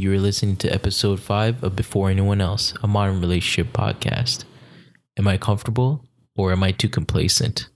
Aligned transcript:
You 0.00 0.14
are 0.14 0.18
listening 0.18 0.56
to 0.56 0.72
episode 0.72 1.20
5 1.20 1.62
of 1.62 1.76
Before 1.76 2.08
Anyone 2.08 2.40
Else, 2.40 2.72
a 2.82 2.88
modern 2.88 3.20
relationship 3.20 3.74
podcast. 3.74 4.44
Am 5.18 5.28
I 5.28 5.36
comfortable 5.36 6.02
or 6.34 6.52
am 6.52 6.62
I 6.62 6.72
too 6.72 6.88
complacent? 6.88 7.68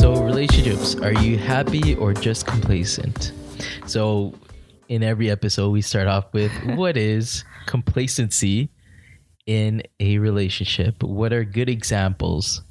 So, 0.00 0.24
relationships, 0.24 0.96
are 0.96 1.12
you 1.12 1.38
happy 1.38 1.94
or 1.94 2.12
just 2.12 2.48
complacent? 2.48 3.30
So, 3.86 4.34
in 4.88 5.04
every 5.04 5.30
episode, 5.30 5.70
we 5.70 5.82
start 5.82 6.08
off 6.08 6.32
with 6.32 6.50
what 6.74 6.96
is 6.96 7.44
complacency 7.66 8.70
in 9.46 9.82
a 9.98 10.18
relationship? 10.18 11.02
What 11.02 11.32
are 11.32 11.44
good 11.44 11.68
examples 11.68 12.62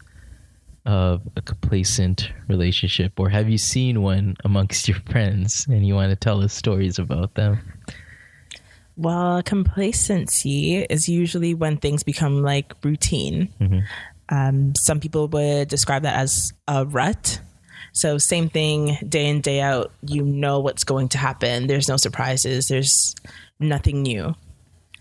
of 0.86 1.22
a 1.36 1.42
complacent 1.42 2.32
relationship? 2.48 3.20
Or 3.20 3.30
have 3.30 3.50
you 3.50 3.58
seen 3.58 4.02
one 4.02 4.36
amongst 4.44 4.88
your 4.88 5.00
friends 5.12 5.68
and 5.68 5.86
you 5.86 5.96
want 5.96 6.12
to 6.12 6.16
tell 6.16 6.42
us 6.42 6.54
stories 6.54 7.00
about 7.00 7.36
them? 7.36 7.60
Well, 8.96 9.42
complacency 9.44 10.82
is 10.82 11.08
usually 11.08 11.54
when 11.54 11.78
things 11.78 12.04
become 12.04 12.42
like 12.42 12.74
routine. 12.84 13.54
Um, 14.28 14.74
some 14.76 15.00
people 15.00 15.28
would 15.30 15.70
describe 15.70 16.04
that 16.04 16.16
as 16.16 16.52
a 16.68 16.86
rut. 16.86 17.40
So, 17.94 18.18
same 18.18 18.50
thing 18.50 18.98
day 19.08 19.28
in, 19.28 19.42
day 19.42 19.62
out. 19.62 19.92
You 20.06 20.24
know 20.24 20.60
what's 20.60 20.84
going 20.84 21.10
to 21.10 21.18
happen. 21.18 21.68
There's 21.68 21.88
no 21.88 21.96
surprises, 21.98 22.68
there's 22.68 23.16
nothing 23.60 24.02
new. 24.04 24.36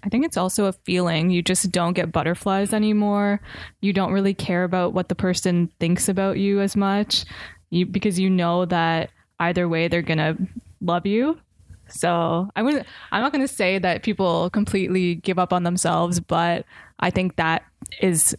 I 0.09 0.11
think 0.11 0.25
it's 0.25 0.39
also 0.39 0.65
a 0.65 0.73
feeling. 0.73 1.29
You 1.29 1.43
just 1.43 1.71
don't 1.71 1.93
get 1.93 2.13
butterflies 2.13 2.73
anymore. 2.73 3.43
You 3.83 3.93
don't 3.93 4.11
really 4.11 4.33
care 4.33 4.65
about 4.65 4.95
what 4.95 5.11
the 5.11 5.15
person 5.15 5.71
thinks 5.81 6.09
about 6.09 6.39
you 6.39 6.63
as 6.63 6.75
much. 6.75 7.27
You 7.69 7.85
because 7.85 8.19
you 8.19 8.31
know 8.31 8.65
that 8.65 9.11
either 9.39 9.69
way 9.69 9.87
they're 9.87 10.01
going 10.01 10.17
to 10.17 10.39
love 10.81 11.05
you. 11.05 11.39
So, 11.89 12.49
I 12.57 12.63
would 12.63 12.87
I'm 13.13 13.21
not 13.21 13.33
going 13.33 13.47
to 13.47 13.53
say 13.53 13.79
that 13.79 14.03
people 14.03 14.49
completely 14.49 15.17
give 15.17 15.39
up 15.39 15.53
on 15.53 15.65
themselves, 15.65 16.21
but 16.21 16.65
I 17.01 17.11
think 17.11 17.37
that 17.37 17.65
is 18.01 18.35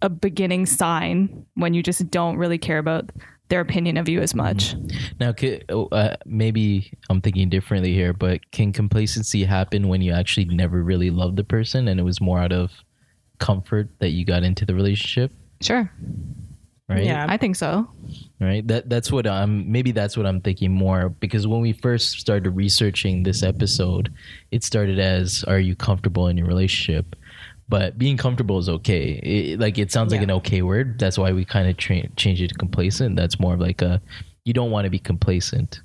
a 0.00 0.08
beginning 0.08 0.66
sign 0.66 1.46
when 1.54 1.74
you 1.74 1.82
just 1.82 2.08
don't 2.12 2.36
really 2.36 2.58
care 2.58 2.78
about 2.78 3.10
their 3.48 3.60
opinion 3.60 3.96
of 3.96 4.08
you 4.08 4.20
as 4.20 4.34
much. 4.34 4.74
Now, 5.20 5.32
ca- 5.32 5.62
oh, 5.70 5.86
uh, 5.86 6.16
maybe 6.26 6.92
I'm 7.10 7.20
thinking 7.20 7.48
differently 7.48 7.92
here, 7.94 8.12
but 8.12 8.50
can 8.52 8.72
complacency 8.72 9.44
happen 9.44 9.88
when 9.88 10.02
you 10.02 10.12
actually 10.12 10.46
never 10.46 10.82
really 10.82 11.10
loved 11.10 11.36
the 11.36 11.44
person 11.44 11.88
and 11.88 11.98
it 11.98 12.02
was 12.02 12.20
more 12.20 12.38
out 12.38 12.52
of 12.52 12.70
comfort 13.38 13.88
that 14.00 14.10
you 14.10 14.24
got 14.24 14.42
into 14.42 14.64
the 14.66 14.74
relationship? 14.74 15.32
Sure. 15.60 15.90
Right. 16.88 17.04
Yeah. 17.04 17.26
I 17.28 17.36
think 17.36 17.56
so. 17.56 17.86
right 18.40 18.66
that 18.68 18.88
that's 18.88 19.10
what 19.12 19.26
i'm 19.26 19.70
maybe 19.70 19.90
that's 19.92 20.16
what 20.16 20.24
i'm 20.24 20.40
thinking 20.40 20.72
more 20.72 21.08
because 21.08 21.46
when 21.46 21.60
we 21.60 21.72
first 21.72 22.18
started 22.20 22.50
researching 22.50 23.24
this 23.24 23.42
episode 23.42 24.12
it 24.52 24.62
started 24.64 24.98
as 24.98 25.44
are 25.48 25.58
you 25.58 25.74
comfortable 25.74 26.28
in 26.28 26.36
your 26.38 26.46
relationship 26.46 27.16
but 27.68 27.98
being 27.98 28.16
comfortable 28.16 28.58
is 28.58 28.68
okay. 28.68 29.20
It, 29.22 29.60
like 29.60 29.78
it 29.78 29.92
sounds 29.92 30.12
like 30.12 30.22
an 30.22 30.30
okay 30.30 30.62
word. 30.62 30.98
That's 30.98 31.18
why 31.18 31.32
we 31.32 31.44
kind 31.44 31.68
of 31.68 31.76
tra- 31.76 32.08
changed 32.16 32.42
it 32.42 32.48
to 32.48 32.54
complacent. 32.54 33.16
That's 33.16 33.38
more 33.38 33.54
of 33.54 33.60
like 33.60 33.82
a 33.82 34.00
you 34.44 34.52
don't 34.52 34.70
want 34.70 34.84
to 34.86 34.90
be 34.90 34.98
complacent. 34.98 35.80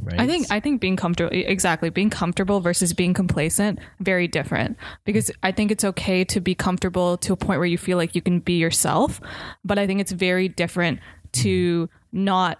Right? 0.00 0.18
I 0.18 0.26
think 0.26 0.48
I 0.50 0.58
think 0.58 0.80
being 0.80 0.96
comfortable 0.96 1.30
exactly. 1.32 1.88
Being 1.90 2.10
comfortable 2.10 2.60
versus 2.60 2.92
being 2.92 3.14
complacent 3.14 3.78
very 4.00 4.26
different. 4.26 4.76
Because 5.04 5.30
I 5.44 5.52
think 5.52 5.70
it's 5.70 5.84
okay 5.84 6.24
to 6.24 6.40
be 6.40 6.56
comfortable 6.56 7.16
to 7.18 7.32
a 7.32 7.36
point 7.36 7.60
where 7.60 7.66
you 7.66 7.78
feel 7.78 7.96
like 7.96 8.16
you 8.16 8.22
can 8.22 8.40
be 8.40 8.54
yourself, 8.54 9.20
but 9.64 9.78
I 9.78 9.86
think 9.86 10.00
it's 10.00 10.12
very 10.12 10.48
different 10.48 10.98
to 11.34 11.86
mm-hmm. 11.86 12.24
not 12.24 12.58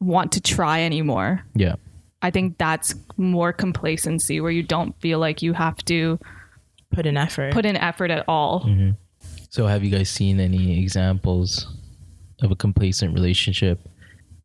want 0.00 0.32
to 0.32 0.40
try 0.40 0.82
anymore. 0.82 1.42
yeah. 1.54 1.76
I 2.24 2.30
think 2.30 2.56
that's 2.56 2.94
more 3.16 3.52
complacency 3.52 4.40
where 4.40 4.52
you 4.52 4.62
don't 4.62 4.98
feel 5.00 5.18
like 5.18 5.42
you 5.42 5.54
have 5.54 5.76
to 5.86 6.20
Put 6.92 7.06
in 7.06 7.16
effort. 7.16 7.52
put 7.52 7.66
in 7.66 7.76
effort 7.76 8.10
at 8.10 8.24
all. 8.28 8.64
Mm-hmm. 8.64 8.90
so 9.50 9.66
have 9.66 9.82
you 9.84 9.90
guys 9.90 10.08
seen 10.08 10.40
any 10.40 10.80
examples 10.82 11.66
of 12.42 12.50
a 12.50 12.56
complacent 12.56 13.14
relationship 13.14 13.80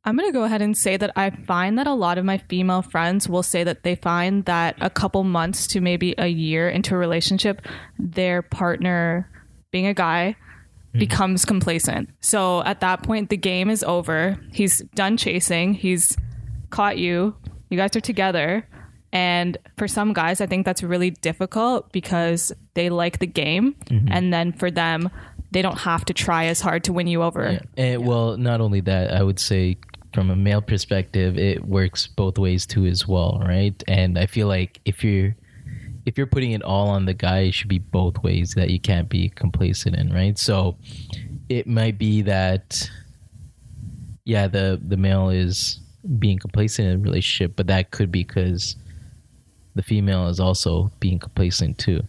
I'm 0.08 0.16
going 0.16 0.30
to 0.30 0.34
go 0.34 0.46
ahead 0.46 0.62
and 0.62 0.78
say 0.78 0.96
that 0.96 1.12
I 1.18 1.31
find 1.31 1.78
that 1.78 1.86
a 1.86 1.94
lot 1.94 2.18
of 2.18 2.24
my 2.24 2.38
female 2.38 2.81
friends 2.81 3.28
will 3.28 3.44
say 3.44 3.66
that 3.66 3.84
they 3.84 3.96
find 3.96 4.46
that 4.46 4.78
a 4.80 4.90
couple 4.90 5.25
months 5.25 5.68
to 5.68 5.81
maybe 5.81 6.16
a 6.18 6.28
year 6.28 6.69
into 6.69 6.96
a 6.96 6.97
relationship, 6.97 7.62
their 8.00 8.41
partner, 8.41 9.30
being 9.69 9.86
a 9.86 9.94
guy, 9.94 10.38
mm-hmm. 10.38 11.00
becomes 11.00 11.44
complacent. 11.44 12.09
So 12.22 12.63
at 12.63 12.80
that 12.80 13.03
point, 13.03 13.30
the 13.30 13.36
game 13.36 13.69
is 13.69 13.84
over. 13.84 14.40
He's 14.53 14.78
done 14.96 15.18
chasing, 15.18 15.74
he's 15.74 16.16
caught 16.69 16.97
you, 16.97 17.36
you 17.69 17.75
guys 17.75 17.94
are 17.97 18.00
together. 18.00 18.66
And 19.13 19.57
for 19.78 19.88
some 19.88 20.13
guys, 20.13 20.41
I 20.41 20.47
think 20.47 20.66
that's 20.66 20.84
really 20.84 21.12
difficult 21.12 21.91
because 21.91 22.51
they 22.73 22.90
like 22.90 23.19
the 23.19 23.28
game. 23.28 23.75
Mm-hmm. 23.85 24.07
And 24.12 24.34
then 24.34 24.51
for 24.51 24.69
them, 24.69 25.09
they 25.51 25.62
don't 25.62 25.78
have 25.78 26.06
to 26.06 26.13
try 26.13 26.45
as 26.45 26.59
hard 26.59 26.84
to 26.85 26.94
win 26.94 27.07
you 27.07 27.23
over. 27.23 27.59
And, 27.78 28.06
well, 28.06 28.38
not 28.38 28.59
only 28.59 28.81
that, 28.81 29.13
I 29.13 29.23
would 29.23 29.40
say 29.40 29.78
from 30.13 30.29
a 30.29 30.35
male 30.35 30.62
perspective, 30.62 31.38
it 31.38 31.66
works 31.66 32.07
both 32.07 32.38
ways 32.38 32.66
too 32.66 32.85
as 32.85 33.07
well, 33.07 33.41
right? 33.45 33.81
And 33.88 34.18
I 34.18 34.25
feel 34.25 34.47
like 34.47 34.81
if 34.85 35.03
you're 35.03 35.35
if 36.06 36.18
you're 36.18 36.28
putting 36.28 36.53
it 36.53 36.63
all 36.63 36.88
on 36.88 37.06
the 37.06 37.13
guy, 37.13 37.39
it 37.39 37.53
should 37.53 37.68
be 37.68 37.79
both 37.79 38.24
ways 38.24 38.53
that 38.56 38.69
you 38.69 38.79
can't 38.79 39.09
be 39.09 39.28
complacent 39.29 39.97
in, 39.97 40.12
right? 40.13 40.38
So 40.39 40.78
it 41.50 41.68
might 41.68 41.97
be 41.97 42.22
that 42.24 42.89
yeah, 44.25 44.47
the 44.47 44.79
the 44.81 44.97
male 44.97 45.29
is 45.29 45.79
being 46.19 46.39
complacent 46.39 46.88
in 46.88 46.95
a 46.95 46.97
relationship, 46.97 47.56
but 47.56 47.68
that 47.68 47.91
could 47.91 48.12
be 48.12 48.24
because 48.24 48.75
the 49.77 49.83
female 49.83 50.27
is 50.27 50.39
also 50.39 50.91
being 50.99 51.19
complacent 51.19 51.77
too, 51.77 52.01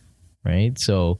right? 0.44 0.76
So 0.78 1.18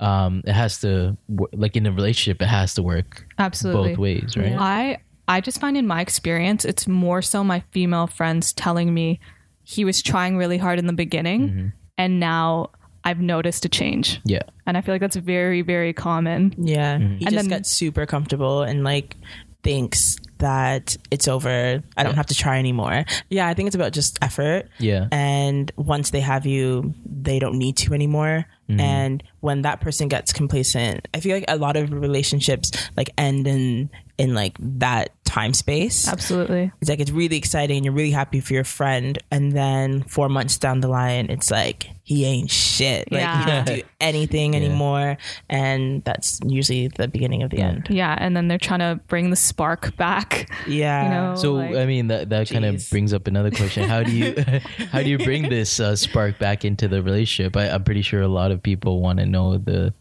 um, 0.00 0.42
it 0.46 0.52
has 0.52 0.78
to 0.80 1.16
like 1.52 1.76
in 1.76 1.86
a 1.86 1.92
relationship, 1.92 2.40
it 2.40 2.46
has 2.48 2.72
to 2.74 2.82
work 2.82 3.26
Absolutely. 3.38 3.90
both 3.90 3.98
ways, 3.98 4.36
right? 4.36 4.56
I 4.58 4.98
I 5.28 5.40
just 5.40 5.60
find 5.60 5.76
in 5.76 5.86
my 5.86 6.00
experience 6.00 6.64
it's 6.64 6.88
more 6.88 7.20
so 7.22 7.44
my 7.44 7.60
female 7.70 8.06
friends 8.06 8.52
telling 8.52 8.92
me 8.94 9.20
he 9.62 9.84
was 9.84 10.02
trying 10.02 10.36
really 10.36 10.58
hard 10.58 10.78
in 10.78 10.86
the 10.86 10.92
beginning 10.94 11.72
and 11.98 12.18
now 12.18 12.70
I've 13.04 13.20
noticed 13.20 13.64
a 13.64 13.68
change. 13.68 14.20
Yeah. 14.24 14.42
And 14.66 14.76
I 14.76 14.80
feel 14.80 14.94
like 14.94 15.00
that's 15.02 15.16
very 15.16 15.62
very 15.62 15.92
common. 15.92 16.54
Yeah. 16.58 16.98
He 16.98 17.04
And 17.04 17.20
just 17.20 17.34
then- 17.34 17.48
got 17.48 17.66
super 17.66 18.06
comfortable 18.06 18.62
and 18.62 18.82
like 18.84 19.16
thinks 19.62 20.16
that 20.40 20.96
it's 21.10 21.28
over. 21.28 21.82
I 21.96 22.02
don't 22.02 22.16
have 22.16 22.26
to 22.26 22.34
try 22.34 22.58
anymore. 22.58 23.04
Yeah, 23.28 23.48
I 23.48 23.54
think 23.54 23.68
it's 23.68 23.76
about 23.76 23.92
just 23.92 24.18
effort. 24.22 24.68
Yeah. 24.78 25.08
And 25.10 25.70
once 25.76 26.10
they 26.10 26.20
have 26.20 26.44
you, 26.44 26.94
they 27.06 27.38
don't 27.38 27.56
need 27.56 27.76
to 27.78 27.94
anymore. 27.94 28.46
Mm-hmm. 28.68 28.80
And 28.80 29.22
when 29.40 29.62
that 29.62 29.80
person 29.80 30.08
gets 30.08 30.32
complacent, 30.32 31.08
I 31.14 31.20
feel 31.20 31.36
like 31.36 31.44
a 31.48 31.56
lot 31.56 31.76
of 31.76 31.92
relationships 31.92 32.70
like 32.96 33.10
end 33.16 33.46
in 33.46 33.90
in 34.18 34.34
like 34.34 34.56
that 34.60 35.10
time 35.24 35.54
space. 35.54 36.06
Absolutely. 36.06 36.70
It's 36.80 36.90
like 36.90 37.00
it's 37.00 37.10
really 37.10 37.36
exciting 37.36 37.78
and 37.78 37.84
you're 37.84 37.94
really 37.94 38.10
happy 38.10 38.40
for 38.40 38.52
your 38.52 38.64
friend, 38.64 39.18
and 39.30 39.52
then 39.52 40.02
four 40.02 40.28
months 40.28 40.58
down 40.58 40.80
the 40.80 40.88
line, 40.88 41.30
it's 41.30 41.50
like 41.50 41.90
he 42.10 42.24
ain't 42.24 42.50
shit. 42.50 43.10
Like 43.12 43.20
he 43.20 43.24
Yeah. 43.24 43.64
don't 43.64 43.76
do 43.76 43.82
anything 44.00 44.56
anymore, 44.56 45.16
and 45.48 46.02
that's 46.02 46.40
usually 46.44 46.88
the 46.88 47.06
beginning 47.06 47.44
of 47.44 47.50
the 47.50 47.58
end. 47.60 47.86
Yeah, 47.88 48.16
and 48.18 48.36
then 48.36 48.48
they're 48.48 48.58
trying 48.58 48.80
to 48.80 48.98
bring 49.06 49.30
the 49.30 49.36
spark 49.36 49.96
back. 49.96 50.50
Yeah. 50.66 51.04
You 51.04 51.10
know, 51.10 51.34
So 51.36 51.52
like- 51.54 51.76
I 51.76 51.86
mean 51.86 52.08
that 52.08 52.30
that 52.30 52.50
kind 52.50 52.64
of 52.64 52.82
brings 52.90 53.12
up 53.14 53.28
another 53.28 53.52
question. 53.52 53.88
How 53.88 54.02
do 54.02 54.10
you 54.10 54.34
how 54.92 55.02
do 55.04 55.08
you 55.08 55.18
bring 55.18 55.48
this 55.48 55.78
uh, 55.78 55.94
spark 55.94 56.38
back 56.40 56.64
into 56.64 56.88
the 56.88 57.00
relationship? 57.00 57.56
I, 57.56 57.68
I'm 57.70 57.84
pretty 57.84 58.02
sure 58.02 58.20
a 58.22 58.28
lot 58.28 58.50
of 58.50 58.60
people 58.60 59.00
want 59.00 59.20
to 59.20 59.26
know 59.26 59.56
the 59.56 59.94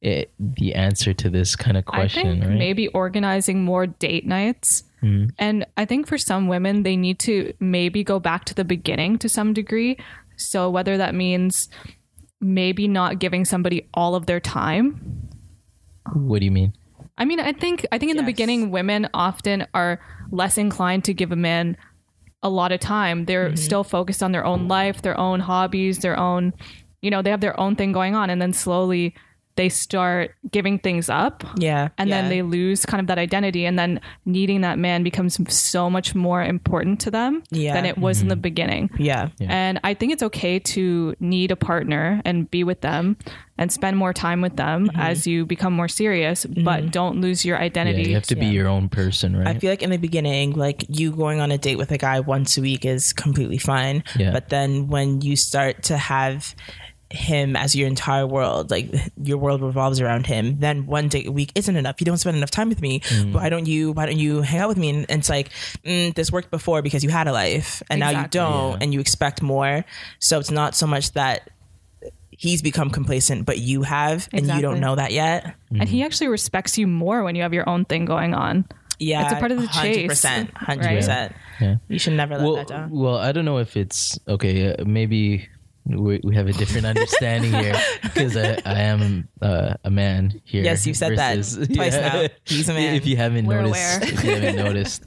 it, 0.00 0.32
the 0.38 0.74
answer 0.74 1.12
to 1.14 1.28
this 1.30 1.56
kind 1.56 1.76
of 1.76 1.84
question, 1.84 2.26
I 2.26 2.30
think 2.32 2.44
right? 2.44 2.58
maybe 2.58 2.88
organizing 2.88 3.64
more 3.64 3.86
date 3.86 4.26
nights. 4.26 4.84
Mm-hmm. 5.02 5.30
And 5.38 5.66
I 5.76 5.84
think 5.84 6.06
for 6.06 6.16
some 6.18 6.48
women, 6.48 6.82
they 6.82 6.96
need 6.96 7.18
to 7.20 7.52
maybe 7.60 8.02
go 8.04 8.18
back 8.18 8.44
to 8.46 8.54
the 8.54 8.64
beginning 8.64 9.18
to 9.18 9.28
some 9.28 9.52
degree. 9.52 9.96
So 10.36 10.70
whether 10.70 10.96
that 10.96 11.14
means 11.14 11.68
maybe 12.40 12.86
not 12.86 13.18
giving 13.18 13.44
somebody 13.44 13.88
all 13.94 14.14
of 14.14 14.26
their 14.26 14.40
time. 14.40 15.30
What 16.12 16.40
do 16.40 16.44
you 16.44 16.50
mean? 16.50 16.74
I 17.16 17.24
mean, 17.24 17.40
I 17.40 17.52
think 17.52 17.86
I 17.92 17.98
think 17.98 18.10
in 18.10 18.16
the 18.16 18.22
beginning, 18.22 18.70
women 18.70 19.08
often 19.14 19.66
are 19.72 20.00
less 20.30 20.58
inclined 20.58 21.04
to 21.04 21.14
give 21.14 21.32
a 21.32 21.36
man 21.36 21.76
a 22.42 22.48
lot 22.48 22.72
of 22.72 22.80
time. 22.80 23.24
They're 23.24 23.48
mm-hmm. 23.48 23.56
still 23.56 23.84
focused 23.84 24.22
on 24.22 24.32
their 24.32 24.44
own 24.44 24.68
life, 24.68 25.00
their 25.02 25.18
own 25.18 25.40
hobbies, 25.40 26.00
their 26.00 26.18
own, 26.18 26.52
you 27.00 27.10
know, 27.10 27.22
they 27.22 27.30
have 27.30 27.40
their 27.40 27.58
own 27.58 27.76
thing 27.76 27.92
going 27.92 28.14
on, 28.14 28.30
and 28.30 28.42
then 28.42 28.52
slowly 28.52 29.14
they 29.56 29.68
start 29.68 30.34
giving 30.50 30.78
things 30.78 31.08
up 31.08 31.44
Yeah. 31.56 31.88
and 31.98 32.08
yeah. 32.08 32.20
then 32.22 32.30
they 32.30 32.42
lose 32.42 32.84
kind 32.84 33.00
of 33.00 33.06
that 33.06 33.18
identity 33.18 33.64
and 33.66 33.78
then 33.78 34.00
needing 34.24 34.62
that 34.62 34.78
man 34.78 35.02
becomes 35.04 35.38
so 35.54 35.88
much 35.88 36.14
more 36.14 36.42
important 36.42 37.00
to 37.02 37.10
them 37.10 37.42
Yeah. 37.50 37.74
than 37.74 37.84
it 37.86 37.96
was 37.98 38.20
in 38.20 38.28
the 38.28 38.36
beginning 38.36 38.90
Yeah. 38.98 39.28
and 39.40 39.78
i 39.84 39.94
think 39.94 40.12
it's 40.12 40.22
okay 40.24 40.58
to 40.74 41.14
need 41.20 41.50
a 41.52 41.56
partner 41.56 42.20
and 42.24 42.50
be 42.50 42.64
with 42.64 42.80
them 42.80 43.16
and 43.56 43.70
spend 43.70 43.96
more 43.96 44.12
time 44.12 44.40
with 44.40 44.56
them 44.56 44.88
Mm-hmm. 44.88 45.00
as 45.00 45.26
you 45.26 45.46
become 45.46 45.72
more 45.72 45.86
serious 45.88 46.44
but 46.46 46.90
don't 46.90 47.20
lose 47.20 47.44
your 47.44 47.56
Yeah, 47.56 47.64
identity 47.64 48.08
you 48.08 48.14
have 48.14 48.26
to 48.26 48.36
be 48.36 48.46
your 48.46 48.66
own 48.66 48.88
person, 48.88 49.36
right? 49.36 49.46
I 49.46 49.58
feel 49.60 49.70
like 49.70 49.82
in 49.82 49.90
the 49.90 49.96
beginning, 49.98 50.52
like 50.54 50.84
you 50.88 51.12
going 51.12 51.38
on 51.40 51.52
a 51.52 51.58
date 51.58 51.78
with 51.78 51.92
a 51.92 51.98
guy 51.98 52.18
once 52.20 52.58
a 52.58 52.60
week 52.60 52.84
is 52.84 53.12
completely 53.12 53.58
fine. 53.58 54.02
Yeah. 54.18 54.32
But 54.32 54.48
then 54.48 54.88
when 54.88 55.20
you 55.20 55.36
start 55.36 55.84
to 55.84 55.96
have 55.96 56.54
him 57.14 57.56
as 57.56 57.74
your 57.74 57.86
entire 57.88 58.26
world, 58.26 58.70
like 58.70 58.88
your 59.22 59.38
world 59.38 59.62
revolves 59.62 60.00
around 60.00 60.26
him, 60.26 60.58
then 60.60 60.86
one 60.86 61.08
day 61.08 61.24
a 61.26 61.30
week 61.32 61.52
isn't 61.54 61.76
enough. 61.76 61.96
You 62.00 62.04
don't 62.04 62.18
spend 62.18 62.36
enough 62.36 62.50
time 62.50 62.68
with 62.68 62.80
me. 62.82 63.00
Why 63.32 63.48
don't 63.48 63.66
you? 63.66 63.92
Why 63.92 64.06
don't 64.06 64.18
you 64.18 64.42
hang 64.42 64.60
out 64.60 64.68
with 64.68 64.78
me? 64.78 64.90
And, 64.90 65.06
and 65.08 65.20
it's 65.20 65.28
like 65.30 65.50
mm, 65.84 66.14
this 66.14 66.30
worked 66.32 66.50
before 66.50 66.82
because 66.82 67.02
you 67.04 67.10
had 67.10 67.28
a 67.28 67.32
life, 67.32 67.82
and 67.88 68.00
now 68.00 68.10
you 68.10 68.26
don't, 68.28 68.72
Yeah. 68.72 68.78
and 68.80 68.92
you 68.92 69.00
expect 69.00 69.40
more. 69.42 69.84
So 70.18 70.38
it's 70.38 70.50
not 70.50 70.74
so 70.74 70.86
much 70.86 71.12
that 71.12 71.48
he's 72.30 72.62
become 72.62 72.90
complacent, 72.90 73.46
but 73.46 73.58
you 73.58 73.82
have, 73.82 74.28
and 74.32 74.46
you 74.46 74.60
don't 74.60 74.80
know 74.80 74.96
that 74.96 75.12
yet. 75.12 75.54
and 75.70 75.88
he 75.88 76.02
actually 76.02 76.28
respects 76.28 76.76
you 76.76 76.86
more 76.86 77.22
when 77.22 77.36
you 77.36 77.42
have 77.42 77.54
your 77.54 77.68
own 77.68 77.84
thing 77.84 78.04
going 78.04 78.34
on 78.34 78.64
Yeah, 78.98 79.24
It's 79.24 79.32
a 79.32 79.36
part 79.36 79.52
of 79.52 79.60
the 79.60 79.68
chase, 79.68 80.24
100%, 80.24 80.52
100%. 80.52 81.08
right? 81.08 81.32
Yeah. 81.60 81.76
You 81.88 81.98
should 81.98 82.14
never 82.14 82.34
let 82.36 82.44
well, 82.44 82.56
that 82.56 82.66
down. 82.66 82.90
well, 82.90 83.16
I 83.16 83.30
don't 83.32 83.44
know 83.44 83.58
if 83.58 83.76
it's 83.76 84.18
okay. 84.26 84.72
Uh, 84.74 84.84
maybe 84.84 85.48
we, 85.86 86.20
we 86.24 86.34
have 86.34 86.46
a 86.46 86.52
different 86.52 86.86
understanding 86.86 87.52
here 87.52 87.74
because 88.02 88.36
I, 88.36 88.58
I 88.64 88.80
am 88.82 89.28
uh, 89.42 89.74
a 89.84 89.90
man 89.90 90.40
here. 90.44 90.64
Yes, 90.64 90.86
you've 90.86 90.96
said 90.96 91.18
that 91.18 91.34
twice 91.74 91.94
now. 91.94 92.26
He's 92.44 92.68
a 92.68 92.74
man. 92.74 92.94
If 92.94 93.06
you 93.06 93.16
haven't 93.16 93.46
We're 93.46 93.62
noticed, 93.62 94.02
aware. 94.02 94.12
if 94.12 94.24
you 94.24 94.30
haven't 94.30 94.56
noticed, 94.64 95.04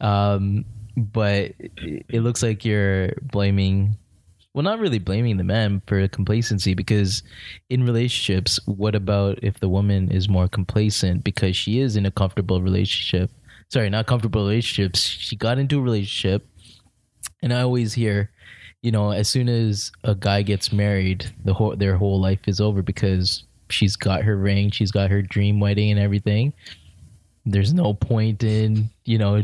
um, 0.00 0.64
but 0.96 1.52
it 1.58 2.06
it 2.08 2.20
looks 2.20 2.42
like 2.42 2.64
you're 2.64 3.12
blaming. 3.22 3.96
Well, 4.54 4.64
not 4.64 4.80
really 4.80 4.98
blaming 4.98 5.36
the 5.36 5.44
man 5.44 5.82
for 5.86 6.08
complacency 6.08 6.74
because 6.74 7.22
in 7.70 7.84
relationships, 7.84 8.58
what 8.66 8.94
about 8.94 9.38
if 9.42 9.60
the 9.60 9.68
woman 9.68 10.10
is 10.10 10.28
more 10.28 10.48
complacent 10.48 11.22
because 11.22 11.56
she 11.56 11.78
is 11.80 11.96
in 11.96 12.06
a 12.06 12.10
comfortable 12.10 12.60
relationship? 12.60 13.30
Sorry, 13.70 13.88
not 13.88 14.06
comfortable 14.06 14.42
relationships. 14.42 15.00
She 15.00 15.36
got 15.36 15.58
into 15.58 15.78
a 15.78 15.82
relationship, 15.82 16.48
and 17.42 17.52
I 17.52 17.60
always 17.60 17.92
hear, 17.94 18.30
you 18.82 18.92
know, 18.92 19.10
as 19.10 19.28
soon 19.28 19.48
as 19.48 19.90
a 20.04 20.14
guy 20.14 20.42
gets 20.42 20.72
married, 20.72 21.32
the 21.44 21.54
whole 21.54 21.76
their 21.76 21.96
whole 21.96 22.20
life 22.20 22.40
is 22.46 22.60
over 22.60 22.82
because 22.82 23.44
she's 23.70 23.96
got 23.96 24.22
her 24.22 24.36
ring, 24.36 24.70
she's 24.70 24.92
got 24.92 25.10
her 25.10 25.22
dream 25.22 25.60
wedding 25.60 25.90
and 25.90 26.00
everything. 26.00 26.52
There's 27.50 27.72
no 27.72 27.94
point 27.94 28.42
in, 28.42 28.90
you 29.04 29.18
know, 29.18 29.42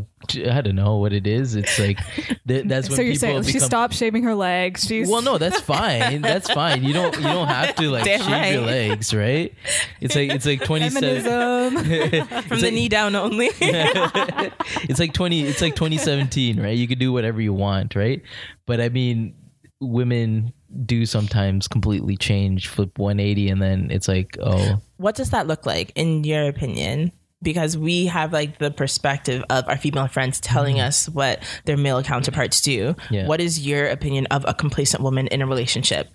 I 0.51 0.61
don't 0.61 0.75
know 0.75 0.99
what 0.99 1.13
it 1.13 1.27
is. 1.27 1.55
It's 1.55 1.79
like 1.79 1.99
th- 2.49 2.67
that's 2.67 2.89
when 2.89 2.97
so 2.97 3.03
you're 3.03 3.13
people 3.13 3.21
saying 3.21 3.39
oh, 3.39 3.43
she 3.43 3.53
become. 3.55 3.67
stopped 3.67 3.95
shaving 3.95 4.23
her 4.25 4.35
legs 4.35 4.85
she's 4.85 5.09
well, 5.09 5.23
no, 5.23 5.39
that's 5.39 5.61
fine. 5.61 6.23
That's 6.23 6.51
fine. 6.51 6.85
You 6.85 6.93
don't 6.93 7.17
you 7.17 7.23
don't 7.23 7.49
have 7.49 7.75
to 7.77 7.91
like 7.91 8.05
Damn 8.05 8.21
shave 8.21 8.55
your 8.55 8.63
legs, 8.63 9.15
right? 9.15 9.55
It's 10.01 10.15
like 10.15 10.31
it's 10.31 10.47
like 10.47 10.65
twenty 10.65 10.91
seven. 10.91 11.25
From 12.45 12.61
the 12.61 12.71
knee 12.71 12.89
down 12.89 13.15
only. 13.15 13.51
it's 13.61 15.01
like 15.01 15.13
20 15.13 15.43
it's 15.45 15.61
like 15.61 15.75
2017 15.75 16.61
right 16.61 16.77
you 16.77 16.87
can 16.87 16.99
do 16.99 17.13
whatever 17.13 17.41
you 17.41 17.53
want 17.53 17.95
right 17.95 18.23
but 18.67 18.81
i 18.81 18.89
mean 18.89 19.35
women 19.81 20.53
do 20.85 21.07
sometimes 21.07 21.69
completely 21.69 22.17
change 22.17 22.69
flip 22.69 22.99
180 22.99 23.49
and 23.49 23.63
then 23.63 23.91
it's 23.91 24.09
like 24.09 24.37
oh 24.43 24.81
what 24.97 25.15
does 25.15 25.31
that 25.31 25.47
look 25.47 25.67
like 25.67 25.93
in 25.95 26.25
your 26.25 26.49
opinion? 26.49 27.13
Because 27.45 27.79
we 27.79 28.07
have 28.07 28.33
like 28.33 28.59
the 28.59 28.71
perspective 28.71 29.45
of 29.51 29.69
our 29.69 29.77
female 29.77 30.09
friends 30.09 30.41
telling 30.41 30.81
us 30.81 31.09
what 31.09 31.43
their 31.65 31.77
male 31.77 32.03
counterparts 32.03 32.61
do. 32.61 32.97
Yeah. 33.11 33.29
What 33.29 33.41
is 33.41 33.65
your 33.65 33.87
opinion 33.87 34.27
of 34.27 34.45
a 34.49 34.55
complacent 34.55 35.03
woman 35.03 35.29
in 35.29 35.43
a 35.43 35.47
relationship? 35.47 36.09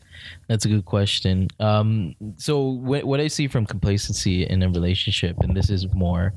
that's 0.47 0.65
a 0.65 0.67
good 0.67 0.85
question 0.85 1.47
um 1.59 2.15
so 2.37 2.59
what, 2.59 3.03
what 3.05 3.19
i 3.19 3.27
see 3.27 3.47
from 3.47 3.65
complacency 3.65 4.45
in 4.45 4.61
a 4.61 4.69
relationship 4.69 5.37
and 5.39 5.55
this 5.55 5.69
is 5.69 5.91
more 5.93 6.33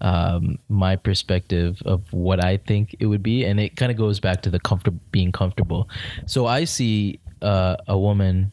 um 0.00 0.58
my 0.68 0.96
perspective 0.96 1.80
of 1.84 2.02
what 2.12 2.42
i 2.42 2.56
think 2.56 2.96
it 2.98 3.06
would 3.06 3.22
be 3.22 3.44
and 3.44 3.60
it 3.60 3.76
kind 3.76 3.90
of 3.90 3.98
goes 3.98 4.20
back 4.20 4.42
to 4.42 4.50
the 4.50 4.60
comfort 4.60 4.94
being 5.12 5.32
comfortable 5.32 5.88
so 6.26 6.46
i 6.46 6.64
see 6.64 7.20
uh, 7.42 7.76
a 7.86 7.98
woman 7.98 8.50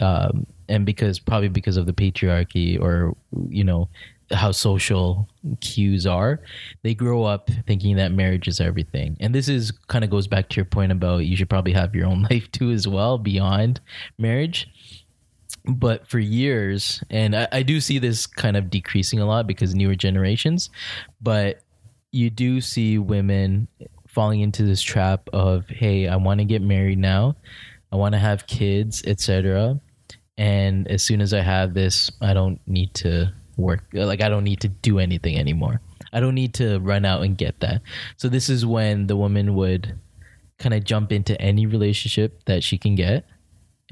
um, 0.00 0.46
and 0.68 0.84
because 0.84 1.18
probably 1.18 1.48
because 1.48 1.76
of 1.76 1.86
the 1.86 1.92
patriarchy 1.92 2.80
or 2.80 3.14
you 3.48 3.64
know 3.64 3.88
how 4.30 4.52
social 4.52 5.28
cues 5.60 6.06
are. 6.06 6.40
They 6.82 6.94
grow 6.94 7.24
up 7.24 7.50
thinking 7.66 7.96
that 7.96 8.12
marriage 8.12 8.48
is 8.48 8.60
everything. 8.60 9.16
And 9.20 9.34
this 9.34 9.48
is 9.48 9.70
kind 9.88 10.04
of 10.04 10.10
goes 10.10 10.26
back 10.26 10.48
to 10.50 10.56
your 10.56 10.64
point 10.64 10.92
about 10.92 11.18
you 11.18 11.36
should 11.36 11.50
probably 11.50 11.72
have 11.72 11.94
your 11.94 12.06
own 12.06 12.22
life 12.30 12.50
too 12.52 12.70
as 12.70 12.86
well 12.86 13.18
beyond 13.18 13.80
marriage. 14.18 14.68
But 15.64 16.06
for 16.06 16.18
years 16.18 17.02
and 17.10 17.34
I, 17.36 17.48
I 17.52 17.62
do 17.62 17.80
see 17.80 17.98
this 17.98 18.26
kind 18.26 18.56
of 18.56 18.70
decreasing 18.70 19.18
a 19.18 19.26
lot 19.26 19.46
because 19.46 19.74
newer 19.74 19.94
generations 19.94 20.70
but 21.20 21.60
you 22.10 22.30
do 22.30 22.60
see 22.60 22.98
women 22.98 23.68
falling 24.06 24.40
into 24.40 24.62
this 24.62 24.80
trap 24.80 25.28
of 25.32 25.68
hey 25.68 26.08
i 26.08 26.16
want 26.16 26.40
to 26.40 26.44
get 26.44 26.62
married 26.62 26.98
now. 26.98 27.36
I 27.92 27.96
want 27.96 28.14
to 28.14 28.18
have 28.18 28.46
kids 28.46 29.02
etc 29.06 29.80
and 30.38 30.88
as 30.88 31.02
soon 31.02 31.20
as 31.20 31.34
i 31.34 31.40
have 31.40 31.74
this 31.74 32.10
i 32.22 32.32
don't 32.32 32.60
need 32.66 32.94
to 32.94 33.32
work. 33.58 33.84
Like 33.92 34.22
i 34.22 34.28
don't 34.28 34.44
need 34.44 34.60
to 34.60 34.68
do 34.68 34.98
anything 34.98 35.38
anymore. 35.38 35.80
I 36.12 36.20
don't 36.20 36.34
need 36.34 36.54
to 36.54 36.78
run 36.78 37.04
out 37.04 37.22
and 37.22 37.36
get 37.36 37.60
that. 37.60 37.82
So 38.16 38.28
this 38.28 38.48
is 38.48 38.64
when 38.64 39.06
the 39.06 39.16
woman 39.16 39.54
would 39.54 39.98
kind 40.58 40.74
of 40.74 40.84
jump 40.84 41.12
into 41.12 41.40
any 41.40 41.66
relationship 41.66 42.44
that 42.46 42.64
she 42.64 42.78
can 42.78 42.94
get 42.94 43.26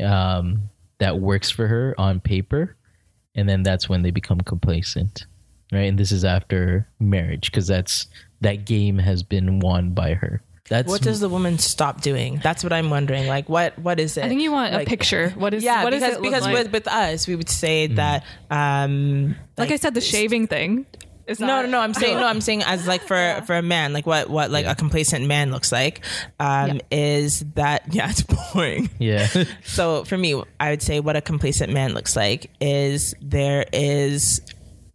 um, 0.02 0.70
that 0.98 1.18
works 1.18 1.50
for 1.50 1.66
her 1.66 1.94
on 1.98 2.20
paper 2.20 2.76
and 3.34 3.48
then 3.48 3.62
that's 3.62 3.88
when 3.88 4.02
they 4.02 4.10
become 4.10 4.40
complacent 4.40 5.26
right? 5.72 5.88
And 5.88 5.98
this 5.98 6.12
is 6.12 6.24
after 6.24 6.88
marriage 6.98 7.50
because 7.50 7.66
that's 7.66 8.06
that 8.40 8.64
game 8.64 8.98
has 8.98 9.22
been 9.22 9.60
won 9.60 9.90
by 9.90 10.14
her 10.14 10.42
that's 10.68 10.88
What 10.88 11.00
does 11.02 11.20
the 11.20 11.28
woman 11.28 11.58
stop 11.58 12.00
doing? 12.00 12.40
That's 12.42 12.62
what 12.64 12.72
I'm 12.72 12.90
wondering. 12.90 13.26
Like, 13.28 13.48
what 13.48 13.78
what 13.78 14.00
is 14.00 14.16
it? 14.16 14.24
i 14.24 14.28
think 14.28 14.40
you 14.40 14.50
want 14.52 14.72
Like- 14.72 14.86
a 14.86 14.90
picture 14.90 15.30
what 15.30 15.54
is 15.54 15.62
Yeah, 15.64 15.84
what 15.84 15.90
does 15.90 16.00
because 16.00 16.16
it 16.16 16.20
look 16.22 16.30
because 16.32 16.42
like? 16.44 16.54
with 16.54 16.72
with 16.72 16.88
us, 16.88 17.26
we 17.28 17.36
would 17.36 17.48
say 17.48 17.88
Mm. 17.88 17.96
that. 17.96 18.24
um 18.50 19.36
like 19.56 19.70
i 19.70 19.76
said 19.76 19.94
the 19.94 20.00
shaving 20.00 20.46
thing 20.46 20.86
is 21.26 21.40
No, 21.40 21.60
no, 21.62 21.66
no. 21.68 21.80
I'm 21.80 21.92
saying 21.94 22.18
no. 22.18 22.24
I'm 22.26 22.40
saying 22.40 22.62
as 22.62 22.86
like 22.86 23.02
for 23.02 23.42
for 23.46 23.56
a 23.56 23.62
man, 23.62 23.92
like 23.92 24.06
what 24.06 24.30
what 24.30 24.50
like 24.50 24.64
a 24.66 24.74
complacent 24.76 25.26
man 25.26 25.50
looks 25.50 25.72
like, 25.72 26.04
um, 26.38 26.80
is 26.92 27.40
that 27.56 27.82
yeah, 27.92 28.10
it's 28.10 28.22
boring. 28.22 28.88
yeah 29.00 29.26
So 29.64 30.04
for 30.04 30.16
me, 30.16 30.40
I 30.60 30.70
would 30.70 30.82
say 30.82 31.00
what 31.00 31.16
a 31.16 31.20
complacent 31.20 31.72
man 31.72 31.94
looks 31.94 32.14
like 32.14 32.50
is 32.60 33.14
there 33.20 33.64
is 33.72 34.40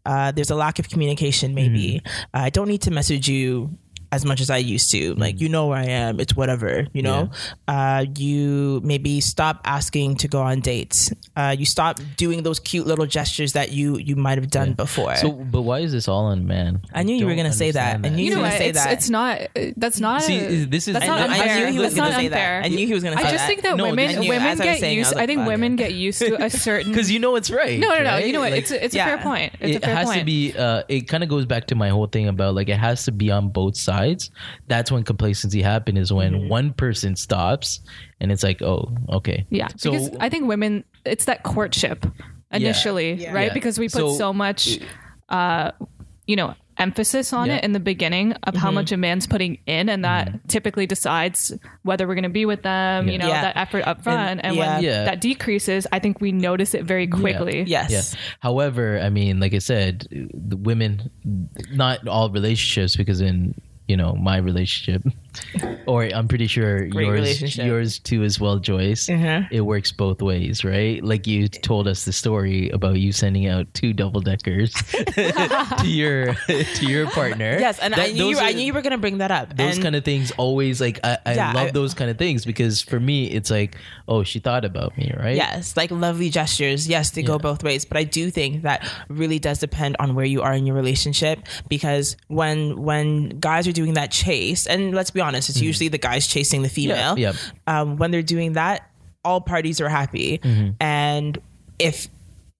uh, 0.05 0.31
there's 0.31 0.49
a 0.49 0.55
lack 0.55 0.79
of 0.79 0.87
communication. 0.89 1.53
Maybe 1.53 2.01
I 2.33 2.49
don't 2.49 2.67
need 2.69 2.81
to 2.83 2.91
message 2.91 3.27
you 3.27 3.77
as 4.11 4.25
much 4.25 4.41
as 4.41 4.49
I 4.49 4.57
used 4.57 4.91
to. 4.91 5.15
Like 5.15 5.39
you 5.41 5.49
know 5.49 5.67
where 5.67 5.77
I 5.77 5.85
am. 5.85 6.19
It's 6.19 6.35
whatever. 6.35 6.87
You 6.93 7.01
know. 7.01 7.29
Uh, 7.67 8.05
you 8.17 8.81
maybe 8.83 9.21
stop 9.21 9.61
asking 9.65 10.15
to 10.17 10.27
go 10.27 10.41
on 10.41 10.59
dates. 10.59 11.11
Uh, 11.35 11.55
you 11.57 11.65
stop 11.65 11.99
doing 12.17 12.43
those 12.43 12.59
cute 12.59 12.85
little 12.87 13.05
gestures 13.05 13.53
that 13.53 13.71
you 13.71 13.97
you 13.97 14.15
might 14.15 14.37
have 14.37 14.49
done 14.49 14.73
before. 14.73 15.15
so 15.15 15.31
but 15.31 15.61
why 15.61 15.79
is 15.79 15.91
this 15.91 16.07
all 16.07 16.25
on 16.25 16.45
man 16.47 16.81
I 16.93 17.03
knew 17.03 17.15
you 17.15 17.25
were 17.25 17.35
gonna 17.35 17.53
say 17.53 17.71
that. 17.71 17.95
understand 17.95 18.05
I 18.13 18.15
knew 18.17 18.23
you 18.25 18.29
know 18.31 18.41
gonna 18.41 18.57
say 18.57 18.69
it's, 18.69 18.83
that. 18.83 18.93
it's 18.93 19.09
not 19.09 19.39
that's 19.77 19.99
not 19.99 20.21
See, 20.23 20.65
this 20.65 20.87
is- 20.87 20.93
that's 20.93 21.05
I 21.05 21.07
not 21.07 21.29
know- 21.29 21.35
I 21.35 21.39
unfair 21.39 21.65
knew 21.67 21.71
he 21.73 21.79
was 21.79 21.93
that's 21.93 21.95
gonna 21.95 22.09
not 22.11 22.19
say 22.19 22.27
that. 22.29 22.35
unfair 22.37 22.61
I 22.63 22.67
knew 22.67 22.87
he 22.87 22.93
was 22.93 23.03
gonna 23.03 23.17
say 23.17 23.23
I 23.23 23.31
just 23.31 23.45
think 23.47 23.61
that 23.61 23.77
No, 23.77 23.85
women 23.85 24.19
knew- 24.19 24.29
women 24.29 24.47
as 24.47 24.59
I 24.59 24.63
was 24.65 24.73
get 24.73 24.79
saying, 24.79 24.97
used. 24.97 25.13
I, 25.13 25.17
like, 25.17 25.27
think 25.27 25.47
women 25.47 25.75
get 25.77 25.93
used 25.93 26.19
to 26.19 26.43
a 26.43 26.49
certain. 26.67 26.91
because 26.91 27.09
you 27.09 27.19
know 27.19 27.35
it's 27.35 27.49
right 27.49 27.79
no, 27.79 27.89
no, 27.95 28.03
no. 28.03 28.17
You 28.17 28.33
know 28.33 28.41
what? 28.41 28.53
It's 28.53 28.71
it's 28.71 28.93
a 28.95 28.97
fair 28.97 29.17
point. 29.19 29.53
It 29.61 29.83
has 29.85 30.09
to 30.11 30.23
be 30.25 30.53
uh 30.57 30.83
it 30.89 31.07
kind 31.07 31.23
of 31.23 31.29
goes 31.29 31.45
back 31.45 31.67
to 31.67 31.75
my 31.75 31.89
whole 31.89 32.07
thing 32.07 32.27
about 32.27 32.55
like 32.55 32.67
it 32.69 32.77
has 32.77 33.05
to 33.05 33.11
be 33.11 33.31
on 33.31 33.49
both 33.49 33.77
sides 33.77 34.00
that's 34.67 34.91
when 34.91 35.03
complacency 35.03 35.61
happens 35.61 35.99
is 35.99 36.13
when 36.13 36.33
Mm-hmm. 36.33 36.49
one 36.49 36.73
person 36.73 37.15
stops 37.15 37.79
and 38.19 38.31
it's 38.31 38.43
like 38.43 38.61
oh 38.61 38.91
okay 39.09 39.45
Yeah, 39.49 39.67
so 39.77 39.91
because 39.91 40.09
I 40.19 40.29
think 40.29 40.47
women, 40.47 40.83
it's 41.05 41.25
that 41.25 41.43
courtship 41.43 42.05
initially, 42.51 43.13
Yeah. 43.13 43.33
right? 43.33 43.47
Yeah. 43.47 43.53
Because 43.53 43.79
we 43.79 43.85
put 43.87 44.01
So- 44.01 44.17
so, 44.17 44.33
much, 44.33 44.79
uh, 45.29 45.71
you 46.27 46.35
know, 46.35 46.53
emphasis 46.77 47.31
on 47.33 47.47
Yeah. 47.47 47.57
it 47.57 47.63
in 47.63 47.73
the 47.73 47.79
beginning 47.79 48.31
of 48.33 48.53
Mm-hmm. 48.53 48.57
how 48.61 48.71
much 48.71 48.91
a 48.91 48.97
man's 48.97 49.27
putting 49.27 49.59
in, 49.67 49.87
and 49.89 50.03
that 50.03 50.47
typically 50.47 50.87
decides 50.87 51.53
whether 51.83 52.07
we're 52.07 52.15
going 52.15 52.23
to 52.23 52.29
be 52.41 52.45
with 52.45 52.63
them. 52.63 53.07
You 53.07 53.19
know, 53.19 53.27
Yeah. 53.27 53.41
that 53.41 53.57
effort 53.57 53.85
up 53.85 54.01
front, 54.03 54.41
and, 54.43 54.55
yeah. 54.55 54.75
when 54.75 54.83
Yeah. 54.83 55.03
that 55.05 55.21
decreases, 55.21 55.85
I 55.91 55.99
think 55.99 56.21
we 56.21 56.31
notice 56.31 56.73
it 56.73 56.83
very 56.83 57.07
quickly. 57.07 57.63
yes. 57.67 57.91
yeah 57.91 58.19
however 58.39 58.99
i 59.03 59.09
mean 59.09 59.39
like 59.39 59.53
i 59.53 59.59
said 59.59 60.07
the 60.33 60.57
women 60.57 61.09
not 61.71 62.07
all 62.07 62.29
relationships 62.31 62.95
because 62.95 63.21
in 63.21 63.53
you 63.91 63.97
know 63.97 64.13
my 64.15 64.37
relationship 64.37 65.03
or 65.87 66.03
I'm 66.03 66.27
pretty 66.27 66.47
sure 66.47 66.87
Great 66.87 67.07
yours 67.07 67.57
yours 67.57 67.99
too 67.99 68.23
as 68.23 68.39
well, 68.39 68.59
Joyce. 68.59 69.09
Uh-huh. 69.09 69.41
It 69.51 69.61
works 69.61 69.91
both 69.91 70.21
ways, 70.21 70.63
right? 70.63 71.03
Like 71.03 71.27
you 71.27 71.47
told 71.47 71.87
us 71.87 72.05
the 72.05 72.13
story 72.13 72.69
about 72.69 72.97
you 72.99 73.11
sending 73.11 73.47
out 73.47 73.71
two 73.73 73.93
double 73.93 74.21
deckers 74.21 74.73
to 75.33 75.81
your 75.85 76.33
to 76.35 76.85
your 76.85 77.09
partner. 77.11 77.57
Yes, 77.59 77.79
and 77.79 77.93
I 77.95 78.07
knew 78.11 78.27
you, 78.29 78.35
those 78.35 78.43
I 78.43 78.51
knew 78.53 78.63
you 78.65 78.73
were 78.73 78.81
gonna 78.81 78.97
bring 78.97 79.19
that 79.19 79.31
up. 79.31 79.55
those 79.55 79.75
and 79.75 79.83
kind 79.83 79.95
of 79.95 80.03
things 80.03 80.31
always 80.37 80.79
like 80.81 80.99
I, 81.03 81.17
I 81.25 81.33
Yeah, 81.35 81.53
love 81.53 81.67
I- 81.69 81.71
those 81.71 81.93
kind 81.93 82.09
of 82.11 82.17
things 82.17 82.45
because 82.45 82.81
for 82.81 82.99
me 82.99 83.25
it's 83.27 83.49
like 83.51 83.77
oh 84.07 84.23
she 84.23 84.39
thought 84.39 84.65
about 84.65 84.97
me 84.97 85.11
right 85.17 85.35
Yes, 85.35 85.75
like 85.77 85.91
lovely 85.91 86.29
gestures. 86.29 86.87
Yes, 86.87 87.11
they 87.11 87.23
go 87.23 87.39
both 87.39 87.63
ways, 87.63 87.85
but 87.85 87.97
I 87.97 88.03
do 88.03 88.29
think 88.29 88.63
that 88.63 88.87
really 89.07 89.39
does 89.39 89.59
depend 89.59 89.95
on 89.99 90.15
where 90.15 90.25
you 90.25 90.41
are 90.41 90.53
in 90.53 90.65
your 90.65 90.75
relationship 90.75 91.39
because 91.69 92.17
when 92.27 92.81
when 92.81 93.29
guys 93.39 93.67
are 93.67 93.71
doing 93.71 93.93
that 93.93 94.11
chase, 94.11 94.67
and 94.67 94.93
let's 94.93 95.11
be 95.11 95.20
honest, 95.21 95.49
it's 95.49 95.61
usually 95.61 95.87
the 95.87 95.97
guys 95.97 96.27
chasing 96.27 96.61
the 96.63 96.69
female. 96.69 97.17
Yeah. 97.17 97.33
Um, 97.67 97.97
when 97.97 98.11
they're 98.11 98.21
doing 98.21 98.53
that, 98.53 98.89
all 99.23 99.39
parties 99.41 99.79
are 99.79 99.89
happy, 99.89 100.39
Mm-hmm. 100.39 100.71
and 100.81 101.37
if 101.79 102.07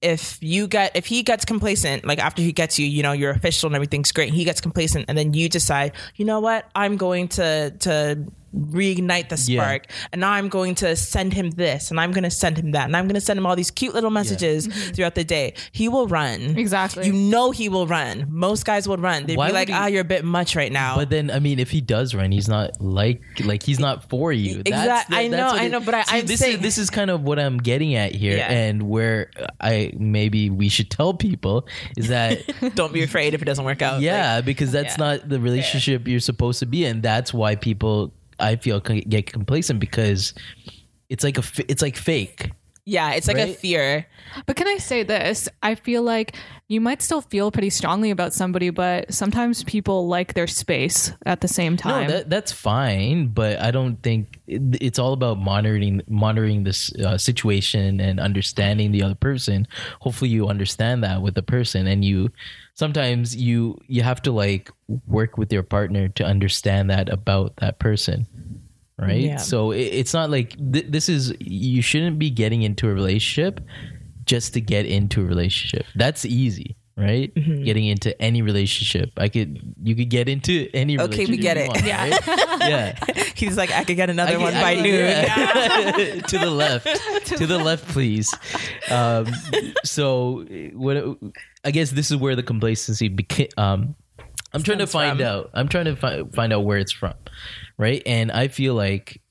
if 0.02 0.40
you 0.42 0.68
get 0.68 0.96
if 0.96 1.06
he 1.06 1.22
gets 1.22 1.46
complacent 1.46 2.04
like 2.06 2.18
after 2.18 2.42
he 2.42 2.52
gets 2.52 2.80
you 2.80 2.88
you 2.88 3.04
know 3.04 3.12
you're 3.12 3.30
official 3.30 3.68
and 3.68 3.76
everything's 3.76 4.12
great 4.12 4.34
he 4.34 4.44
gets 4.44 4.60
complacent 4.60 5.06
and 5.08 5.16
then 5.16 5.32
you 5.36 5.48
decide 5.48 5.92
you 6.16 6.26
know 6.26 6.40
what 6.40 6.66
i'm 6.74 6.98
going 6.98 7.28
to 7.28 7.70
to 7.78 8.18
reignite 8.56 9.30
the 9.30 9.42
Yeah. 9.52 9.62
spark. 9.64 9.88
And 10.12 10.22
now 10.22 10.32
i'm 10.32 10.50
going 10.50 10.76
to 10.76 10.96
send 10.96 11.34
him 11.34 11.52
this 11.52 11.90
and 11.90 12.00
i'm 12.00 12.12
going 12.12 12.24
to 12.24 12.30
send 12.32 12.58
him 12.58 12.72
that 12.72 12.86
and 12.86 12.96
i'm 12.98 13.06
going 13.06 13.16
to 13.16 13.22
send 13.22 13.38
him 13.38 13.46
all 13.46 13.56
these 13.56 13.72
cute 13.72 13.94
little 13.94 14.10
messages 14.10 14.68
throughout 14.92 15.16
the 15.16 15.24
day. 15.24 15.54
He 15.72 15.88
will 15.88 16.08
run. 16.08 16.58
Exactly. 16.58 17.06
you 17.08 17.14
know 17.14 17.52
he 17.52 17.70
will 17.70 17.88
run. 17.88 18.26
Most 18.30 18.66
guys 18.66 18.88
will 18.88 18.98
run. 18.98 19.26
They'd 19.26 19.38
Why 19.38 19.48
be 19.48 19.54
like 19.54 19.68
he- 19.70 19.74
ah 19.74 19.86
you're 19.88 20.02
a 20.02 20.04
bit 20.04 20.26
much 20.26 20.56
right 20.56 20.72
now. 20.72 20.96
But 20.96 21.10
then 21.10 21.32
I 21.32 21.40
mean 21.40 21.60
if 21.60 21.72
he 21.72 21.82
does 21.82 22.14
run 22.14 22.32
he's 22.32 22.48
not 22.50 22.82
like 22.82 23.22
like 23.46 23.64
he's 23.64 23.80
not 23.80 24.10
for 24.10 24.32
you. 24.34 24.60
Exact- 24.66 25.12
I 25.12 25.28
know, 25.28 25.48
I 25.48 25.68
know, 25.68 25.80
but 25.80 25.94
I- 25.96 26.04
I'm 26.10 26.26
this 26.26 26.40
saying- 26.40 26.58
is 26.58 26.62
this 26.62 26.78
is 26.78 26.90
kind 26.90 27.10
of 27.10 27.22
what 27.24 27.40
I'm 27.40 27.58
getting 27.58 27.96
at 27.96 28.14
here 28.14 28.38
Yeah. 28.38 28.52
and 28.52 28.84
where 28.84 29.32
I 29.60 29.94
maybe 29.98 30.50
we 30.50 30.68
should 30.70 30.90
tell 30.90 31.14
people 31.14 31.68
is 31.98 32.10
that 32.10 32.42
don't 32.76 32.94
be 32.94 33.04
afraid 33.04 33.34
if 33.34 33.42
it 33.42 33.46
doesn't 33.46 33.66
work 33.66 33.82
out 33.82 34.02
yeah 34.02 34.36
Like, 34.38 34.46
because 34.46 34.72
that's 34.72 34.98
yeah. 34.98 35.06
not 35.06 35.30
the 35.30 35.40
relationship 35.40 36.08
you're 36.08 36.20
supposed 36.20 36.60
to 36.60 36.66
be 36.66 36.86
in. 36.86 37.02
That's 37.02 37.34
why 37.34 37.56
people 37.56 38.14
I 38.42 38.56
feel 38.58 38.82
can 38.82 39.00
get 39.02 39.32
complacent 39.32 39.80
because 39.80 40.34
it's 41.10 41.24
like 41.24 41.38
a 41.38 41.42
f- 41.46 41.60
it's 41.68 41.82
like 41.82 41.96
fake 41.96 42.52
yeah 42.86 43.12
it's 43.14 43.28
like 43.28 43.38
a 43.38 43.54
fear 43.54 44.08
But 44.48 44.56
can 44.56 44.68
I 44.68 44.78
say 44.78 45.04
this? 45.04 45.48
I 45.62 45.76
feel 45.76 46.02
like 46.04 46.36
you 46.68 46.80
might 46.82 47.02
still 47.02 47.22
feel 47.22 47.52
pretty 47.52 47.70
strongly 47.70 48.12
about 48.12 48.32
somebody, 48.34 48.70
but 48.72 49.14
sometimes 49.14 49.62
people 49.66 50.08
like 50.08 50.34
their 50.34 50.48
space 50.48 51.12
at 51.26 51.42
the 51.42 51.48
same 51.50 51.76
time. 51.76 52.08
No, 52.08 52.14
that, 52.14 52.30
that's 52.30 52.54
fine, 52.54 53.28
but 53.28 53.60
I 53.60 53.72
don't 53.72 54.02
think 54.02 54.40
it- 54.48 54.80
it's 54.82 54.98
all 54.98 55.12
about 55.12 55.38
monitoring 55.38 56.02
monitoring 56.08 56.64
this 56.64 56.96
uh, 56.96 57.18
situation 57.20 58.00
and 58.00 58.20
understanding 58.22 58.94
the 58.94 59.04
other 59.04 59.16
person. 59.20 59.68
Hopefully, 60.00 60.32
you 60.32 60.48
understand 60.48 61.04
that 61.04 61.22
with 61.22 61.36
the 61.36 61.44
person, 61.44 61.88
and 61.88 62.06
you 62.06 62.32
sometimes 62.74 63.36
you 63.36 63.78
you 63.88 64.02
have 64.02 64.22
to 64.24 64.32
like 64.32 64.72
work 65.08 65.38
with 65.38 65.52
your 65.52 65.64
partner 65.64 66.08
to 66.08 66.24
understand 66.24 66.90
that 66.90 67.10
about 67.12 67.58
that 67.58 67.80
person. 67.80 68.26
Right, 69.02 69.20
Yeah. 69.22 69.38
so 69.38 69.72
it, 69.72 69.82
it's 69.82 70.14
not 70.14 70.30
like 70.30 70.56
th- 70.74 70.86
this 70.90 71.10
is 71.10 71.34
you 71.40 71.82
shouldn't 71.82 72.20
be 72.20 72.30
getting 72.30 72.62
into 72.62 72.88
a 72.88 72.94
relationship 72.94 73.60
just 74.26 74.54
to 74.54 74.62
get 74.62 74.86
into 74.86 75.22
a 75.22 75.26
relationship. 75.26 75.88
That's 75.96 76.24
easy, 76.24 76.76
right? 76.96 77.34
Mm-hmm. 77.34 77.64
Getting 77.64 77.88
into 77.88 78.14
any 78.22 78.44
relationship, 78.44 79.10
I 79.18 79.28
could 79.28 79.74
you 79.82 79.96
could 79.96 80.10
get 80.12 80.30
into 80.30 80.70
any. 80.76 81.00
Okay, 81.00 81.26
we 81.26 81.38
get 81.38 81.58
it. 81.58 81.68
want, 81.70 81.84
Yeah. 81.84 82.10
right? 82.12 82.60
yeah. 82.70 83.24
he's 83.36 83.58
like 83.58 83.72
i 83.72 83.84
could 83.84 83.96
get 83.96 84.12
another 84.12 84.34
I 84.34 84.38
one 84.38 84.52
can- 84.54 84.62
by 84.62 84.72
I 84.74 84.82
noon 84.82 84.94
yeah. 84.94 86.22
to 86.28 86.38
the 86.38 86.52
left, 86.52 86.86
to 87.38 87.48
the 87.48 87.58
left, 87.58 87.88
please. 87.88 88.32
Um, 88.92 89.26
so, 89.84 90.46
what? 90.74 91.18
I 91.66 91.72
guess 91.72 91.90
this 91.92 92.12
is 92.12 92.18
where 92.18 92.36
the 92.36 92.44
complacency 92.44 93.08
became. 93.08 93.50
Um, 93.58 93.96
I'm 94.54 94.62
trying 94.64 94.78
to 94.80 94.86
find 94.88 95.18
from. 95.20 95.28
out. 95.28 95.50
I'm 95.56 95.68
trying 95.70 95.86
to 95.86 95.96
fi- 95.96 96.24
find 96.34 96.54
out 96.54 96.66
where 96.66 96.78
it's 96.78 96.92
from, 96.92 97.14
right? 97.82 98.02
And 98.06 98.32
I 98.32 98.48
feel 98.48 98.76
like 98.76 99.22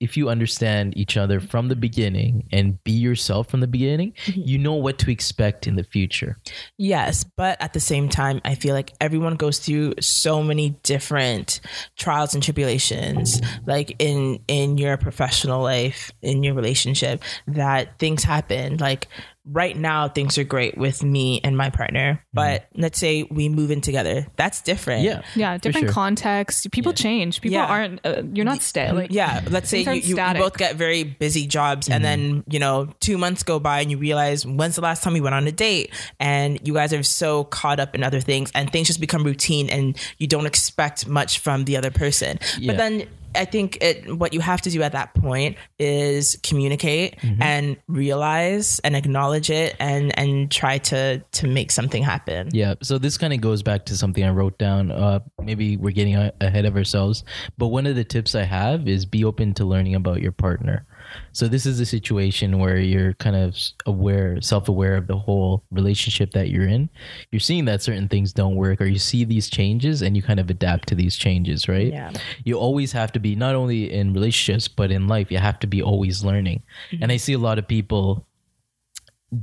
if 0.00 0.16
you 0.18 0.28
understand 0.28 0.94
each 0.98 1.16
other 1.16 1.40
from 1.40 1.68
the 1.68 1.76
beginning 1.76 2.46
and 2.52 2.82
be 2.84 2.90
yourself 2.92 3.48
from 3.48 3.60
the 3.60 3.66
beginning, 3.66 4.12
Mm-hmm. 4.26 4.40
you 4.44 4.58
know 4.58 4.74
what 4.74 4.98
to 4.98 5.10
expect 5.10 5.66
in 5.66 5.76
the 5.76 5.84
future. 5.84 6.36
Yes, 6.76 7.24
but 7.24 7.56
at 7.62 7.72
the 7.72 7.80
same 7.80 8.08
time, 8.10 8.40
I 8.44 8.56
feel 8.56 8.74
like 8.74 8.92
everyone 9.00 9.36
goes 9.36 9.60
through 9.60 9.94
so 10.00 10.42
many 10.42 10.70
different 10.82 11.60
trials 11.96 12.34
and 12.34 12.42
tribulations, 12.42 13.40
like 13.66 13.94
in 14.00 14.40
in 14.48 14.76
your 14.76 14.96
professional 14.98 15.62
life, 15.62 16.10
in 16.20 16.42
your 16.42 16.54
relationship, 16.54 17.22
that 17.46 17.98
things 17.98 18.24
happen. 18.24 18.76
Like 18.78 19.08
right 19.50 19.76
now, 19.76 20.08
things 20.08 20.38
are 20.38 20.44
great 20.44 20.78
with 20.78 21.02
me 21.02 21.40
and 21.44 21.56
my 21.56 21.70
partner, 21.70 22.24
but 22.32 22.66
let's 22.74 22.98
say 22.98 23.24
we 23.24 23.48
move 23.48 23.70
in 23.70 23.80
together. 23.80 24.26
That's 24.36 24.62
different. 24.62 25.02
Yeah, 25.02 25.22
yeah, 25.34 25.58
different 25.58 25.86
sure. 25.86 25.92
context. 25.92 26.70
People 26.70 26.92
change. 26.92 27.40
People 27.40 27.54
Yeah. 27.54 27.66
aren't. 27.66 28.00
Uh, 28.04 28.22
you're 28.32 28.44
not 28.44 28.62
stay. 28.62 28.90
Like, 28.90 29.10
yeah 29.12 29.42
let's 29.50 29.68
say 29.68 29.82
you, 29.82 29.92
you, 29.92 30.16
you 30.16 30.34
both 30.34 30.56
get 30.56 30.76
very 30.76 31.04
busy 31.04 31.46
jobs 31.46 31.88
and 31.88 32.04
then 32.04 32.44
you 32.48 32.58
know 32.58 32.88
two 33.00 33.18
months 33.18 33.42
go 33.42 33.58
by 33.58 33.80
and 33.80 33.90
you 33.90 33.98
realize 33.98 34.46
when's 34.46 34.76
the 34.76 34.80
last 34.80 35.02
time 35.02 35.12
we 35.12 35.20
went 35.20 35.34
on 35.34 35.46
a 35.46 35.52
date 35.52 35.90
and 36.18 36.58
you 36.66 36.72
guys 36.74 36.92
are 36.92 37.02
so 37.02 37.44
caught 37.44 37.78
up 37.80 37.94
in 37.94 38.02
other 38.02 38.20
things 38.20 38.50
and 38.54 38.70
things 38.70 38.86
just 38.86 39.00
become 39.00 39.24
routine 39.24 39.68
and 39.68 39.96
you 40.18 40.26
don't 40.26 40.46
expect 40.46 41.06
much 41.06 41.38
from 41.38 41.64
the 41.64 41.76
other 41.76 41.90
person 41.90 42.38
Yeah. 42.58 42.72
but 42.72 42.76
then 42.78 43.06
I 43.36 43.44
think 43.44 43.78
it 43.80 44.16
what 44.16 44.32
you 44.32 44.40
have 44.40 44.60
to 44.62 44.70
do 44.70 44.82
at 44.82 44.92
that 44.92 45.14
point 45.14 45.56
is 45.78 46.38
communicate 46.42 47.18
Mm-hmm. 47.20 47.42
and 47.42 47.76
realize 47.88 48.78
and 48.80 48.94
acknowledge 48.96 49.50
it 49.50 49.76
and 49.80 50.16
and 50.18 50.50
try 50.50 50.78
to 50.78 51.18
to 51.32 51.46
make 51.46 51.70
something 51.70 52.02
happen. 52.02 52.48
Yeah, 52.52 52.74
so 52.82 52.98
this 52.98 53.16
kind 53.18 53.32
of 53.32 53.40
goes 53.40 53.62
back 53.62 53.86
to 53.86 53.96
something 53.96 54.22
I 54.24 54.30
wrote 54.30 54.58
down. 54.58 54.90
Uh, 54.90 55.20
maybe 55.42 55.76
we're 55.76 55.90
getting 55.92 56.16
a- 56.16 56.32
ahead 56.40 56.64
of 56.64 56.76
ourselves, 56.76 57.24
but 57.58 57.68
one 57.68 57.86
of 57.86 57.96
the 57.96 58.04
tips 58.04 58.34
I 58.34 58.42
have 58.44 58.86
is 58.88 59.06
be 59.06 59.24
open 59.24 59.54
to 59.54 59.64
learning 59.64 59.94
about 59.94 60.20
your 60.20 60.32
partner. 60.32 60.86
So 61.32 61.48
this 61.48 61.66
is 61.66 61.80
a 61.80 61.86
situation 61.86 62.58
where 62.58 62.78
you're 62.78 63.14
kind 63.14 63.36
of 63.36 63.56
aware, 63.86 64.40
self-aware 64.40 64.96
of 64.96 65.06
the 65.06 65.16
whole 65.16 65.64
relationship 65.70 66.32
that 66.32 66.50
you're 66.50 66.66
in. 66.66 66.88
You're 67.30 67.40
seeing 67.40 67.64
that 67.66 67.82
certain 67.82 68.08
things 68.08 68.32
don't 68.32 68.56
work, 68.56 68.80
or 68.80 68.86
you 68.86 68.98
see 68.98 69.24
these 69.24 69.48
changes, 69.48 70.02
and 70.02 70.16
you 70.16 70.22
kind 70.22 70.40
of 70.40 70.50
adapt 70.50 70.88
to 70.88 70.94
these 70.94 71.16
changes, 71.16 71.68
right? 71.68 71.92
Yeah. 71.92 72.12
You 72.44 72.58
always 72.58 72.92
have 72.92 73.12
to 73.12 73.18
be 73.18 73.34
not 73.34 73.54
only 73.54 73.92
in 73.92 74.12
relationships 74.12 74.68
but 74.68 74.90
in 74.90 75.08
life. 75.08 75.30
You 75.30 75.38
have 75.38 75.58
to 75.60 75.66
be 75.66 75.82
always 75.82 76.24
learning, 76.24 76.62
mm-hmm. 76.90 77.02
and 77.02 77.12
I 77.12 77.16
see 77.16 77.32
a 77.32 77.38
lot 77.38 77.58
of 77.58 77.66
people 77.68 78.26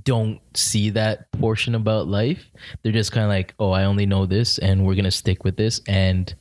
don't 0.04 0.40
see 0.56 0.90
that 0.92 1.32
portion 1.34 1.76
about 1.76 2.08
life. 2.08 2.46
They're 2.82 2.92
just 2.92 3.12
kind 3.12 3.26
of 3.26 3.30
like, 3.30 3.54
oh, 3.60 3.72
I 3.72 3.84
only 3.84 4.06
know 4.06 4.26
this 4.26 4.58
and 4.58 4.86
we're 4.86 4.96
going 4.96 5.06
to 5.06 5.12
stick 5.12 5.44
with 5.44 5.58
this. 5.58 5.82
And 5.86 6.34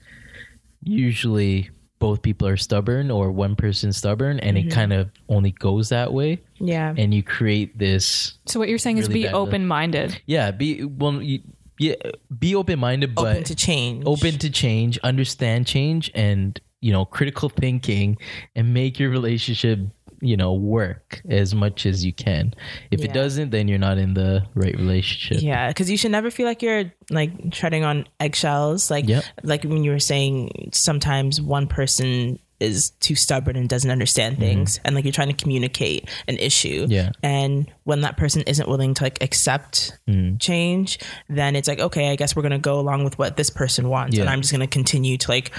usually 0.83 1.71
both 2.01 2.23
people 2.23 2.49
are 2.49 2.57
stubborn 2.57 3.11
or 3.11 3.31
one 3.31 3.55
person 3.55 3.93
stubborn 3.93 4.41
and 4.41 4.59
it 4.59 4.63
mm-hmm. 4.63 4.71
kind 4.71 4.93
of 4.93 5.11
only 5.29 5.53
goes 5.53 5.91
that 5.91 6.13
way. 6.13 6.41
Yeah. 6.59 6.93
And 6.97 7.15
you 7.15 7.23
create 7.23 7.79
this, 7.79 8.35
So 8.47 8.59
what 8.59 8.69
you're 8.69 8.79
saying 8.79 8.99
is 8.99 9.09
be 9.09 9.29
open 9.29 9.67
minded. 9.67 10.21
yeah, 10.27 10.51
be, 10.51 10.83
well, 10.83 11.23
you, 11.23 11.41
yeah, 11.79 11.95
be 12.37 12.57
open 12.57 12.79
minded, 12.79 13.15
but 13.15 13.27
open 13.27 13.45
to 13.45 13.55
change. 13.55 14.05
open 14.07 14.39
to 14.39 14.51
change, 14.51 14.99
understand 14.99 15.67
change, 15.67 16.11
and 16.15 16.61
you 16.81 16.93
know, 16.93 17.05
critical 17.05 17.49
thinking, 17.49 18.17
and 18.57 18.75
make 18.75 18.99
your 18.99 19.11
relationship, 19.11 19.79
you 20.21 20.37
know, 20.37 20.53
work 20.55 21.23
as 21.29 21.55
much 21.55 21.87
as 21.87 22.05
you 22.05 22.13
can. 22.13 22.55
If 22.91 23.01
Yeah. 23.01 23.07
it 23.07 23.13
doesn't, 23.13 23.51
then 23.51 23.69
you're 23.69 23.79
not 23.79 23.99
in 23.99 24.15
the 24.15 24.43
right 24.55 24.77
relationship. 24.77 25.43
Yeah, 25.43 25.69
because 25.69 25.91
you 25.91 25.97
should 25.97 26.11
never 26.13 26.31
feel 26.31 26.47
like 26.47 26.63
you're 26.63 26.93
like 27.11 27.51
treading 27.53 27.85
on 27.85 28.07
eggshells. 28.19 28.91
Like, 28.91 29.09
Yep. 29.09 29.25
like 29.43 29.65
when 29.65 29.83
you 29.85 29.91
were 29.93 29.99
saying, 29.99 30.71
sometimes 30.73 31.41
one 31.41 31.67
person 31.67 32.39
is 32.61 32.91
too 33.01 33.15
stubborn 33.15 33.57
and 33.57 33.71
doesn't 33.71 33.91
understand 33.91 34.39
things, 34.39 34.79
and 34.85 34.95
like 34.95 35.03
you're 35.07 35.13
trying 35.13 35.29
to 35.35 35.35
communicate 35.35 36.07
an 36.29 36.37
issue. 36.37 36.83
Mm-hmm. 36.83 36.93
Yeah. 36.93 37.11
and 37.23 37.67
when 37.85 38.03
that 38.03 38.19
person 38.19 38.43
isn't 38.43 38.69
willing 38.69 38.93
to 38.95 39.03
like 39.05 39.23
accept 39.23 39.99
Mm-hmm. 40.07 40.37
change, 40.37 40.99
then 41.31 41.57
it's 41.57 41.67
like, 41.67 41.79
okay, 41.81 42.11
I 42.11 42.17
guess 42.17 42.37
we're 42.37 42.43
gonna 42.43 42.59
go 42.59 42.79
along 42.79 43.05
with 43.05 43.19
what 43.19 43.39
this 43.39 43.49
person 43.49 43.89
wants, 43.89 44.19
and 44.19 44.29
I'm 44.29 44.43
just 44.43 44.53
gonna 44.53 44.67
continue 44.67 45.17
to 45.17 45.31
like, 45.31 45.53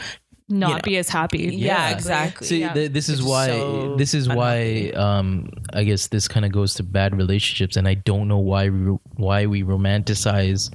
Not 0.52 0.70
You 0.70 0.76
know. 0.76 0.82
be 0.84 0.98
as 0.98 1.10
happy. 1.10 1.50
yeah, 1.56 1.90
exactly. 1.92 2.48
See, 2.48 2.60
Yeah. 2.60 2.74
th- 2.74 2.92
this 2.92 3.10
is 3.10 3.20
Which 3.22 3.26
is 3.26 3.32
why 3.32 3.48
so 3.48 3.96
this 3.98 4.14
is 4.14 4.28
why 4.30 4.92
um, 4.96 5.50
I 5.74 5.84
guess 5.84 6.08
this 6.08 6.28
kind 6.28 6.46
of 6.46 6.52
goes 6.52 6.74
to 6.76 6.84
bad 6.84 7.16
relationships, 7.16 7.76
and 7.78 7.88
I 7.88 7.94
don't 7.96 8.28
know 8.28 8.38
why 8.40 8.70
we, 8.70 8.98
why 9.16 9.46
we 9.46 9.64
romanticize 9.64 10.72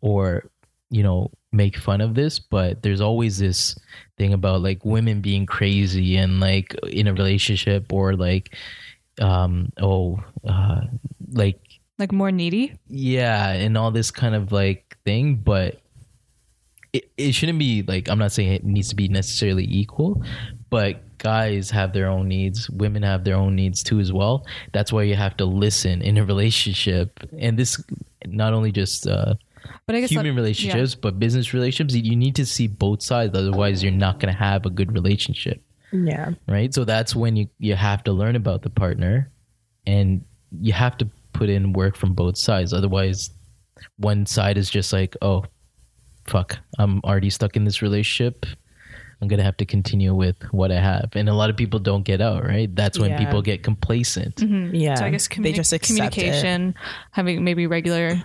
or 0.00 0.48
you 0.90 1.02
know 1.02 1.30
make 1.52 1.76
fun 1.78 2.00
of 2.00 2.14
this, 2.14 2.38
but 2.38 2.82
there's 2.82 3.00
always 3.00 3.38
this 3.38 3.74
thing 4.18 4.32
about 4.32 4.60
like 4.62 4.84
women 4.84 5.20
being 5.20 5.46
crazy 5.46 6.16
and 6.16 6.40
like 6.40 6.74
in 6.90 7.06
a 7.06 7.12
relationship 7.14 7.92
or 7.92 8.14
like 8.14 8.54
um 9.20 9.72
oh 9.80 10.22
uh 10.48 10.80
like 11.32 11.58
Like 11.98 12.12
more 12.12 12.30
needy. 12.30 12.74
yeah 12.88 13.50
and 13.52 13.76
all 13.78 13.90
this 13.90 14.10
kind 14.10 14.34
of 14.34 14.52
like 14.52 14.96
thing 15.04 15.36
but 15.36 15.80
it, 16.92 17.10
it 17.16 17.32
shouldn't 17.32 17.58
be 17.58 17.82
like 17.82 18.08
I'm 18.08 18.18
not 18.18 18.32
saying 18.32 18.52
it 18.52 18.64
needs 18.64 18.88
to 18.90 18.96
be 18.96 19.08
necessarily 19.08 19.64
equal, 19.64 20.22
but 20.70 21.02
guys 21.18 21.70
have 21.70 21.92
their 21.92 22.08
own 22.08 22.28
needs, 22.28 22.70
women 22.70 23.02
have 23.02 23.24
their 23.24 23.36
own 23.36 23.54
needs 23.56 23.82
too 23.82 23.98
as 24.00 24.12
well. 24.12 24.46
That's 24.72 24.92
why 24.92 25.02
you 25.02 25.16
have 25.16 25.36
to 25.38 25.44
listen 25.44 26.00
in 26.02 26.16
a 26.18 26.24
relationship, 26.24 27.18
and 27.38 27.58
this 27.58 27.82
not 28.26 28.52
only 28.54 28.72
just 28.72 29.06
uh, 29.06 29.34
But 29.86 29.96
I 29.96 30.00
guess 30.00 30.10
human 30.10 30.26
that- 30.34 30.40
relationships, 30.40 30.94
but 30.94 31.18
business 31.18 31.52
relationships. 31.52 31.94
You 31.94 32.16
need 32.16 32.36
to 32.36 32.46
see 32.46 32.66
both 32.68 33.02
sides, 33.02 33.34
otherwise 33.36 33.82
you're 33.82 33.92
not 33.92 34.20
going 34.20 34.32
to 34.32 34.38
have 34.38 34.64
a 34.66 34.70
good 34.70 34.92
relationship 34.92 35.60
Yeah. 35.92 36.32
right 36.46 36.72
so 36.74 36.84
that's 36.84 37.14
when 37.16 37.36
you 37.36 37.48
you 37.58 37.74
have 37.74 38.04
to 38.04 38.12
learn 38.12 38.36
about 38.36 38.62
the 38.62 38.70
partner 38.70 39.30
and 39.86 40.22
you 40.60 40.72
have 40.72 40.96
to 40.98 41.08
put 41.32 41.48
in 41.48 41.72
work 41.72 41.96
from 41.96 42.12
both 42.14 42.36
sides 42.36 42.72
otherwise 42.72 43.30
one 43.96 44.26
side 44.26 44.56
is 44.58 44.68
just 44.70 44.92
like 44.92 45.16
oh 45.22 45.44
fuck 46.28 46.58
i'm 46.78 47.00
already 47.04 47.30
stuck 47.30 47.56
in 47.56 47.64
this 47.64 47.82
relationship. 47.82 48.46
I'm 49.20 49.26
gonna 49.26 49.42
have 49.42 49.56
to 49.56 49.66
continue 49.66 50.14
with 50.14 50.36
what 50.52 50.70
i 50.70 50.78
have. 50.80 51.10
And 51.16 51.28
a 51.28 51.34
lot 51.34 51.50
of 51.50 51.56
people 51.56 51.80
don't 51.80 52.04
get 52.04 52.20
out 52.20 52.44
right? 52.44 52.70
That's 52.72 53.00
when 53.00 53.10
Yeah. 53.10 53.18
people 53.18 53.42
get 53.42 53.64
complacent. 53.64 54.40
Yeah. 54.72 54.94
So 54.94 55.06
I 55.06 55.10
guess 55.10 55.26
they 55.26 55.52
just 55.52 55.72
accept 55.72 55.86
communication, 56.14 56.76
having 57.10 57.42
maybe 57.42 57.66
regular 57.66 58.22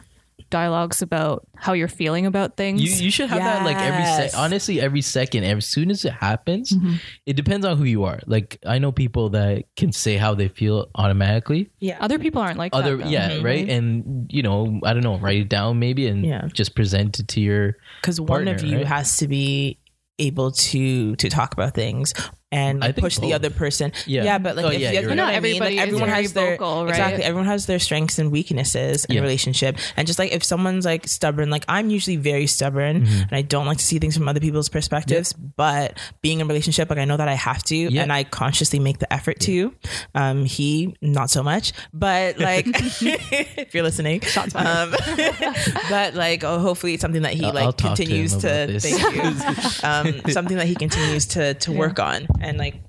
dialogues 0.49 1.01
about 1.01 1.47
how 1.55 1.73
you're 1.73 1.87
feeling 1.87 2.25
about 2.25 2.57
things. 2.57 2.81
You, 2.81 3.05
you 3.05 3.11
should 3.11 3.29
have 3.29 3.39
that 3.39 3.63
like 3.65 3.77
every 3.77 4.01
Yes. 4.03 4.31
sec. 4.33 4.39
Honestly, 4.39 4.79
every 4.79 5.01
second, 5.01 5.43
as 5.45 5.65
soon 5.65 5.89
as 5.91 6.05
it 6.05 6.13
happens, 6.13 6.71
Mm-hmm. 6.71 6.95
it 7.25 7.35
depends 7.35 7.65
on 7.65 7.77
who 7.77 7.83
you 7.85 8.03
are. 8.03 8.19
Like 8.27 8.59
I 8.65 8.77
know 8.79 8.91
people 8.91 9.29
that 9.31 9.63
can 9.75 9.91
say 9.91 10.17
how 10.17 10.35
they 10.35 10.47
feel 10.47 10.87
automatically. 10.95 11.69
Yeah. 11.79 11.97
Other 11.99 12.19
people 12.19 12.41
aren't 12.41 12.57
like 12.57 12.75
Other, 12.75 12.97
that. 12.97 13.03
though. 13.05 13.09
yeah, 13.09 13.41
right. 13.41 13.67
And 13.67 14.27
you 14.31 14.43
know, 14.43 14.79
I 14.83 14.93
don't 14.93 15.03
know, 15.03 15.17
write 15.17 15.37
it 15.41 15.49
down 15.49 15.79
maybe, 15.79 16.07
and 16.07 16.23
Yeah. 16.25 16.47
just 16.53 16.75
present 16.75 17.19
it 17.19 17.27
to 17.29 17.41
your. 17.41 17.77
because 18.01 18.19
one 18.21 18.47
of 18.47 18.63
you 18.63 18.77
right? 18.77 18.85
has 18.85 19.17
to 19.17 19.27
be 19.27 19.79
able 20.19 20.51
to 20.51 21.15
to 21.15 21.27
talk 21.29 21.53
about 21.53 21.73
things 21.73 22.13
and 22.53 22.83
I 22.83 22.87
think 22.91 22.99
push 23.03 23.17
the 23.17 23.33
other 23.33 23.49
person. 23.49 23.91
Yeah. 24.05 24.23
Yeah, 24.23 24.37
but 24.37 24.55
like 24.55 24.65
Oh, 24.65 24.69
if 24.69 24.79
yeah, 24.79 24.91
you, 24.91 24.99
you're 25.01 25.09
you 25.09 25.15
know 25.15 25.23
right. 25.23 25.29
what 25.33 25.37
I 25.37 25.39
mean? 25.39 25.55
Everybody 25.55 25.75
Like 25.77 25.87
everyone 25.87 26.09
very 26.09 26.21
has 26.23 26.33
their 26.33 26.51
vocal, 26.57 26.83
right? 26.85 26.89
exactly. 26.91 27.23
Everyone 27.23 27.47
has 27.47 27.65
their 27.65 27.79
strengths 27.79 28.19
and 28.19 28.31
weaknesses 28.31 29.05
in 29.05 29.15
Yeah. 29.15 29.19
a 29.19 29.23
relationship, 29.23 29.77
and 29.97 30.05
just 30.07 30.19
like 30.19 30.31
if 30.31 30.43
someone's 30.43 30.85
like 30.85 31.07
stubborn, 31.07 31.49
like 31.49 31.65
I'm 31.67 31.89
usually 31.89 32.17
very 32.17 32.47
stubborn, 32.47 33.03
Mm-hmm. 33.05 33.21
and 33.23 33.33
I 33.33 33.41
don't 33.41 33.65
like 33.65 33.77
to 33.79 33.83
see 33.85 33.99
things 33.99 34.15
from 34.17 34.27
other 34.29 34.39
people's 34.39 34.69
perspectives. 34.69 35.33
But 35.33 35.97
being 36.21 36.39
in 36.39 36.45
a 36.45 36.47
relationship, 36.47 36.89
like 36.89 36.99
I 36.99 37.05
know 37.05 37.17
that 37.17 37.27
I 37.27 37.33
have 37.33 37.63
to, 37.63 37.75
Yeah. 37.75 38.03
and 38.03 38.11
I 38.13 38.23
consciously 38.23 38.79
make 38.79 38.99
the 38.99 39.11
effort 39.11 39.39
to. 39.41 39.73
Um, 40.15 40.45
he 40.45 40.95
not 41.01 41.29
so 41.29 41.43
much, 41.43 41.73
but 41.93 42.37
like 42.49 42.65
if 43.01 43.73
you're 43.73 43.83
listening, 43.83 44.21
um, 44.55 44.91
but 45.89 46.13
like 46.15 46.43
oh, 46.43 46.59
hopefully 46.59 46.93
it's 46.93 47.01
something 47.01 47.21
that 47.23 47.33
he 47.33 47.45
I'll- 47.45 47.53
like 47.53 47.65
I'll 47.65 47.73
talk 47.73 47.95
to 47.97 48.03
continues 48.03 48.35
to, 48.37 48.47
about 48.47 48.67
this. 48.67 48.83
thank 48.83 49.15
you 49.15 50.21
um, 50.21 50.31
something 50.31 50.57
that 50.57 50.67
he 50.67 50.75
continues 50.75 51.25
to 51.27 51.53
to 51.55 51.71
work 51.71 51.99
on 51.99 52.27
and 52.43 52.57
like 52.57 52.81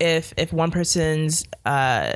if 0.00 0.34
if 0.36 0.52
one 0.52 0.70
person's 0.70 1.44
uh 1.64 2.12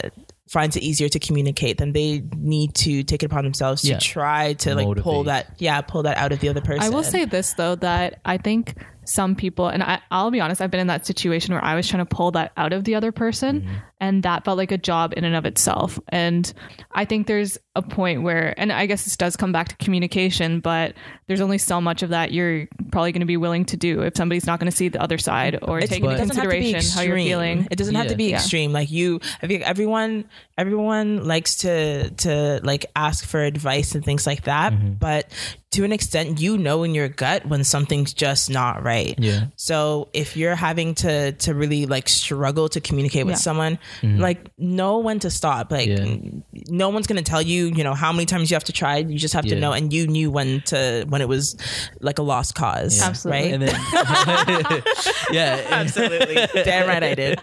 finds 0.48 0.76
it 0.76 0.82
easier 0.82 1.08
to 1.10 1.18
communicate 1.18 1.76
then 1.78 1.92
they 1.92 2.22
need 2.36 2.74
to 2.74 3.02
take 3.02 3.22
it 3.22 3.26
upon 3.26 3.44
themselves 3.44 3.82
to 3.82 3.88
Yeah. 3.88 3.98
try 3.98 4.54
to 4.54 4.74
like 4.74 4.96
pull 4.98 5.24
that 5.24 5.54
yeah 5.58 5.80
pull 5.82 6.02
that 6.04 6.16
out 6.16 6.32
of 6.32 6.40
the 6.40 6.48
other 6.48 6.62
person 6.62 6.80
I 6.82 6.88
will 6.88 7.02
say 7.04 7.24
this 7.26 7.52
though 7.54 7.74
that 7.76 8.20
I 8.24 8.38
think 8.38 8.74
some 9.08 9.34
people 9.34 9.68
and 9.68 9.82
I, 9.82 10.00
I'll 10.10 10.30
be 10.30 10.40
honest, 10.40 10.60
I've 10.60 10.70
been 10.70 10.80
in 10.80 10.86
that 10.88 11.06
situation 11.06 11.54
where 11.54 11.64
I 11.64 11.74
was 11.74 11.88
trying 11.88 12.04
to 12.06 12.14
pull 12.14 12.30
that 12.32 12.52
out 12.56 12.72
of 12.72 12.84
the 12.84 12.94
other 12.94 13.12
person 13.12 13.62
Mm-hmm. 13.62 13.74
and 14.00 14.22
that 14.22 14.44
felt 14.44 14.58
like 14.58 14.70
a 14.72 14.78
job 14.78 15.14
in 15.16 15.24
and 15.24 15.34
of 15.34 15.44
itself. 15.46 15.98
And 16.08 16.52
I 16.92 17.04
think 17.04 17.26
there's 17.26 17.58
a 17.74 17.82
point 17.82 18.22
where 18.22 18.54
and 18.58 18.72
I 18.72 18.86
guess 18.86 19.04
this 19.04 19.16
does 19.16 19.36
come 19.36 19.52
back 19.52 19.68
to 19.68 19.76
communication, 19.76 20.60
but 20.60 20.94
there's 21.26 21.40
only 21.40 21.58
so 21.58 21.80
much 21.80 22.02
of 22.02 22.10
that 22.10 22.32
you're 22.32 22.66
probably 22.90 23.12
going 23.12 23.20
to 23.20 23.26
be 23.26 23.36
willing 23.36 23.64
to 23.66 23.76
do 23.76 24.02
if 24.02 24.16
somebody's 24.16 24.46
not 24.46 24.58
going 24.60 24.70
to 24.70 24.76
see 24.76 24.88
the 24.88 25.00
other 25.02 25.18
side 25.18 25.58
or 25.62 25.78
It's- 25.78 25.88
take 25.90 26.02
into 26.02 26.14
it 26.14 26.18
doesn't 26.18 26.36
have 26.36 26.44
to 26.44 26.50
be 26.50 26.72
consideration 26.72 26.96
how 26.96 27.02
you're 27.02 27.16
feeling. 27.16 27.68
It 27.70 27.76
doesn't 27.76 27.94
have 27.94 28.08
to 28.08 28.16
be 28.16 28.30
Yeah. 28.30 28.36
extreme. 28.36 28.72
Like 28.72 28.90
you, 28.90 29.20
I 29.42 29.46
think 29.46 29.62
everyone, 29.62 30.24
everyone 30.56 31.24
likes 31.26 31.56
to 31.58 32.10
to 32.10 32.60
like 32.62 32.86
ask 32.96 33.24
for 33.26 33.40
advice 33.40 33.94
and 33.94 34.04
things 34.04 34.26
like 34.26 34.44
that. 34.44 34.72
Mm-hmm. 34.72 34.94
But 34.94 35.30
to 35.72 35.84
an 35.84 35.92
extent, 35.92 36.40
you 36.40 36.56
know 36.56 36.82
in 36.82 36.94
your 36.94 37.08
gut 37.08 37.44
when 37.46 37.62
something's 37.64 38.14
just 38.14 38.48
not 38.50 38.82
right. 38.82 39.14
Yeah. 39.18 39.46
So 39.56 40.08
if 40.14 40.36
you're 40.36 40.54
having 40.54 40.94
to 40.96 41.32
to 41.32 41.54
really 41.54 41.84
like 41.86 42.08
struggle 42.08 42.68
to 42.70 42.80
communicate 42.80 43.26
with 43.26 43.34
Yeah. 43.34 43.38
someone, 43.40 43.78
like 44.02 44.50
know 44.56 44.98
when 44.98 45.18
to 45.20 45.30
stop. 45.30 45.70
Like 45.70 45.88
Mm-hmm. 45.88 46.38
Yeah. 46.52 46.62
no 46.68 46.88
one's 46.88 47.06
gonna 47.06 47.22
tell 47.22 47.42
you, 47.42 47.66
you 47.66 47.84
know, 47.84 47.94
how 47.94 48.12
many 48.12 48.24
times 48.26 48.50
you 48.50 48.54
have 48.54 48.64
to 48.64 48.72
try. 48.72 48.98
You 48.98 49.18
just 49.18 49.34
have 49.34 49.44
to 49.46 49.56
know, 49.60 49.72
and 49.72 49.92
you 49.92 50.06
knew 50.06 50.30
when 50.30 50.62
to 50.66 51.04
when 51.08 51.20
it 51.20 51.28
was 51.28 51.56
like 52.00 52.18
a 52.18 52.22
lost 52.22 52.54
cause. 52.54 53.00
Absolutely. 53.02 53.42
Right. 53.42 53.52
And 53.54 53.62
then, 53.62 54.82
yeah, 55.32 55.66
Absolutely. 55.70 56.34
Damn 56.64 56.86
right 56.88 57.02
I 57.02 57.14
did. 57.14 57.40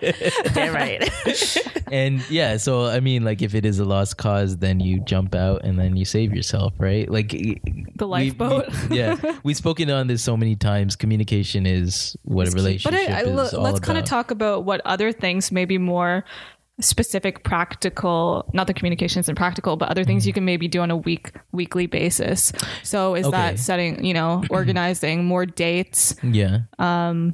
Damn 0.54 0.74
right. 0.74 1.10
and 1.92 2.28
yeah 2.32 2.58
so 2.58 2.86
i 2.88 3.00
mean 3.00 3.24
like 3.24 3.44
if 3.44 3.54
it 3.54 3.64
is 3.64 3.78
a 3.78 3.86
lost 3.86 4.18
cause 4.18 4.58
then 4.58 4.80
you 4.80 5.00
jump 5.02 5.36
out 5.36 5.64
and 5.64 5.78
then 5.78 5.96
you 5.96 6.04
save 6.04 6.34
yourself 6.34 6.74
right 6.80 7.10
like 7.12 7.32
The 7.96 8.08
lifeboat. 8.08 8.66
we- 8.90 8.98
yeah 8.98 9.16
we've 9.44 9.56
spoken 9.58 9.90
on 9.90 10.08
this 10.08 10.22
so 10.24 10.36
many 10.36 10.56
times 10.56 10.96
communication 10.96 11.66
is 11.66 12.16
what 12.24 12.48
a 12.48 12.52
relationship 12.52 12.92
But 12.92 13.10
I, 13.12 13.20
I, 13.20 13.22
is 13.24 13.54
all 13.54 13.64
let's 13.64 13.80
kind 13.80 13.98
of 13.98 14.04
talk 14.06 14.32
about 14.32 14.66
what 14.66 14.82
other 14.86 15.12
things, 15.12 15.52
maybe 15.52 15.78
more 15.78 16.26
specific, 16.82 17.46
practical. 17.46 18.50
Not 18.54 18.68
that 18.68 18.76
communication 18.76 19.22
isn't 19.22 19.36
practical, 19.36 19.78
but 19.78 19.88
other 19.88 20.04
things 20.04 20.28
you 20.28 20.34
can 20.34 20.44
maybe 20.44 20.68
do 20.68 20.82
on 20.82 20.92
a 20.92 20.98
week 20.98 21.32
weekly 21.54 21.88
basis. 21.88 22.52
So 22.84 23.16
is 23.16 23.26
Okay. 23.28 23.32
that 23.32 23.60
setting, 23.60 24.04
you 24.04 24.14
know, 24.14 24.44
organizing 24.50 25.24
more 25.24 25.46
dates? 25.46 26.16
yeah 26.22 26.64
Um, 26.78 27.34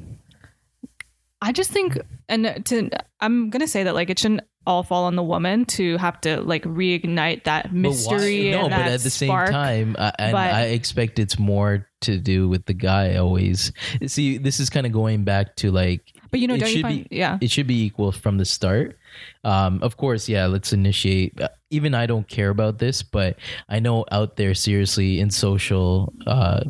I 1.40 1.50
just 1.50 1.70
think, 1.72 1.98
and 2.28 2.64
to 2.66 2.88
I'm 3.20 3.50
gonna 3.50 3.66
say 3.66 3.82
that 3.82 3.94
like 3.96 4.10
it 4.10 4.18
shouldn't 4.20 4.42
all 4.66 4.82
fall 4.82 5.04
on 5.04 5.16
the 5.16 5.22
woman 5.22 5.64
to 5.64 5.96
have 5.98 6.20
to 6.20 6.40
like 6.40 6.62
reignite 6.64 7.44
that 7.44 7.64
But 7.64 7.72
mystery. 7.72 8.50
no 8.52 8.60
and 8.62 8.70
but 8.70 8.76
that 8.78 8.92
at 8.92 9.00
the 9.00 9.10
same 9.10 9.28
time 9.30 9.96
I, 9.98 10.12
and 10.18 10.32
But- 10.32 10.54
i 10.54 10.62
expect 10.66 11.18
it's 11.18 11.38
more 11.38 11.88
to 12.02 12.18
do 12.18 12.48
with 12.48 12.66
the 12.66 12.74
guy 12.74 13.16
always 13.16 13.72
see 14.06 14.38
this 14.38 14.58
is 14.60 14.70
kind 14.70 14.86
of 14.86 14.92
going 14.92 15.24
back 15.24 15.54
to 15.56 15.70
like 15.70 16.12
But 16.30 16.40
you 16.40 16.46
know, 16.48 16.54
it 16.54 16.58
don't 16.60 16.68
you 16.70 16.74
should 16.76 16.82
find? 16.82 17.08
be 17.08 17.16
yeah, 17.16 17.38
it 17.40 17.50
should 17.50 17.66
be 17.66 17.84
equal 17.84 18.10
from 18.12 18.38
the 18.38 18.44
start 18.44 18.98
um 19.44 19.78
of 19.82 19.96
course 19.96 20.28
yeah 20.28 20.46
let's 20.46 20.72
initiate 20.72 21.40
uh, 21.40 21.48
even 21.70 21.94
i 21.94 22.06
don't 22.06 22.26
care 22.28 22.50
about 22.50 22.78
this 22.78 23.02
but 23.02 23.36
i 23.68 23.78
know 23.80 24.04
out 24.10 24.36
there 24.36 24.54
seriously 24.54 25.20
in 25.20 25.30
social 25.30 26.12
uh 26.26 26.62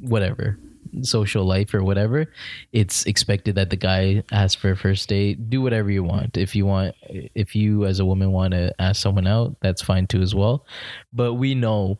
whatever 0.00 0.58
social 1.00 1.44
life 1.44 1.72
or 1.72 1.82
whatever 1.82 2.26
it's 2.72 3.04
expected 3.06 3.54
that 3.54 3.70
the 3.70 3.76
guy 3.76 4.22
asks 4.30 4.60
for 4.60 4.72
a 4.72 4.76
first 4.76 5.08
date 5.08 5.48
do 5.48 5.62
whatever 5.62 5.90
you 5.90 6.02
want 6.04 6.36
if 6.36 6.54
you 6.54 6.66
want 6.66 6.94
if 7.34 7.54
you 7.56 7.86
as 7.86 7.98
a 7.98 8.04
woman 8.04 8.30
want 8.30 8.52
to 8.52 8.72
ask 8.78 9.00
someone 9.00 9.26
out 9.26 9.56
that's 9.62 9.80
fine 9.80 10.06
too 10.06 10.20
as 10.20 10.34
well 10.34 10.66
but 11.12 11.34
we 11.34 11.54
know 11.54 11.98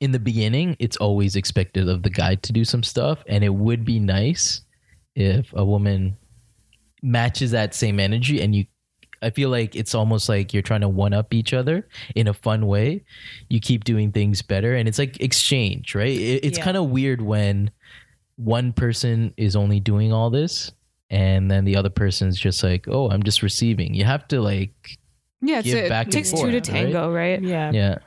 in 0.00 0.12
the 0.12 0.18
beginning 0.18 0.76
it's 0.78 0.98
always 0.98 1.36
expected 1.36 1.88
of 1.88 2.02
the 2.02 2.10
guy 2.10 2.34
to 2.34 2.52
do 2.52 2.64
some 2.64 2.82
stuff 2.82 3.24
and 3.28 3.42
it 3.42 3.54
would 3.54 3.84
be 3.84 3.98
nice 3.98 4.60
if 5.14 5.50
a 5.54 5.64
woman 5.64 6.16
matches 7.02 7.50
that 7.52 7.74
same 7.74 7.98
energy 7.98 8.40
and 8.42 8.54
you 8.54 8.66
I 9.22 9.30
feel 9.30 9.48
like 9.48 9.74
it's 9.74 9.94
almost 9.94 10.28
like 10.28 10.52
you're 10.52 10.62
trying 10.62 10.82
to 10.82 10.90
one 10.90 11.14
up 11.14 11.32
each 11.32 11.54
other 11.54 11.88
in 12.14 12.28
a 12.28 12.34
fun 12.34 12.66
way. 12.66 13.02
You 13.48 13.60
keep 13.60 13.82
doing 13.82 14.12
things 14.12 14.42
better 14.42 14.74
and 14.76 14.86
it's 14.86 14.98
like 14.98 15.18
exchange, 15.22 15.94
right? 15.94 16.08
It, 16.08 16.44
it's 16.44 16.58
Yeah. 16.58 16.64
kind 16.64 16.76
of 16.76 16.90
weird 16.90 17.22
when 17.22 17.70
one 18.36 18.72
person 18.72 19.34
is 19.36 19.56
only 19.56 19.80
doing 19.80 20.12
all 20.12 20.30
this 20.30 20.72
and 21.10 21.50
then 21.50 21.64
the 21.64 21.76
other 21.76 21.90
person's 21.90 22.38
just 22.38 22.62
like, 22.62 22.86
"Oh, 22.88 23.08
I'm 23.10 23.22
just 23.22 23.42
receiving." 23.42 23.94
You 23.94 24.04
have 24.04 24.26
to 24.28 24.40
like 24.40 24.98
yeah. 25.40 25.58
It's, 25.58 25.66
give 25.66 25.78
it 25.78 25.88
back 25.88 26.06
and 26.06 26.12
takes 26.12 26.32
two 26.32 26.50
to 26.50 26.60
tango, 26.60 27.12
right? 27.12 27.40
Yeah. 27.40 27.70
yeah 27.72 27.98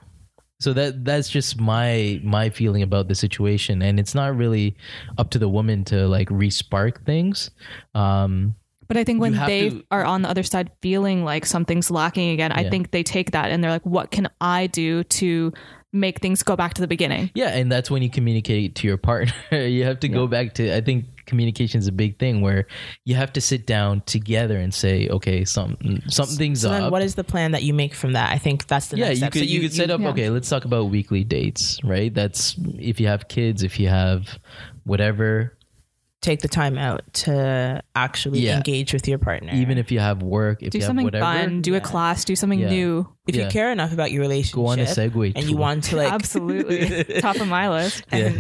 so 0.60 0.74
that 0.74 1.06
that's 1.06 1.30
just 1.30 1.60
my 1.60 2.20
my 2.24 2.50
feeling 2.50 2.84
about 2.84 3.08
the 3.08 3.16
situation 3.16 3.82
and 3.82 4.00
it's 4.00 4.14
not 4.14 4.36
really 4.36 4.76
up 5.18 5.30
to 5.32 5.40
the 5.40 5.48
woman 5.48 5.84
to 5.86 6.08
like 6.08 6.30
re-spark 6.30 7.06
things 7.06 7.50
um 7.96 8.56
But 8.88 8.98
I 8.98 9.04
think 9.04 9.22
when 9.22 9.34
they 9.34 9.70
to- 9.70 9.84
are 9.92 10.04
on 10.04 10.22
the 10.24 10.30
other 10.30 10.44
side 10.44 10.72
feeling 10.82 11.24
like 11.24 11.46
something's 11.46 11.90
lacking 11.92 12.32
again, 12.32 12.52
I 12.52 12.70
think 12.70 12.92
they 12.92 13.04
take 13.04 13.32
that 13.32 13.52
and 13.52 13.64
they're 13.64 13.72
like, 13.72 13.86
what 13.86 14.10
can 14.12 14.28
I 14.42 14.68
do 14.68 15.04
to 15.04 15.54
make 15.92 16.20
things 16.20 16.44
go 16.44 16.56
back 16.56 16.74
to 16.76 16.82
the 16.82 16.88
beginning? 16.88 17.32
yeah 17.34 17.50
and 17.50 17.72
that's 17.72 17.90
when 17.90 18.02
you 18.04 18.10
communicate 18.10 18.76
to 18.76 18.88
your 18.88 18.98
partner 18.98 19.34
you 19.66 19.84
have 19.84 20.00
to 20.00 20.08
go 20.08 20.28
back 20.28 20.54
to 20.54 20.76
i 20.76 20.82
think 20.82 21.06
communication 21.26 21.80
is 21.80 21.88
a 21.88 21.92
big 21.92 22.18
thing 22.18 22.42
where 22.42 22.66
you 23.06 23.16
have 23.16 23.32
to 23.32 23.40
sit 23.40 23.66
down 23.68 24.02
together 24.02 24.58
and 24.58 24.74
say 24.74 25.08
okay 25.10 25.46
something 25.46 26.02
something's 26.08 26.62
So 26.62 26.72
up 26.72 26.92
what 26.92 27.02
is 27.04 27.16
the 27.16 27.24
plan 27.24 27.52
that 27.52 27.62
you 27.64 27.74
make 27.74 27.94
from 27.94 28.14
that? 28.14 28.32
I 28.32 28.38
think 28.40 28.66
that's 28.68 28.88
the 28.88 28.98
yeah 28.98 29.06
next 29.10 29.12
you 29.12 29.18
step. 29.18 29.32
could 29.34 29.40
So 29.40 29.46
you, 29.46 29.62
could 29.62 29.74
set 29.74 29.92
up 29.92 30.02
yeah. 30.02 30.10
okay 30.10 30.30
let's 30.32 30.50
talk 30.50 30.66
about 30.66 30.90
weekly 30.90 31.24
dates 31.24 31.80
right 31.84 32.12
that's 32.14 32.56
if 32.80 33.00
you 33.00 33.08
have 33.08 33.28
kids 33.28 33.62
if 33.62 33.80
you 33.80 33.90
have 33.90 34.40
whatever 34.86 35.56
take 36.22 36.42
the 36.42 36.48
time 36.50 36.78
out 36.78 37.02
to 37.14 37.82
actually 37.96 38.42
Yeah. 38.42 38.58
engage 38.58 38.92
with 38.92 39.08
your 39.08 39.18
partner. 39.18 39.54
Even 39.54 39.78
if 39.78 39.90
you 39.92 40.00
have 40.00 40.22
work, 40.22 40.62
if 40.62 40.72
do 40.72 40.78
you 40.78 40.82
have 40.84 40.88
something 40.90 41.06
whatever, 41.06 41.24
fun, 41.24 41.62
do 41.62 41.76
a 41.76 41.80
class, 41.80 42.26
do 42.26 42.36
something 42.36 42.60
Yeah. 42.60 42.70
new. 42.70 43.08
if 43.28 43.36
yeah. 43.36 43.46
you 43.46 43.50
care 43.52 43.72
enough 43.72 43.94
about 43.94 44.12
your 44.12 44.22
relationship, 44.22 44.56
go 44.56 44.66
on 44.68 44.80
a 44.80 44.84
Segway 44.86 45.32
and 45.36 45.44
you 45.46 45.52
tour. 45.52 45.60
want 45.60 45.84
to 45.86 45.96
like 45.96 46.12
Absolutely. 46.20 47.22
Top 47.22 47.38
of 47.38 47.48
my 47.48 47.70
list. 47.70 48.04
Yeah. 48.12 48.30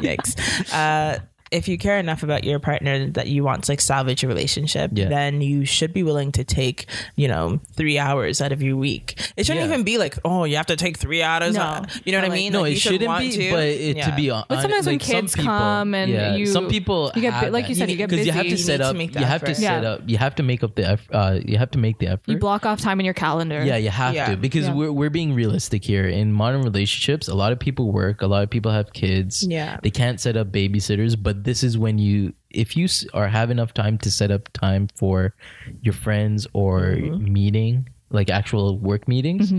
yikes. 0.00 0.36
Uh, 0.72 1.18
if 1.50 1.68
you 1.68 1.78
care 1.78 1.98
enough 1.98 2.22
about 2.22 2.44
your 2.44 2.58
partner 2.58 3.08
that 3.10 3.28
you 3.28 3.42
want 3.44 3.64
to 3.64 3.72
like 3.72 3.80
salvage 3.80 4.22
a 4.24 4.28
relationship, 4.28 4.90
Yeah. 4.94 5.08
then 5.08 5.40
you 5.40 5.64
should 5.64 5.92
be 5.92 6.02
willing 6.02 6.32
to 6.32 6.44
take, 6.44 6.86
you 7.16 7.28
know, 7.28 7.60
three 7.74 7.98
hours 7.98 8.40
out 8.40 8.52
of 8.52 8.62
your 8.62 8.76
week. 8.76 9.14
It 9.36 9.46
shouldn't 9.46 9.66
Yeah. 9.66 9.72
even 9.72 9.84
be 9.84 9.98
like, 9.98 10.18
oh, 10.24 10.44
you 10.44 10.56
have 10.56 10.66
to 10.66 10.76
take 10.76 10.96
three 10.98 11.22
hours. 11.22 11.54
No. 11.54 11.60
out. 11.62 12.06
You 12.06 12.12
know 12.12 12.20
what 12.20 12.30
I 12.30 12.34
mean? 12.34 12.52
no, 12.52 12.62
Like, 12.62 12.70
it 12.70 12.74
you 12.74 12.80
should 12.80 12.92
shouldn't 12.92 13.08
want 13.08 13.24
be. 13.24 13.30
to. 13.32 13.50
But 13.52 13.64
it, 13.64 13.96
Yeah. 13.96 14.10
to 14.10 14.16
be 14.16 14.30
honest, 14.30 14.48
But 14.48 14.60
sometimes 14.62 14.86
when 14.86 14.94
like, 14.96 15.02
some 15.04 15.20
kids 15.22 15.34
people- 15.34 15.48
come 15.52 15.94
and 15.94 16.12
yeah, 16.12 16.36
you- 16.36 16.46
some 16.46 16.68
people, 16.68 17.12
you 17.14 17.22
get 17.22 17.32
have 17.32 17.52
like 17.52 17.68
you 17.68 17.74
said, 17.74 17.90
you 17.90 17.96
get 17.96 18.08
because 18.10 18.26
you 18.26 18.32
have 18.32 18.44
to 18.44 18.48
You 18.50 18.56
set 18.56 18.80
need 18.94 19.12
to 19.12 19.18
up. 19.18 19.20
you 19.20 19.26
have 19.26 19.44
to 19.44 19.54
set 19.54 19.82
Yeah. 19.82 19.90
up. 19.90 20.00
You 20.06 20.18
have 20.18 20.34
to 20.36 20.42
make 20.42 20.62
up 20.62 20.74
the. 20.74 20.98
Uh, 21.12 21.38
you 21.44 21.58
have 21.58 21.70
to 21.72 21.78
make 21.78 21.98
the 21.98 22.08
effort. 22.08 22.28
You 22.28 22.38
block 22.38 22.66
off 22.66 22.80
time 22.80 22.98
in 23.00 23.04
your 23.04 23.14
calendar. 23.14 23.64
Yeah, 23.64 23.76
you 23.76 23.90
have 23.90 24.14
Yeah. 24.14 24.30
to 24.30 24.36
because 24.36 24.66
Yeah. 24.66 24.74
we're 24.74 24.92
we're 24.92 25.10
being 25.10 25.34
realistic 25.34 25.84
here. 25.84 26.06
In 26.06 26.32
modern 26.32 26.62
relationships, 26.62 27.28
a 27.28 27.34
lot 27.34 27.52
of 27.52 27.58
people 27.58 27.92
work, 27.92 28.22
a 28.22 28.26
lot 28.26 28.42
of 28.42 28.50
people 28.50 28.72
have 28.72 28.92
kids. 28.92 29.44
Yeah. 29.48 29.78
They 29.82 29.90
can't 29.90 30.20
set 30.20 30.36
up 30.36 30.50
babysitters, 30.52 31.16
but 31.20 31.37
this 31.44 31.62
is 31.62 31.76
when 31.78 31.98
you 31.98 32.32
if 32.50 32.76
you 32.76 32.88
are 33.14 33.28
have 33.28 33.50
enough 33.50 33.74
time 33.74 33.98
to 33.98 34.10
set 34.10 34.30
up 34.30 34.48
time 34.52 34.88
for 34.96 35.34
your 35.82 35.92
friends 35.94 36.46
or 36.52 36.80
Mm-hmm. 36.80 37.32
meeting, 37.32 37.88
like 38.10 38.30
actual 38.30 38.78
work 38.78 39.06
meetings. 39.06 39.52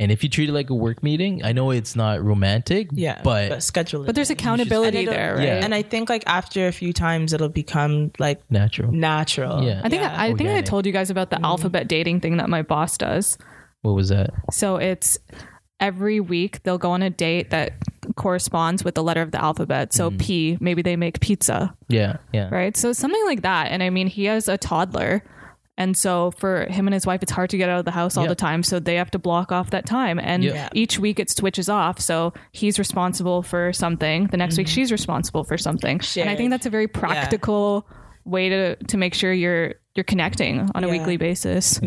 And 0.00 0.10
if 0.10 0.24
you 0.24 0.28
treat 0.28 0.48
it 0.48 0.52
like 0.52 0.68
a 0.70 0.74
work 0.74 1.02
meeting, 1.04 1.44
I 1.44 1.52
know 1.52 1.70
it's 1.70 1.94
not 1.94 2.20
romantic, 2.24 2.88
Yeah, 2.92 3.20
but, 3.22 3.62
schedule 3.62 4.02
it. 4.02 4.06
But 4.06 4.16
there's 4.16 4.30
accountability 4.30 4.98
And 5.06 5.08
there, 5.08 5.36
right? 5.36 5.44
Yeah. 5.46 5.64
And 5.64 5.72
I 5.72 5.82
think 5.82 6.08
like 6.10 6.24
after 6.26 6.66
a 6.66 6.72
few 6.72 6.92
times, 6.92 7.32
it'll 7.32 7.48
become 7.48 8.10
like 8.18 8.42
natural. 8.50 8.90
natural. 8.90 9.62
Yeah. 9.62 9.80
I 9.84 9.88
think 9.88 10.02
I 10.02 10.34
think 10.34 10.50
I 10.50 10.60
told 10.62 10.86
you 10.86 10.92
guys 10.92 11.10
about 11.10 11.30
the 11.30 11.40
alphabet 11.44 11.86
dating 11.86 12.20
thing 12.20 12.38
that 12.38 12.48
my 12.50 12.62
boss 12.62 12.98
does. 12.98 13.38
What 13.82 13.92
was 13.94 14.08
that? 14.08 14.30
So 14.50 14.76
it's 14.78 15.18
every 15.78 16.18
week 16.18 16.62
they'll 16.64 16.78
go 16.78 16.90
on 16.90 17.02
a 17.02 17.10
date 17.10 17.50
that 17.50 17.74
corresponds 18.16 18.84
with 18.84 18.94
the 18.94 19.02
letter 19.02 19.22
of 19.22 19.30
the 19.32 19.42
alphabet. 19.42 19.92
So 19.92 20.10
Mm. 20.10 20.18
P, 20.20 20.58
maybe 20.60 20.82
they 20.82 20.96
make 20.96 21.20
pizza, 21.20 21.74
Yeah, 21.88 22.16
yeah. 22.32 22.48
right? 22.50 22.76
So 22.76 22.92
something 22.92 23.24
like 23.26 23.42
that. 23.42 23.70
And 23.70 23.82
I 23.82 23.90
mean, 23.90 24.06
he 24.06 24.24
has 24.26 24.48
a 24.48 24.56
toddler. 24.58 25.22
And 25.76 25.96
so 25.96 26.30
for 26.38 26.66
him 26.70 26.86
and 26.86 26.94
his 26.94 27.04
wife, 27.04 27.20
it's 27.22 27.32
hard 27.32 27.50
to 27.50 27.56
get 27.56 27.68
out 27.68 27.80
of 27.80 27.84
the 27.84 27.90
house 27.90 28.16
all 28.16 28.22
Yeah. 28.24 28.28
the 28.28 28.34
time. 28.36 28.62
So 28.62 28.78
they 28.78 28.94
have 28.94 29.10
to 29.10 29.18
block 29.18 29.50
off 29.50 29.70
that 29.70 29.86
time. 29.86 30.20
And 30.20 30.44
Yeah. 30.44 30.68
each 30.72 31.00
week 31.00 31.18
it 31.18 31.30
switches 31.30 31.68
off. 31.68 31.98
So 32.00 32.32
he's 32.52 32.78
responsible 32.78 33.42
for 33.42 33.72
something. 33.72 34.26
The 34.28 34.36
next 34.36 34.56
week 34.56 34.68
she's 34.68 34.92
responsible 34.92 35.42
for 35.42 35.58
something. 35.58 36.00
And 36.16 36.30
I 36.30 36.36
think 36.36 36.50
that's 36.50 36.66
a 36.66 36.70
very 36.70 36.86
practical 36.86 37.88
way 38.24 38.48
to, 38.50 38.76
to 38.76 38.96
make 38.96 39.14
sure 39.14 39.32
you're 39.32 39.74
you're 39.96 40.02
connecting 40.04 40.68
on 40.74 40.82
a 40.82 40.88
weekly 40.88 41.16
basis. 41.16 41.78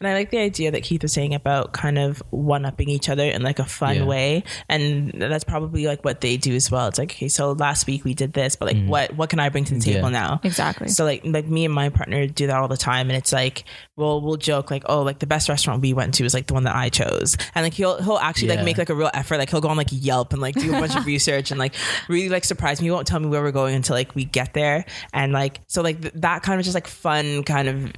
And 0.00 0.08
I 0.08 0.14
like 0.14 0.30
the 0.30 0.38
idea 0.38 0.70
that 0.70 0.82
Keith 0.82 1.02
was 1.02 1.12
saying 1.12 1.34
about 1.34 1.72
kind 1.72 1.98
of 1.98 2.22
one 2.30 2.64
upping 2.64 2.88
each 2.88 3.08
other 3.08 3.24
in 3.24 3.42
like 3.42 3.58
a 3.58 3.64
fun 3.64 3.96
Yeah. 3.96 4.04
way. 4.04 4.44
And 4.68 5.12
that's 5.12 5.44
probably 5.44 5.86
like 5.86 6.04
what 6.04 6.20
they 6.20 6.36
do 6.36 6.54
as 6.54 6.70
well. 6.70 6.88
It's 6.88 6.98
like, 6.98 7.12
okay, 7.12 7.28
so 7.28 7.52
last 7.52 7.86
week 7.86 8.04
we 8.04 8.14
did 8.14 8.32
this, 8.32 8.56
but 8.56 8.66
like 8.66 8.76
mm. 8.76 8.88
what 8.88 9.14
what 9.16 9.30
can 9.30 9.40
I 9.40 9.48
bring 9.48 9.64
to 9.64 9.74
the 9.74 9.80
table. 9.80 10.10
Yeah. 10.10 10.20
now? 10.20 10.40
Exactly. 10.42 10.88
So 10.88 11.04
like 11.04 11.22
like 11.24 11.46
me 11.46 11.64
and 11.64 11.74
my 11.74 11.88
partner 11.88 12.26
do 12.26 12.46
that 12.48 12.56
all 12.56 12.68
the 12.68 12.76
time 12.76 13.10
and 13.10 13.16
it's 13.16 13.32
like 13.32 13.64
we'll 13.96 14.20
we'll 14.20 14.36
joke 14.36 14.70
like, 14.70 14.84
oh 14.86 15.02
like 15.02 15.18
the 15.18 15.26
best 15.26 15.48
restaurant 15.48 15.82
we 15.82 15.92
went 15.92 16.14
to 16.14 16.24
is 16.24 16.34
like 16.34 16.46
the 16.46 16.54
one 16.54 16.64
that 16.64 16.76
I 16.76 16.88
chose. 16.88 17.36
And 17.54 17.64
like 17.64 17.74
he'll 17.74 18.02
he'll 18.02 18.18
actually 18.18 18.48
like 18.48 18.64
make 18.64 18.78
like 18.78 18.90
a 18.90 18.94
real 18.94 19.10
effort. 19.14 19.38
Like 19.38 19.50
he'll 19.50 19.60
go 19.60 19.68
on 19.68 19.76
like 19.76 19.88
Yelp 19.90 20.32
and 20.32 20.42
like 20.42 20.54
do 20.54 20.74
a 20.74 20.80
bunch 20.80 20.96
of 20.96 21.06
research 21.16 21.50
and 21.50 21.58
like 21.58 21.74
really 22.08 22.28
like 22.28 22.44
surprise 22.44 22.80
me. 22.80 22.86
He 22.86 22.90
won't 22.90 23.06
tell 23.06 23.20
me 23.20 23.28
where 23.28 23.42
we're 23.42 23.52
going 23.52 23.74
until 23.74 23.94
like 23.96 24.14
we 24.14 24.24
get 24.24 24.54
there. 24.54 24.84
And 25.12 25.32
like 25.32 25.60
so 25.66 25.82
like 25.82 26.00
th- 26.00 26.14
that 26.16 26.42
kind 26.42 26.58
of 26.60 26.64
just 26.64 26.74
like 26.74 26.86
fun 26.86 27.42
kind 27.44 27.68
of 27.68 27.92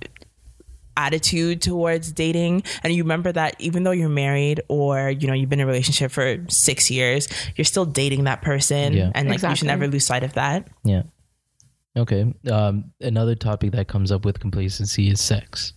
attitude 0.98 1.62
towards 1.62 2.10
dating 2.12 2.62
and 2.82 2.92
you 2.92 3.02
remember 3.04 3.30
that 3.30 3.54
even 3.60 3.84
though 3.84 3.92
you're 3.92 4.08
married 4.08 4.60
or 4.68 5.10
you 5.10 5.26
know 5.28 5.32
you've 5.32 5.48
been 5.48 5.60
in 5.60 5.64
a 5.68 5.70
relationship 5.70 6.10
for 6.10 6.44
six 6.48 6.90
years 6.90 7.28
you're 7.56 7.64
still 7.64 7.84
dating 7.86 8.24
that 8.24 8.42
person 8.42 8.92
Yeah. 8.92 9.12
and 9.14 9.28
like 9.28 9.40
you 9.42 9.54
should 9.56 9.68
never 9.68 9.86
lose 9.86 10.04
sight 10.04 10.24
of 10.24 10.32
that 10.34 10.68
Yeah. 10.84 11.02
Okay. 11.96 12.32
Um, 12.50 12.92
another 13.00 13.34
topic 13.34 13.72
that 13.72 13.88
comes 13.88 14.12
up 14.12 14.24
with 14.24 14.38
complacency 14.38 15.08
is 15.10 15.20
sex, 15.20 15.72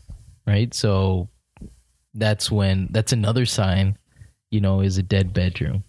right? 0.46 0.72
So 0.74 1.30
that's 2.14 2.52
when 2.52 2.90
that's 2.92 3.12
another 3.14 3.46
sign, 3.46 3.98
you 4.52 4.62
know, 4.62 4.82
is 4.82 4.98
a 5.00 5.04
dead 5.04 5.34
bedroom, 5.34 5.84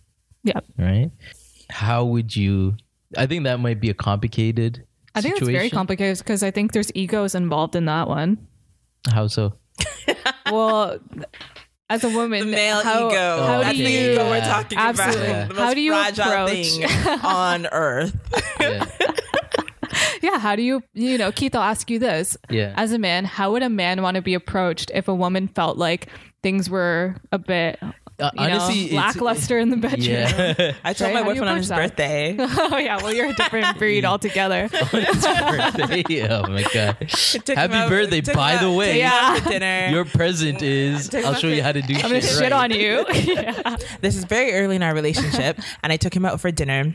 Yeah. 0.45 0.61
right? 0.79 1.11
How 1.68 2.05
would 2.05 2.35
you? 2.35 2.77
I 3.16 3.27
think 3.27 3.45
that 3.45 3.61
might 3.61 3.81
be 3.81 3.90
a 3.90 3.95
complicated. 3.95 4.85
I 5.14 5.21
think 5.21 5.37
it's 5.37 5.49
very 5.49 5.68
complicated 5.68 6.16
because 6.18 6.42
I 6.42 6.51
think 6.51 6.73
there's 6.73 6.90
egos 6.95 7.35
involved 7.35 7.77
in 7.77 7.85
that 7.87 8.09
one. 8.09 8.38
How 9.11 9.27
so? 9.27 9.55
Well, 10.51 10.99
as 11.88 12.05
a 12.05 12.09
woman, 12.11 12.41
the 12.47 12.53
male 12.53 12.83
how, 12.83 13.09
ego 13.09 13.47
How 13.47 13.61
that's 13.62 13.77
do 13.79 13.85
the 13.85 13.91
you? 13.91 14.12
ego 14.12 14.29
we're 14.31 14.41
talking 14.41 14.77
Absolutely. 14.79 15.27
about 15.31 15.49
the 15.49 15.55
How 15.62 15.75
do 15.75 15.81
you 15.81 15.93
fragile 15.93 16.25
approach- 16.25 16.67
thing 16.77 17.21
on 17.25 17.67
earth 17.73 18.15
Yeah. 18.61 18.87
Yeah, 20.23 20.38
how 20.38 20.55
do 20.57 20.62
you? 20.62 20.83
You 20.95 21.19
know, 21.19 21.33
Keith, 21.33 21.55
I'll 21.55 21.62
ask 21.62 21.91
you 21.91 21.99
this: 21.99 22.37
Yeah. 22.49 22.73
as 22.77 22.93
a 22.93 22.99
man, 22.99 23.25
how 23.25 23.53
would 23.53 23.62
a 23.62 23.69
man 23.69 24.03
want 24.03 24.15
to 24.15 24.23
be 24.23 24.35
approached 24.35 24.91
if 24.95 25.09
a 25.09 25.15
woman 25.15 25.49
felt 25.49 25.77
like 25.79 26.07
things 26.43 26.71
were 26.71 27.17
a 27.33 27.38
bit, 27.38 27.79
you 28.18 28.25
Uh, 28.27 28.31
honestly, 28.37 28.90
know, 28.90 28.96
lackluster 28.96 29.59
in 29.59 29.70
the 29.70 29.77
bedroom? 29.77 30.03
Yeah. 30.03 30.75
i 30.85 30.92
told 30.92 31.12
Right, 31.14 31.14
my 31.14 31.20
how 31.20 31.25
do 31.25 31.31
boyfriend 31.40 31.48
on 31.51 31.57
his 31.57 31.68
that? 31.68 31.77
birthday 31.77 32.37
oh 32.40 32.77
yeah, 32.77 32.96
well 33.03 33.12
you're 33.12 33.27
a 33.31 33.35
different 33.35 33.79
breed 33.79 34.05
altogether. 34.12 34.68
birthday. 34.68 36.29
Oh 36.29 36.46
my 36.48 36.62
god! 36.72 36.96
Happy 37.48 37.75
out- 37.75 37.88
birthday! 37.88 38.20
took 38.20 38.35
By 38.35 38.57
the 38.57 38.66
out- 38.68 38.77
way, 38.77 38.87
took 38.87 38.96
him 39.01 39.07
out 39.12 39.38
Yeah. 39.44 39.48
dinner 39.48 39.88
your 39.90 40.05
present 40.05 40.62
is. 40.62 41.14
I'll 41.14 41.35
show 41.35 41.48
you 41.48 41.62
how 41.62 41.72
to 41.72 41.83
do 41.83 41.94
I'm 41.96 42.03
gonna 42.03 42.20
shit. 42.20 42.31
shit 42.31 42.53
right. 42.53 42.53
on 42.53 42.70
you. 42.70 43.05
yeah. 43.12 43.77
this 44.01 44.16
is 44.16 44.25
very 44.25 44.53
early 44.53 44.77
in 44.77 44.83
our 44.83 44.94
relationship 44.94 45.59
and 45.83 45.92
i 45.92 45.96
took 45.96 46.14
him 46.14 46.25
out 46.25 46.40
for 46.40 46.51
dinner 46.51 46.94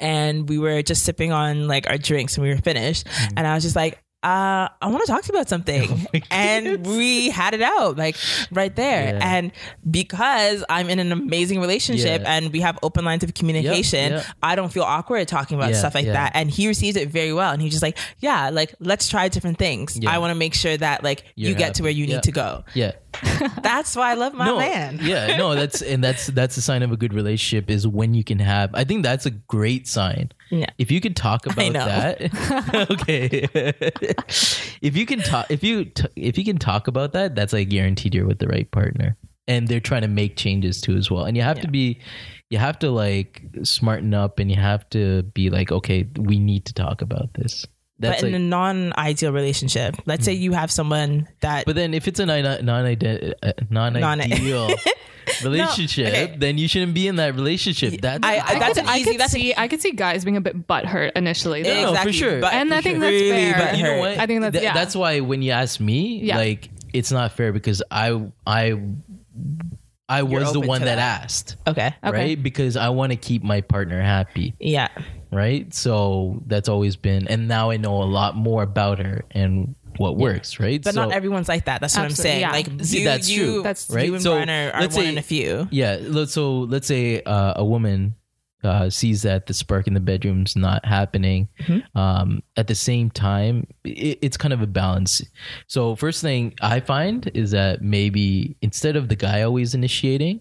and 0.00 0.48
we 0.48 0.58
were 0.58 0.82
just 0.82 1.04
sipping 1.04 1.32
on 1.32 1.66
like 1.68 1.88
our 1.88 1.98
drinks 1.98 2.36
and 2.36 2.44
we 2.44 2.50
were 2.50 2.60
finished 2.60 3.06
Mm-hmm. 3.06 3.34
and 3.38 3.46
i 3.46 3.54
was 3.54 3.62
just 3.62 3.76
like 3.76 3.98
uh, 4.22 4.68
I 4.80 4.86
want 4.86 5.00
to 5.04 5.06
talk 5.10 5.22
to 5.22 5.32
you 5.32 5.36
about 5.38 5.48
something. 5.48 5.88
Oh 6.14 6.18
and 6.30 6.86
we 6.86 7.30
had 7.30 7.54
it 7.54 7.62
out 7.62 7.96
like 7.96 8.16
right 8.50 8.74
there. 8.74 9.14
Yeah. 9.14 9.36
And 9.36 9.52
because 9.90 10.64
I'm 10.68 10.88
in 10.90 10.98
an 10.98 11.10
amazing 11.12 11.60
relationship 11.60 12.22
Yeah. 12.22 12.36
and 12.36 12.52
we 12.52 12.60
have 12.60 12.78
open 12.82 13.04
lines 13.04 13.24
of 13.24 13.34
communication, 13.34 14.12
yep. 14.12 14.26
I 14.42 14.54
don't 14.56 14.72
feel 14.72 14.82
awkward 14.84 15.26
talking 15.28 15.56
about 15.56 15.70
Yeah, 15.70 15.76
stuff 15.78 15.94
like 15.94 16.06
that. 16.06 16.32
And 16.34 16.50
he 16.50 16.68
receives 16.68 16.96
it 16.96 17.08
very 17.08 17.32
well. 17.32 17.52
And 17.52 17.60
he's 17.62 17.72
just 17.72 17.82
like, 17.82 17.98
yeah, 18.20 18.50
like 18.50 18.74
let's 18.80 19.08
try 19.08 19.28
different 19.28 19.58
things. 19.58 19.98
I 20.06 20.18
want 20.18 20.30
to 20.30 20.34
make 20.38 20.54
sure 20.54 20.76
that 20.76 21.02
like 21.02 21.24
you 21.34 21.48
You're 21.48 21.58
get 21.58 21.74
to 21.74 21.82
where 21.82 21.92
you 21.92 22.04
Yeah. 22.06 22.16
need 22.16 22.22
to 22.24 22.32
go. 22.32 22.64
Yeah. 22.74 22.92
That's 23.62 23.94
why 23.94 24.10
I 24.10 24.14
love 24.14 24.34
my 24.34 24.46
no, 24.46 24.58
man. 24.58 24.98
yeah, 25.02 25.36
no, 25.36 25.54
that's 25.54 25.82
and 25.82 26.02
that's 26.02 26.28
that's 26.28 26.56
a 26.56 26.62
sign 26.62 26.82
of 26.82 26.92
a 26.92 26.96
good 26.96 27.12
relationship 27.12 27.70
is 27.70 27.86
when 27.86 28.14
you 28.14 28.24
can 28.24 28.38
have. 28.38 28.70
I 28.74 28.84
think 28.84 29.02
that's 29.02 29.26
a 29.26 29.30
great 29.30 29.86
sign. 29.86 30.32
Yeah. 30.50 30.66
If 30.78 30.90
you 30.90 31.00
could 31.00 31.16
talk 31.16 31.46
about 31.46 31.72
that, 31.72 32.20
okay. 32.90 33.48
if 34.82 34.96
you 34.96 35.06
can 35.06 35.20
talk, 35.20 35.50
if 35.50 35.62
you 35.62 35.86
t- 35.86 36.08
if 36.16 36.38
you 36.38 36.44
can 36.44 36.58
talk 36.58 36.88
about 36.88 37.12
that, 37.12 37.34
that's 37.34 37.52
like 37.52 37.68
guaranteed 37.68 38.14
you're 38.14 38.26
with 38.26 38.38
the 38.38 38.48
right 38.48 38.70
partner, 38.70 39.16
and 39.46 39.68
they're 39.68 39.80
trying 39.80 40.02
to 40.02 40.08
make 40.08 40.36
changes 40.36 40.80
too 40.80 40.96
as 40.96 41.10
well. 41.10 41.24
And 41.24 41.36
you 41.36 41.42
have 41.42 41.60
to 41.60 41.68
be, 41.68 42.00
you 42.50 42.58
have 42.58 42.78
to 42.80 42.90
like 42.90 43.42
smarten 43.62 44.14
up, 44.14 44.38
and 44.38 44.50
you 44.50 44.56
have 44.56 44.88
to 44.90 45.22
be 45.22 45.50
like, 45.50 45.70
okay, 45.72 46.08
we 46.18 46.38
need 46.38 46.64
to 46.66 46.74
talk 46.74 47.02
about 47.02 47.34
this. 47.34 47.66
That's 48.02 48.20
but 48.20 48.28
in 48.28 48.32
like, 48.34 48.40
a 48.40 48.44
non-ideal 48.44 49.32
relationship, 49.32 49.96
let's 50.06 50.24
say 50.24 50.32
you 50.34 50.52
have 50.52 50.70
someone 50.70 51.28
that 51.40 51.64
But 51.66 51.74
then, 51.76 51.94
if 51.94 52.06
it's 52.08 52.20
a 52.20 52.26
non 52.26 52.42
non 52.64 52.84
uh, 52.86 53.52
non 53.60 54.20
ideal 54.20 54.68
relationship, 55.44 56.08
okay. 56.08 56.36
then 56.36 56.58
you 56.58 56.68
shouldn't 56.68 56.94
be 56.94 57.06
in 57.08 57.16
that 57.16 57.34
relationship. 57.34 58.00
That's 58.00 58.26
I- 58.26 58.38
I 58.44 58.58
that's 58.58 58.74
could, 58.74 58.82
an 58.84 58.88
I 58.88 58.96
easy- 58.98 59.10
could 59.12 59.20
that's 59.20 59.32
see 59.32 59.54
I 59.56 59.68
could 59.68 59.80
see 59.80 59.92
guys 59.92 60.24
being 60.24 60.36
a 60.36 60.40
bit 60.40 60.66
butthurt 60.66 61.12
initially. 61.16 61.62
Though. 61.62 61.82
No, 61.82 61.92
no, 61.94 62.02
for 62.02 62.12
sure. 62.12 62.40
but- 62.40 62.52
And 62.52 62.72
I 62.74 62.80
think 62.80 63.00
that's 63.00 63.10
really 63.12 63.30
fair. 63.30 63.54
butthurt. 63.54 63.76
you 63.78 63.82
know 63.84 63.98
what? 63.98 64.18
I 64.18 64.26
think 64.26 64.40
that's- 64.42 64.52
Th- 64.60 64.64
yeah. 64.64 64.74
that's 64.74 64.94
why 64.96 65.20
when 65.20 65.42
you 65.42 65.52
ask 65.52 65.80
me, 65.80 66.18
Yeah. 66.22 66.36
like 66.36 66.68
it's 66.92 67.10
not 67.12 67.32
fair 67.32 67.52
because 67.52 67.82
I 67.90 68.20
I 68.46 68.74
I 70.08 70.24
was 70.24 70.52
the 70.52 70.60
one 70.60 70.80
that, 70.82 70.96
that. 70.96 71.22
asked, 71.22 71.56
Okay. 71.66 71.94
Okay. 72.04 72.12
right? 72.12 72.42
Because 72.42 72.76
I 72.76 72.90
want 72.90 73.12
to 73.12 73.16
keep 73.16 73.42
my 73.42 73.62
partner 73.62 74.02
happy, 74.02 74.54
Yeah. 74.60 74.88
Right? 75.32 75.72
So 75.74 76.42
that's 76.46 76.68
always 76.68 76.94
been, 76.96 77.26
and 77.28 77.48
now 77.48 77.70
I 77.70 77.76
know 77.78 78.02
a 78.02 78.04
lot 78.04 78.36
more 78.36 78.62
about 78.62 78.98
her 79.00 79.24
and 79.32 79.74
what 79.98 80.16
works, 80.16 80.60
right? 80.60 80.82
But 80.82 80.94
so, 80.94 81.02
not 81.04 81.12
everyone's 81.12 81.48
like 81.48 81.64
that. 81.66 81.80
That's 81.80 81.96
what 81.96 82.04
I'm 82.04 82.10
saying. 82.10 82.40
yeah. 82.40 82.52
Like 82.52 82.68
See, 82.82 82.98
you, 83.00 83.04
that's 83.04 83.28
you, 83.28 83.44
true. 83.44 83.62
That's- 83.62 83.90
right. 83.90 84.06
You 84.06 84.14
and 84.14 84.22
so 84.22 84.32
Brian 84.32 84.48
are, 84.50 84.72
are 84.72 84.80
let's 84.82 84.94
one 84.94 85.04
say 85.04 85.08
in 85.10 85.18
a 85.18 85.22
few. 85.22 85.68
Yeah. 85.70 86.24
So 86.26 86.60
let's 86.60 86.86
say 86.86 87.22
uh, 87.22 87.54
a 87.56 87.64
woman 87.64 88.14
uh, 88.64 88.88
sees 88.88 89.22
that 89.22 89.46
the 89.46 89.52
spark 89.54 89.86
in 89.88 89.94
the 89.94 90.00
bedroom's 90.00 90.54
not 90.56 90.84
happening. 90.86 91.48
Mm-hmm. 91.60 91.98
Um, 91.98 92.42
at 92.56 92.68
the 92.68 92.74
same 92.76 93.10
time, 93.10 93.66
it, 93.84 94.18
it's 94.22 94.36
kind 94.36 94.54
of 94.54 94.62
a 94.62 94.66
balance. 94.68 95.20
So 95.66 95.96
first 95.96 96.22
thing 96.22 96.54
I 96.62 96.78
find 96.80 97.28
is 97.34 97.50
that 97.50 97.82
maybe 97.82 98.56
instead 98.62 98.94
of 98.96 99.08
the 99.08 99.16
guy 99.16 99.42
always 99.42 99.74
initiating, 99.74 100.40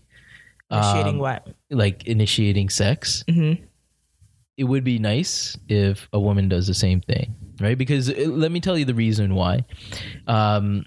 Initiating 0.71 1.15
um, 1.15 1.17
what? 1.17 1.47
like 1.69 2.05
initiating 2.07 2.69
sex, 2.69 3.25
Mhm. 3.27 3.59
It 4.61 4.65
would 4.65 4.83
be 4.83 4.99
nice 4.99 5.57
if 5.69 6.07
a 6.13 6.19
woman 6.19 6.47
does 6.47 6.67
the 6.67 6.75
same 6.75 7.01
thing, 7.01 7.33
right? 7.59 7.75
Because 7.75 8.11
uh, 8.11 8.27
let 8.27 8.51
me 8.51 8.59
tell 8.59 8.77
you 8.77 8.85
the 8.85 8.93
reason 8.93 9.33
why. 9.33 9.65
Um, 10.27 10.85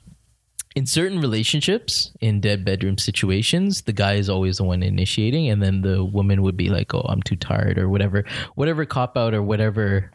in 0.76 0.86
certain 0.86 1.20
relationships, 1.20 2.12
in 2.20 2.40
dead 2.40 2.64
bedroom 2.64 2.98
situations, 2.98 3.82
the 3.82 3.92
guy 3.92 4.14
is 4.14 4.30
always 4.30 4.58
the 4.58 4.64
one 4.64 4.84
initiating, 4.84 5.48
and 5.48 5.60
then 5.60 5.82
the 5.82 6.04
woman 6.04 6.42
would 6.42 6.56
be 6.56 6.68
like, 6.68 6.94
"Oh, 6.94 7.04
I'm 7.08 7.20
too 7.20 7.34
tired," 7.34 7.76
or 7.76 7.88
whatever, 7.88 8.24
whatever 8.54 8.86
cop 8.86 9.16
out 9.16 9.34
or 9.34 9.42
whatever 9.42 10.12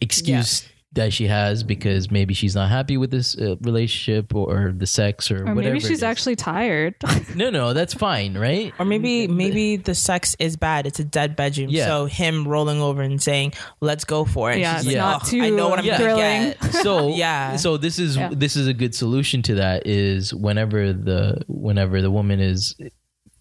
excuse 0.00 0.68
that 0.94 1.12
she 1.12 1.28
has 1.28 1.62
because 1.62 2.10
maybe 2.10 2.34
she's 2.34 2.56
not 2.56 2.68
happy 2.68 2.96
with 2.96 3.12
this 3.12 3.38
uh, 3.38 3.54
relationship 3.60 4.34
or 4.34 4.72
the 4.76 4.88
sex 4.88 5.30
or, 5.30 5.36
Or 5.46 5.54
whatever. 5.54 5.74
maybe 5.74 5.78
she's 5.78 5.98
is. 5.98 6.02
actually 6.02 6.34
tired. 6.34 6.96
no, 7.36 7.48
no, 7.50 7.72
that's 7.72 7.94
fine, 7.94 8.36
right? 8.36 8.74
Or 8.76 8.84
maybe 8.84 9.28
maybe 9.28 9.76
the 9.76 9.94
sex 9.94 10.34
is 10.40 10.56
bad. 10.56 10.86
It's 10.88 10.98
a 10.98 11.04
dead 11.04 11.36
bedroom. 11.36 11.68
Yeah. 11.70 11.86
So 11.86 12.06
him 12.06 12.46
rolling 12.48 12.80
over 12.80 13.02
and 13.02 13.22
saying, 13.22 13.52
"Let's 13.80 14.04
go 14.04 14.24
for 14.24 14.50
it." 14.50 14.58
Yeah, 14.58 14.78
she's 14.78 14.86
it's 14.86 14.96
like, 14.96 14.96
not 14.96 15.22
"Oh, 15.24 15.28
too 15.30 15.42
I 15.42 15.50
know 15.50 15.68
what 15.68 15.78
I'm 15.78 15.84
thrilling." 15.84 16.16
gonna 16.18 16.54
get. 16.60 16.72
so 16.82 17.08
Yeah. 17.14 17.54
so 17.54 17.76
this 17.76 18.00
is 18.00 18.16
Yeah. 18.16 18.30
this 18.32 18.56
is 18.56 18.66
a 18.66 18.74
good 18.74 18.92
solution 18.94 19.42
to 19.42 19.54
that 19.56 19.86
is 19.86 20.34
whenever 20.34 20.92
the 20.92 21.42
whenever 21.46 22.02
the 22.02 22.10
woman 22.10 22.40
is 22.40 22.74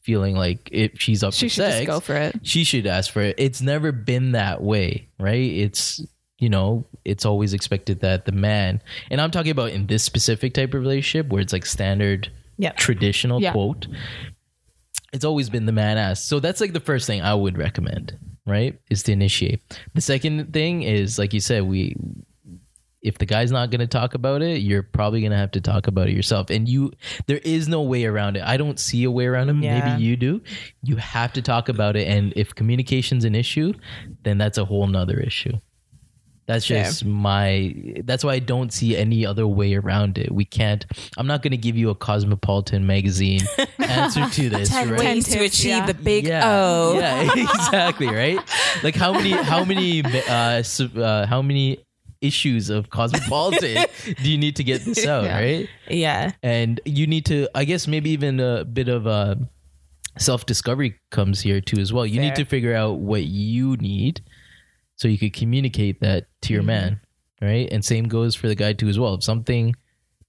feeling 0.03 0.35
like 0.35 0.69
if 0.71 0.99
she's 0.99 1.23
up 1.23 1.33
she 1.33 1.47
for 1.47 1.49
should 1.49 1.63
sex 1.63 1.77
just 1.77 1.87
go 1.87 1.99
for 1.99 2.15
it. 2.15 2.39
she 2.43 2.63
should 2.63 2.87
ask 2.87 3.11
for 3.11 3.21
it 3.21 3.35
it's 3.37 3.61
never 3.61 3.91
been 3.91 4.31
that 4.31 4.61
way 4.61 5.07
right 5.19 5.51
it's 5.51 6.01
you 6.39 6.49
know 6.49 6.83
it's 7.05 7.25
always 7.25 7.53
expected 7.53 7.99
that 8.01 8.25
the 8.25 8.31
man 8.31 8.81
and 9.11 9.19
i'm 9.21 9.29
talking 9.31 9.51
about 9.51 9.69
in 9.71 9.87
this 9.87 10.03
specific 10.03 10.53
type 10.53 10.73
of 10.73 10.81
relationship 10.81 11.31
where 11.31 11.41
it's 11.41 11.53
like 11.53 11.65
standard 11.65 12.31
Yep. 12.57 12.75
traditional 12.77 13.41
Yeah. 13.41 13.51
quote 13.53 13.87
it's 15.13 15.25
always 15.25 15.49
been 15.49 15.65
the 15.65 15.71
man 15.71 15.97
asked 15.97 16.27
so 16.27 16.39
that's 16.39 16.61
like 16.61 16.73
the 16.73 16.79
first 16.79 17.07
thing 17.07 17.21
i 17.21 17.33
would 17.33 17.57
recommend 17.57 18.17
right 18.45 18.79
is 18.89 19.03
to 19.03 19.11
initiate. 19.11 19.61
The 19.93 20.01
second 20.01 20.53
thing 20.53 20.81
is 20.81 21.19
like 21.19 21.33
you 21.33 21.39
said 21.39 21.63
we 21.63 21.95
if 23.01 23.17
the 23.17 23.25
guy's 23.25 23.51
not 23.51 23.69
going 23.69 23.79
to 23.79 23.87
talk 23.87 24.13
about 24.15 24.41
it 24.41 24.61
you're 24.61 24.81
probably 24.83 25.21
going 25.21 25.31
to 25.31 25.37
have 25.37 25.51
to 25.51 25.61
talk 25.61 25.87
about 25.87 26.09
it 26.09 26.15
yourself. 26.15 26.49
And 26.49 26.67
you 26.67 26.91
there 27.27 27.37
is 27.45 27.67
no 27.67 27.81
way 27.83 28.05
around 28.05 28.35
it. 28.37 28.43
I 28.43 28.57
don't 28.57 28.79
see 28.79 29.03
a 29.05 29.11
way 29.11 29.25
around 29.27 29.49
it. 29.49 29.55
Yeah. 29.57 29.87
maybe 29.89 30.03
you 30.03 30.17
do. 30.17 30.41
You 30.83 30.95
have 30.97 31.31
to 31.33 31.41
talk 31.41 31.69
about 31.69 31.95
it. 31.95 32.07
And 32.07 32.33
if 32.35 32.53
communication's 32.55 33.23
an 33.23 33.35
issue 33.35 33.73
then 34.23 34.37
that's 34.39 34.57
a 34.57 34.65
whole 34.65 34.87
nother 34.87 35.17
issue 35.19 35.53
that's 36.49 36.65
Fair. 36.65 36.83
just 36.83 37.05
my 37.05 37.75
that's 38.03 38.23
why 38.23 38.33
i 38.33 38.39
don't 38.39 38.73
see 38.73 38.97
any 38.97 39.23
other 39.23 39.47
way 39.47 39.75
around 39.75 40.17
it 40.17 40.31
we 40.31 40.43
can't 40.43 40.85
i'm 41.17 41.27
not 41.27 41.43
going 41.43 41.51
to 41.51 41.57
give 41.57 41.77
you 41.77 41.89
a 41.91 41.95
cosmopolitan 41.95 42.87
magazine 42.87 43.41
answer 43.79 44.27
to 44.29 44.49
this 44.49 44.69
Ten 44.69 44.89
right 44.89 44.99
ways 44.99 45.27
to 45.27 45.39
achieve 45.43 45.69
yeah. 45.69 45.85
the 45.85 45.93
big 45.93 46.25
yeah, 46.25 46.41
O. 46.45 46.93
Yeah, 46.97 47.31
exactly, 47.35 48.07
right? 48.07 48.39
Like 48.83 48.95
how 48.95 49.13
many 49.13 49.31
how 49.31 49.63
many 49.63 50.03
uh, 50.03 50.63
uh 50.97 51.25
how 51.25 51.41
many 51.41 51.79
issues 52.21 52.69
of 52.69 52.89
Cosmopolitan 52.89 53.85
do 54.23 54.29
you 54.29 54.37
need 54.37 54.57
to 54.57 54.63
get 54.63 54.83
this 54.83 55.05
out, 55.05 55.23
Yeah. 55.23 55.39
right? 55.39 55.69
Yeah. 55.87 56.31
And 56.43 56.81
you 56.85 57.07
need 57.07 57.25
to 57.27 57.47
I 57.55 57.65
guess 57.65 57.87
maybe 57.87 58.09
even 58.11 58.39
a 58.39 58.65
bit 58.65 58.89
of 58.89 59.07
a 59.07 59.37
self-discovery 60.17 60.99
comes 61.11 61.41
here 61.41 61.61
too 61.61 61.79
as 61.79 61.93
well. 61.93 62.05
You 62.05 62.19
need 62.19 62.35
to 62.35 62.45
figure 62.45 62.75
out 62.75 62.99
what 62.99 63.23
you 63.23 63.77
need 63.77 64.21
so 64.99 65.07
you 65.07 65.17
could 65.17 65.33
communicate 65.33 66.01
that 66.01 66.25
to 66.41 66.53
your 66.53 66.61
mm-hmm. 66.61 66.67
man, 66.67 67.01
right? 67.41 67.69
And 67.71 67.83
same 67.83 68.09
goes 68.09 68.35
for 68.35 68.49
the 68.49 68.55
guy 68.55 68.73
too 68.73 68.89
as 68.89 68.99
well. 68.99 69.13
If 69.13 69.23
something 69.23 69.73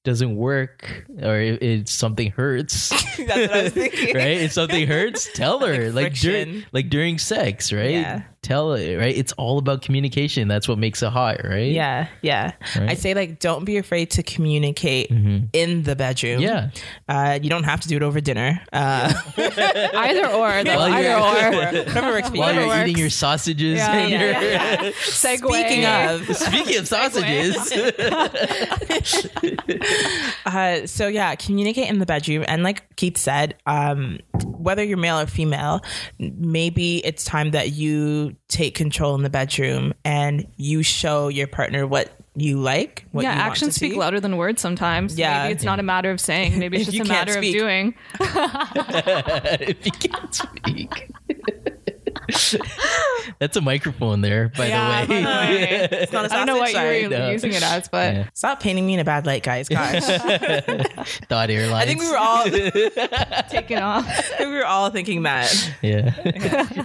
doesn't 0.03 0.35
work 0.37 1.05
or 1.23 1.39
if 1.39 1.61
it's 1.61 1.93
something 1.93 2.31
hurts 2.31 2.89
That's 3.19 3.19
what 3.19 3.53
I 3.53 3.63
was 3.65 3.73
thinking. 3.75 4.15
right? 4.17 4.39
If 4.41 4.53
something 4.53 4.87
hurts, 4.87 5.29
tell 5.35 5.59
her. 5.61 5.91
like 5.93 6.15
during 6.15 6.45
friction. 6.53 6.67
like 6.73 6.89
during 6.89 7.19
sex, 7.19 7.71
right? 7.73 7.91
Yeah. 7.91 8.23
Tell 8.43 8.73
it, 8.73 8.97
right? 8.97 9.15
It's 9.15 9.33
all 9.33 9.59
about 9.59 9.83
communication. 9.83 10.49
That's 10.49 10.67
what 10.67 10.79
makes 10.79 11.03
it 11.03 11.11
hot, 11.11 11.45
right? 11.45 11.71
Yeah, 11.71 12.09
yeah. 12.23 12.53
Right. 12.75 12.89
I 12.89 12.95
say 12.95 13.13
like 13.13 13.39
don't 13.39 13.67
be 13.67 13.77
afraid 13.77 14.13
to 14.13 14.23
communicate 14.23 15.11
in 15.11 15.83
the 15.83 15.95
bedroom. 15.95 16.41
Yeah. 16.41 16.71
Uh, 17.07 17.39
you 17.43 17.51
don't 17.51 17.65
have 17.65 17.81
to 17.83 17.89
do 17.89 17.97
it 17.97 18.03
over 18.03 18.23
dinner. 18.23 18.63
Uh, 18.73 19.13
Either 19.37 20.27
or, 20.29 20.65
though. 20.65 20.77
While 20.77 20.93
Either 20.95 21.03
you're- 21.03 21.21
or. 21.21 21.85
whatever 21.85 22.07
works 22.13 22.29
for 22.31 22.35
you. 22.37 22.41
While 22.41 22.55
you're 22.55 22.67
Whatever 22.67 22.87
eating 22.89 22.97
your 22.99 23.11
sausages 23.11 23.77
Yeah, 23.77 23.93
and 23.93 24.11
yeah, 24.11 24.21
your 24.41 24.51
yeah. 24.51 24.77
Segue. 25.05 25.51
Speaking 25.51 25.85
of, 25.85 26.37
Speaking 26.37 26.79
of 26.79 26.89
sausages, 26.89 27.73
Uh, 30.47 30.87
so 30.87 31.07
yeah, 31.07 31.35
communicate 31.35 31.89
in 31.89 31.99
the 31.99 32.07
bedroom, 32.07 32.45
and 32.49 32.63
like 32.63 32.97
Keith 32.97 33.19
said, 33.19 33.57
um, 33.67 34.19
whether 34.47 34.83
you're 34.83 34.97
male 34.97 35.19
or 35.19 35.27
female, 35.27 35.83
maybe 36.19 37.05
it's 37.05 37.25
time 37.25 37.51
that 37.51 37.73
you 37.73 38.35
take 38.49 38.75
control 38.75 39.15
in 39.15 39.23
the 39.23 39.31
bedroom 39.31 39.93
and 40.05 40.47
you 40.57 40.83
show 40.83 41.29
your 41.29 41.47
partner 41.47 41.87
what 41.87 42.11
you 42.35 42.59
like. 42.59 43.05
What 43.13 43.23
yeah, 43.23 43.33
you 43.33 43.39
want 43.39 43.51
actions 43.51 43.77
speak 43.77 43.93
see. 43.93 43.99
louder 43.99 44.21
than 44.21 44.37
words 44.37 44.61
sometimes. 44.61 45.19
Yeah. 45.19 45.43
Maybe 45.43 45.55
it's 45.55 45.65
not 45.65 45.79
a 45.79 45.83
matter 45.83 46.11
of 46.11 46.21
saying. 46.21 46.59
Maybe 46.59 46.77
it's 46.81 46.91
just 46.91 47.01
a 47.01 47.13
matter 47.13 47.39
of 47.39 47.43
doing. 47.43 47.95
if 48.21 49.87
you 49.87 49.93
can't 49.93 50.35
speak. 50.35 51.11
That's 53.39 53.57
a 53.57 53.61
microphone 53.61 54.21
there, 54.21 54.49
by 54.49 54.67
Yeah, 54.67 55.05
the 55.07 55.13
way. 55.15 55.23
by 55.25 55.47
the 55.47 55.57
way. 55.57 55.89
It's 55.93 56.13
not 56.13 56.25
a 56.31 56.33
I 56.33 56.37
don't 56.39 56.47
know 56.47 56.57
what 56.59 56.73
you 56.73 57.09
were. 57.09 57.17
No. 57.19 57.31
using 57.31 57.53
it 57.53 57.63
as, 57.63 57.89
but 57.89 58.15
Yeah. 58.15 58.29
Stop 58.35 58.61
painting 58.61 58.87
me 58.87 58.95
in 58.95 59.01
a 59.01 59.05
bad 59.05 59.27
light, 59.27 59.43
guys. 59.43 59.69
Gosh, 59.71 60.03
Thought 61.29 61.51
airlines. 61.51 61.73
I 61.75 61.87
think 61.87 62.01
we 62.01 62.11
were 62.11 62.17
all 62.19 62.45
taking 63.49 63.79
off. 63.79 64.07
I 64.09 64.21
think 64.23 64.51
we 64.51 64.57
were 64.57 64.67
all 64.67 64.91
thinking 64.91 65.23
that. 65.25 65.73
Yeah. 65.83 66.13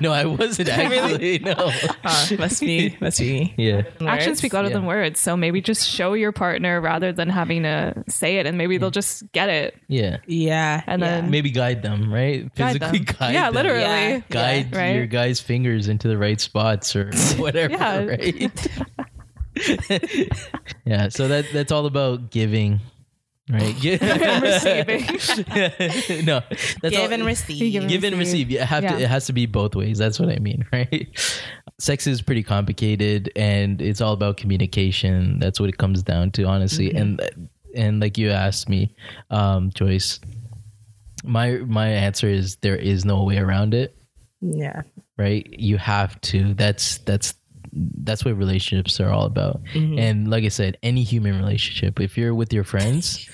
no, 0.01 0.11
I 0.11 0.25
wasn't 0.25 0.69
actually. 0.69 1.39
No. 1.39 1.53
Uh, 2.03 2.27
must 2.37 2.61
be, 2.61 2.97
must 3.01 3.19
be. 3.19 3.53
Yeah. 3.57 3.83
Actions 4.01 4.39
speak 4.39 4.53
louder 4.53 4.69
than 4.69 4.85
words. 4.85 5.19
So 5.19 5.35
maybe 5.37 5.61
just 5.61 5.87
show 5.87 6.13
your 6.13 6.31
partner 6.31 6.79
rather 6.81 7.11
than 7.11 7.29
having 7.29 7.63
to 7.63 8.03
say 8.07 8.37
it, 8.37 8.45
and 8.45 8.57
maybe 8.57 8.77
they'll 8.77 8.91
just 8.91 9.31
get 9.31 9.49
it. 9.49 9.75
Yeah. 9.87 10.17
Yeah, 10.27 10.81
And 10.87 11.01
yeah. 11.01 11.21
then- 11.21 11.31
Maybe 11.31 11.51
guide 11.51 11.81
them, 11.81 12.13
right? 12.13 12.53
Guide 12.55 12.73
Physically 12.79 12.99
them. 12.99 13.15
guide 13.19 13.33
yeah, 13.33 13.45
them. 13.45 13.53
literally. 13.55 13.81
Yeah. 13.81 14.21
guide 14.29 14.67
Yeah. 14.71 14.77
Right. 14.79 15.09
Your 15.25 15.29
guy's 15.29 15.39
fingers 15.39 15.87
into 15.87 16.07
the 16.07 16.17
right 16.17 16.39
spots 16.39 16.95
or 16.95 17.11
whatever, 17.37 17.73
Yeah. 17.73 18.05
right? 18.05 18.67
yeah, 20.85 21.09
so 21.09 21.27
that 21.27 21.45
that's 21.53 21.71
all 21.71 21.85
about 21.85 22.29
giving, 22.29 22.79
right? 23.49 23.75
Gi- 23.77 23.97
Receiving. 23.97 26.25
no, 26.25 26.41
that's 26.81 26.95
give 26.95 26.99
all, 26.99 27.13
and 27.13 27.25
receive. 27.25 27.59
Give 27.71 27.83
and 27.83 27.89
give 27.89 28.03
and 28.03 28.17
receive. 28.17 28.47
receive. 28.47 28.51
You 28.51 28.59
have 28.59 28.83
to. 28.83 28.89
Yeah. 28.89 28.97
It 29.05 29.09
has 29.09 29.25
to 29.27 29.33
be 29.33 29.45
both 29.45 29.75
ways. 29.75 29.97
That's 29.97 30.19
what 30.19 30.29
I 30.29 30.39
mean, 30.39 30.65
right? 30.73 31.07
Sex 31.79 32.07
is 32.07 32.21
pretty 32.21 32.43
complicated, 32.43 33.31
and 33.35 33.81
it's 33.81 34.01
all 34.01 34.13
about 34.13 34.37
communication. 34.37 35.39
That's 35.39 35.59
what 35.59 35.69
it 35.69 35.77
comes 35.77 36.03
down 36.03 36.31
to, 36.31 36.43
honestly. 36.43 36.93
And 36.93 37.21
and 37.75 38.01
like 38.01 38.17
you 38.17 38.31
asked 38.31 38.67
me, 38.67 38.93
um, 39.29 39.71
Joyce, 39.71 40.19
my 41.23 41.51
my 41.59 41.87
answer 41.87 42.27
is 42.27 42.57
there 42.57 42.75
is 42.75 43.05
no 43.05 43.23
way 43.23 43.37
around 43.37 43.73
it 43.73 43.95
Yeah, 44.41 44.81
right 45.17 45.47
you 45.51 45.77
have 45.77 46.19
to 46.21 46.53
that's 46.55 46.97
that's 46.99 47.33
that's 47.73 48.23
what 48.23 48.37
relationships 48.37 48.99
are 48.99 49.09
all 49.09 49.25
about 49.25 49.61
mm-hmm. 49.73 49.97
and 49.99 50.29
like 50.29 50.43
i 50.43 50.47
said 50.49 50.77
any 50.83 51.03
human 51.03 51.37
relationship 51.37 51.99
if 51.99 52.17
you're 52.17 52.33
with 52.33 52.53
your 52.53 52.63
friends 52.63 53.27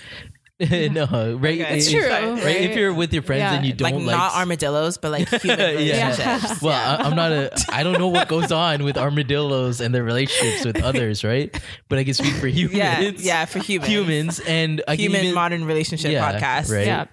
no 0.60 1.06
right 1.39 1.60
Okay. 1.60 1.78
It's 1.78 1.88
if- 1.88 1.94
true, 1.94 2.08
right? 2.08 2.44
right? 2.44 2.56
if 2.62 2.76
you're 2.78 2.94
with 2.94 3.12
your 3.13 3.24
friends 3.24 3.39
Yeah. 3.41 3.54
and 3.56 3.65
you 3.65 3.74
like 3.80 3.94
don't 3.96 4.06
not 4.06 4.32
like 4.34 4.38
armadillos, 4.41 5.00
but 5.00 5.12
like 5.12 5.28
human 5.28 5.60
Yeah. 5.84 6.12
relationships. 6.12 6.62
well 6.62 7.00
I, 7.00 7.04
i'm 7.04 7.15
not 7.15 7.32
a 7.32 7.52
i 7.72 7.82
don't 7.82 7.98
know 7.98 8.08
what 8.10 8.28
goes 8.28 8.52
on 8.52 8.84
with 8.84 8.96
armadillos 8.96 9.82
and 9.82 9.94
their 9.94 10.04
relationships 10.04 10.63
with 10.65 10.84
others 10.84 11.24
right 11.24 11.50
but 11.89 11.98
i 11.98 12.04
can 12.04 12.13
speak 12.13 12.34
for 12.36 12.46
humans 12.48 12.78
Yeah, 12.78 13.12
yeah, 13.17 13.46
for 13.46 13.58
humans. 13.58 13.89
humans 13.91 14.39
and 14.41 14.84
I 14.88 14.96
can 14.98 15.04
Human 15.06 15.22
even- 15.24 15.34
modern 15.36 15.65
relationship 15.65 16.12
Yeah, 16.12 16.32
podcast. 16.39 16.72
right? 16.72 16.86
Yeah. 16.86 17.06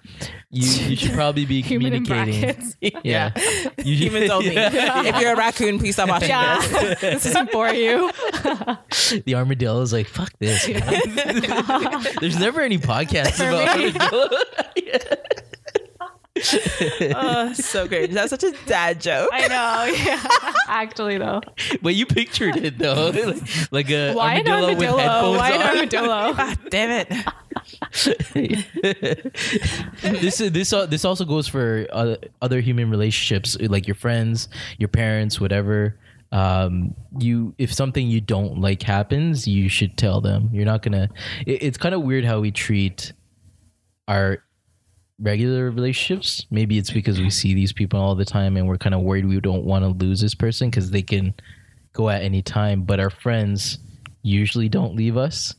You, 0.51 0.63
you 0.89 0.95
should 0.95 1.13
probably 1.13 1.45
be 1.45 1.61
Human 1.61 2.03
communicating 2.05 2.73
yeah, 3.03 3.31
You 3.83 3.95
should- 3.95 4.11
Humans 4.11 4.29
only. 4.31 4.55
If 4.57 5.19
you're 5.21 5.33
a 5.33 5.35
raccoon, 5.37 5.77
please 5.79 5.93
stop 5.95 6.09
watching 6.09 6.29
Yeah. 6.29 6.59
this. 6.67 6.99
this 7.01 7.25
isn't 7.27 7.51
for 7.51 7.69
you. 7.69 8.09
the 9.25 9.35
armadillo 9.35 9.81
is 9.81 9.93
like 9.93 10.07
fuck 10.07 10.31
this 10.39 10.65
there's 12.19 12.39
never 12.39 12.61
any 12.61 12.77
podcasts 12.77 13.35
about 13.39 13.77
me. 13.77 13.91
armadillo 13.99 14.29
Oh, 17.15 17.51
so 17.53 17.85
great. 17.87 18.11
That's 18.11 18.29
such 18.29 18.43
a 18.45 18.53
dad 18.65 19.01
joke. 19.01 19.29
I 19.33 19.47
know. 19.47 19.93
Yeah. 19.93 20.23
Actually, 20.69 21.17
though. 21.17 21.41
but 21.81 21.95
you 21.95 22.05
pictured 22.05 22.55
it 22.55 22.77
though 22.77 23.09
like, 23.09 23.71
like 23.71 23.89
a 23.91 24.13
Why 24.13 24.35
an 24.35 24.47
armadillo, 24.47 24.67
with 24.75 24.87
armadillo? 24.89 24.97
headphones 24.97 25.37
Why 25.37 25.51
an 25.51 25.61
armadillo? 25.61 26.33
Ah, 26.37 26.55
damn 26.69 26.91
it. 26.91 27.13
this 30.03 30.41
is 30.41 30.51
this 30.51 30.73
al- 30.73 30.87
this 30.87 31.03
also 31.05 31.25
goes 31.25 31.47
for 31.47 31.87
uh, 31.91 32.15
other 32.41 32.61
human 32.61 32.89
relationships 32.89 33.57
like 33.61 33.87
your 33.87 33.95
friends 33.95 34.47
your 34.77 34.89
parents 34.89 35.41
whatever 35.41 35.97
um 36.31 36.93
you 37.17 37.53
if 37.57 37.73
something 37.73 38.07
you 38.07 38.21
don't 38.21 38.59
like 38.59 38.83
happens 38.83 39.47
you 39.47 39.67
should 39.67 39.97
tell 39.97 40.21
them 40.21 40.49
you're 40.53 40.65
not 40.65 40.83
gonna 40.83 41.09
it, 41.47 41.63
it's 41.63 41.77
kind 41.77 41.95
of 41.95 42.03
weird 42.03 42.23
how 42.23 42.39
we 42.39 42.51
treat 42.51 43.11
our 44.07 44.43
regular 45.19 45.69
relationships. 45.69 46.45
Maybe 46.49 46.77
it's 46.77 46.91
because 46.91 47.19
we 47.19 47.29
see 47.29 47.53
these 47.53 47.73
people 47.73 47.99
all 47.99 48.15
the 48.15 48.25
time 48.25 48.57
and 48.57 48.67
we're 48.67 48.77
kind 48.77 48.95
of 48.95 49.01
worried 49.01 49.27
we 49.27 49.39
don't 49.39 49.65
want 49.65 49.83
to 49.83 50.05
lose 50.05 50.21
this 50.21 50.35
person 50.35 50.69
because 50.69 50.91
they 50.91 51.01
can 51.01 51.33
go 51.93 52.09
at 52.09 52.23
any 52.23 52.41
time. 52.41 52.83
But 52.83 52.99
our 52.99 53.09
friends 53.09 53.79
usually 54.21 54.69
don't 54.69 54.95
leave 54.95 55.17
us 55.17 55.53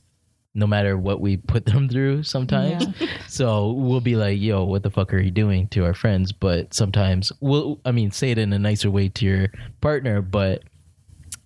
no 0.55 0.67
matter 0.67 0.97
what 0.97 1.21
we 1.21 1.37
put 1.37 1.65
them 1.67 1.89
through 1.89 2.23
sometimes. 2.23 2.87
so 3.29 3.73
we'll 3.73 4.01
be 4.01 4.17
like, 4.17 4.41
yo, 4.41 4.65
what 4.65 4.83
the 4.83 4.91
fuck 4.91 5.13
are 5.15 5.21
you 5.21 5.31
doing 5.31 5.69
to 5.69 5.85
our 5.85 5.95
friends? 5.95 6.33
But 6.33 6.75
sometimes 6.75 7.33
we'll, 7.41 7.81
I 7.85 7.93
mean, 7.93 8.11
say 8.11 8.31
it 8.31 8.39
in 8.39 8.53
a 8.53 8.59
nicer 8.59 8.91
way 8.91 9.09
to 9.09 9.25
your 9.25 9.49
partner, 9.81 10.23
but 10.23 10.63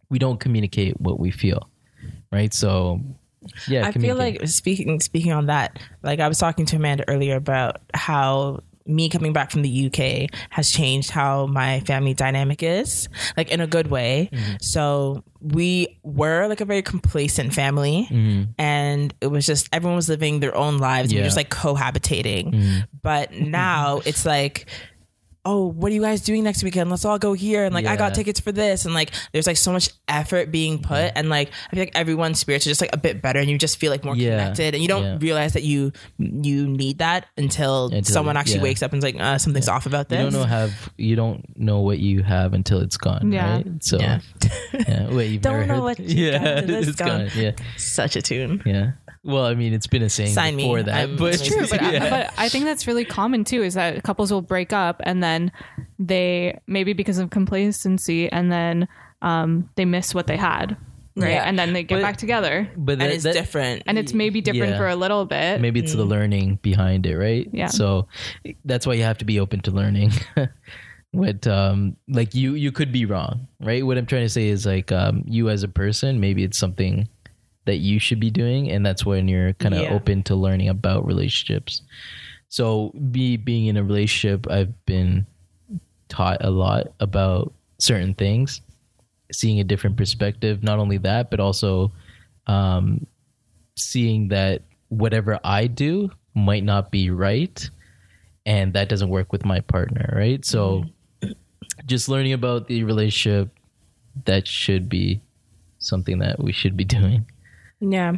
we 0.09 0.19
don't 0.19 0.41
communicate 0.41 1.01
what 1.01 1.19
we 1.19 1.31
feel. 1.31 1.69
Right. 2.31 2.53
So, 2.53 3.01
yeah, 3.69 3.87
I 3.87 3.93
feel 3.93 4.17
like 4.17 4.47
speaking 4.49 5.01
speaking 5.01 5.33
on 5.33 5.47
that, 5.47 5.79
like 6.03 6.21
I 6.21 6.29
was 6.29 6.39
talking 6.39 6.67
to 6.67 6.77
Amanda 6.77 7.05
earlier 7.09 7.37
about 7.37 7.81
how 7.93 8.61
me 8.87 9.09
coming 9.09 9.33
back 9.33 9.51
from 9.51 9.63
the 9.63 9.87
UK 9.87 10.31
has 10.51 10.71
changed 10.71 11.11
how 11.11 11.47
my 11.47 11.81
family 11.81 12.15
dynamic 12.15 12.63
is, 12.63 13.09
like 13.37 13.51
in 13.51 13.61
a 13.61 13.67
good 13.67 13.89
way. 13.89 14.29
Mm-hmm. 14.33 14.55
So 14.61 15.25
we 15.41 15.99
were 16.03 16.47
like 16.49 16.61
a 16.61 16.65
very 16.65 16.83
complacent 16.83 17.55
family, 17.55 18.07
mm-hmm. 18.11 18.51
and 18.59 19.15
it 19.21 19.29
was 19.29 19.47
just 19.47 19.69
everyone 19.73 19.97
was 19.97 20.09
living 20.09 20.41
their 20.41 20.57
own 20.57 20.79
lives. 20.79 21.13
We 21.13 21.19
were 21.19 21.25
just 21.25 21.37
like 21.37 21.51
cohabitating. 21.51 22.53
Mm-hmm. 22.53 22.79
But 23.03 23.33
now 23.33 24.01
it's 24.05 24.27
like. 24.27 24.67
Oh, 25.47 25.67
what 25.67 25.93
are 25.93 25.95
you 25.95 26.01
guys 26.01 26.23
doing 26.23 26.43
next 26.43 26.63
weekend? 26.65 26.89
Let's 26.91 27.05
all 27.05 27.19
go 27.19 27.35
here. 27.35 27.65
And 27.65 27.75
like, 27.75 27.85
I 27.85 27.97
got 27.97 28.15
tickets 28.15 28.41
for 28.41 28.51
this. 28.51 28.87
And 28.87 28.95
like, 28.95 29.11
there's 29.33 29.47
like 29.47 29.59
so 29.59 29.73
much 29.73 29.91
effort 30.09 30.51
being 30.51 30.79
put. 30.81 31.13
And 31.15 31.29
like, 31.29 31.51
I 31.71 31.75
feel 31.77 31.81
like 31.81 31.93
everyone's 31.95 32.39
spirits 32.39 32.67
are 32.67 32.71
just 32.71 32.81
like 32.81 32.95
a 32.95 32.97
bit 32.97 33.21
better 33.21 33.39
and 33.41 33.51
you 33.51 33.59
just 33.59 33.77
feel 33.79 33.91
like 33.91 34.05
more 34.05 34.17
Yeah. 34.17 34.39
connected. 34.39 34.75
And 34.75 34.83
you 34.83 34.89
don't 34.89 35.05
Yeah. 35.05 35.19
realize 35.21 35.53
that 35.53 35.63
you 35.63 35.93
you 36.19 36.67
need 36.67 36.99
that 36.99 37.27
until, 37.37 37.87
Until- 37.87 38.05
someone 38.05 38.37
actually 38.39 38.57
yeah. 38.57 38.63
wakes 38.63 38.83
up 38.83 38.93
and's 38.95 39.05
like, 39.05 39.17
uh, 39.21 39.37
something's 39.37 39.69
off 39.69 39.85
about 39.85 40.09
this. 40.09 40.19
you 40.19 40.31
don't 40.31 40.33
know 40.41 40.47
have 40.47 40.91
you 40.97 41.15
don't 41.15 41.45
know 41.59 41.81
what 41.81 41.99
you 41.99 42.23
have 42.23 42.55
until 42.55 42.81
it's 42.81 42.97
gone, 42.97 43.31
Yeah. 43.31 43.57
right? 43.57 43.67
So 43.85 43.99
Yeah. 43.99 44.21
yeah. 44.73 45.13
Wait, 45.13 45.31
you've 45.31 45.43
Don't 45.43 45.53
never 45.61 45.67
know 45.67 45.75
heard 45.75 45.83
what 45.83 46.01
you 46.01 46.25
yeah, 46.33 46.39
got 46.61 46.67
till 46.67 46.75
it's 46.77 46.89
it's 46.89 46.97
gone. 46.97 47.09
gone. 47.27 47.31
Yeah, 47.37 47.51
Such 47.77 48.17
a 48.17 48.23
tune. 48.23 48.63
yeah. 48.65 48.93
Well, 49.25 49.45
I 49.47 49.55
mean, 49.55 49.73
it's 49.73 49.87
been 49.87 50.03
a 50.03 50.11
saying 50.11 50.33
Sign 50.35 50.55
me. 50.57 50.83
that, 50.83 50.89
I'm- 50.95 51.17
but 51.17 51.33
It's 51.35 51.47
true, 51.47 51.67
but, 51.69 51.81
yeah. 51.93 52.11
but 52.11 52.35
I 52.37 52.49
think 52.51 52.67
that's 52.67 52.87
really 52.87 53.05
common 53.07 53.45
too. 53.45 53.63
Is 53.63 53.75
that 53.75 54.03
couples 54.03 54.31
will 54.31 54.43
break 54.43 54.73
up 54.73 55.01
and 55.05 55.23
then 55.23 55.51
they 55.99 56.59
maybe 56.67 56.93
because 56.93 57.19
of 57.19 57.31
complacency 57.31 58.31
and 58.31 58.53
then 58.53 58.87
um, 59.23 59.71
they 59.77 59.87
miss 59.87 60.15
what 60.15 60.27
they 60.27 60.37
had, 60.37 60.77
right? 61.17 61.31
Yeah. 61.31 61.45
And 61.45 61.59
then 61.59 61.73
they 61.73 61.85
get 61.85 61.97
But- 61.97 62.03
back 62.03 62.17
together, 62.19 62.69
but 62.77 63.01
And 63.01 63.11
it's 63.11 63.25
that- 63.25 63.33
different. 63.33 63.85
and 63.87 63.99
it's 63.99 64.13
maybe 64.13 64.43
different 64.43 64.73
Yeah. 64.73 64.79
for 64.79 64.89
a 64.89 64.97
little 64.97 65.25
bit. 65.25 65.61
maybe 65.61 65.81
it's 65.81 65.95
the 65.95 66.05
learning 66.05 66.59
behind 66.61 67.07
it 67.07 67.17
right 67.17 67.49
Yeah. 67.53 67.69
so 67.69 68.07
that's 68.67 68.87
why 68.87 68.93
you 68.95 69.05
have 69.05 69.19
to 69.19 69.25
be 69.25 69.41
open 69.41 69.61
to 69.61 69.71
learning 69.71 70.13
what 71.13 71.47
um 71.47 71.97
like 72.09 72.35
you 72.35 72.55
you 72.55 72.73
could 72.73 72.91
be 72.91 73.05
wrong 73.07 73.47
right 73.61 73.87
what 73.87 73.97
i'm 73.97 74.05
trying 74.07 74.25
to 74.25 74.29
say 74.29 74.49
is 74.49 74.67
like 74.67 74.91
um 74.91 75.23
you 75.29 75.49
as 75.49 75.63
a 75.63 75.69
person 75.69 76.19
maybe 76.19 76.43
it's 76.43 76.59
something 76.59 77.09
that 77.67 77.77
you 77.77 77.99
should 77.99 78.21
be 78.21 78.31
doing 78.31 78.71
and 78.71 78.85
that's 78.85 79.05
when 79.07 79.27
you're 79.29 79.53
kind 79.55 79.75
of 79.75 79.83
Yeah. 79.83 79.91
open 79.91 80.23
to 80.25 80.35
learning 80.35 80.69
about 80.69 81.07
relationships 81.07 81.83
so 82.49 82.93
be 83.11 83.37
being 83.37 83.67
in 83.67 83.77
a 83.77 83.83
relationship 83.85 84.47
i've 84.51 84.73
been 84.87 85.27
taught 86.09 86.45
a 86.45 86.51
lot 86.51 86.93
about 87.01 87.53
certain 87.79 88.15
things 88.15 88.61
seeing 89.33 89.59
a 89.61 89.65
different 89.65 89.97
perspective 89.97 90.63
not 90.63 90.79
only 90.79 90.99
that 90.99 91.31
but 91.31 91.41
also 91.41 91.91
um 92.47 93.07
seeing 93.77 94.29
that 94.29 94.63
whatever 94.89 95.41
I 95.43 95.67
do 95.67 96.11
might 96.35 96.63
not 96.63 96.93
be 96.93 97.11
right 97.11 97.69
and 98.47 98.73
that 98.75 98.89
doesn't 98.89 99.09
work 99.09 99.33
with 99.33 99.45
my 99.45 99.61
partner, 99.61 100.13
right? 100.15 100.45
So 100.45 100.85
just 101.87 102.09
learning 102.09 102.35
about 102.35 102.69
the 102.69 102.85
relationship 102.85 103.49
that 104.27 104.47
should 104.47 104.89
be 104.89 105.21
something 105.79 106.19
that 106.21 106.41
we 106.41 106.53
should 106.53 106.77
be 106.77 106.85
doing. 106.85 107.27
Yeah. 107.81 108.17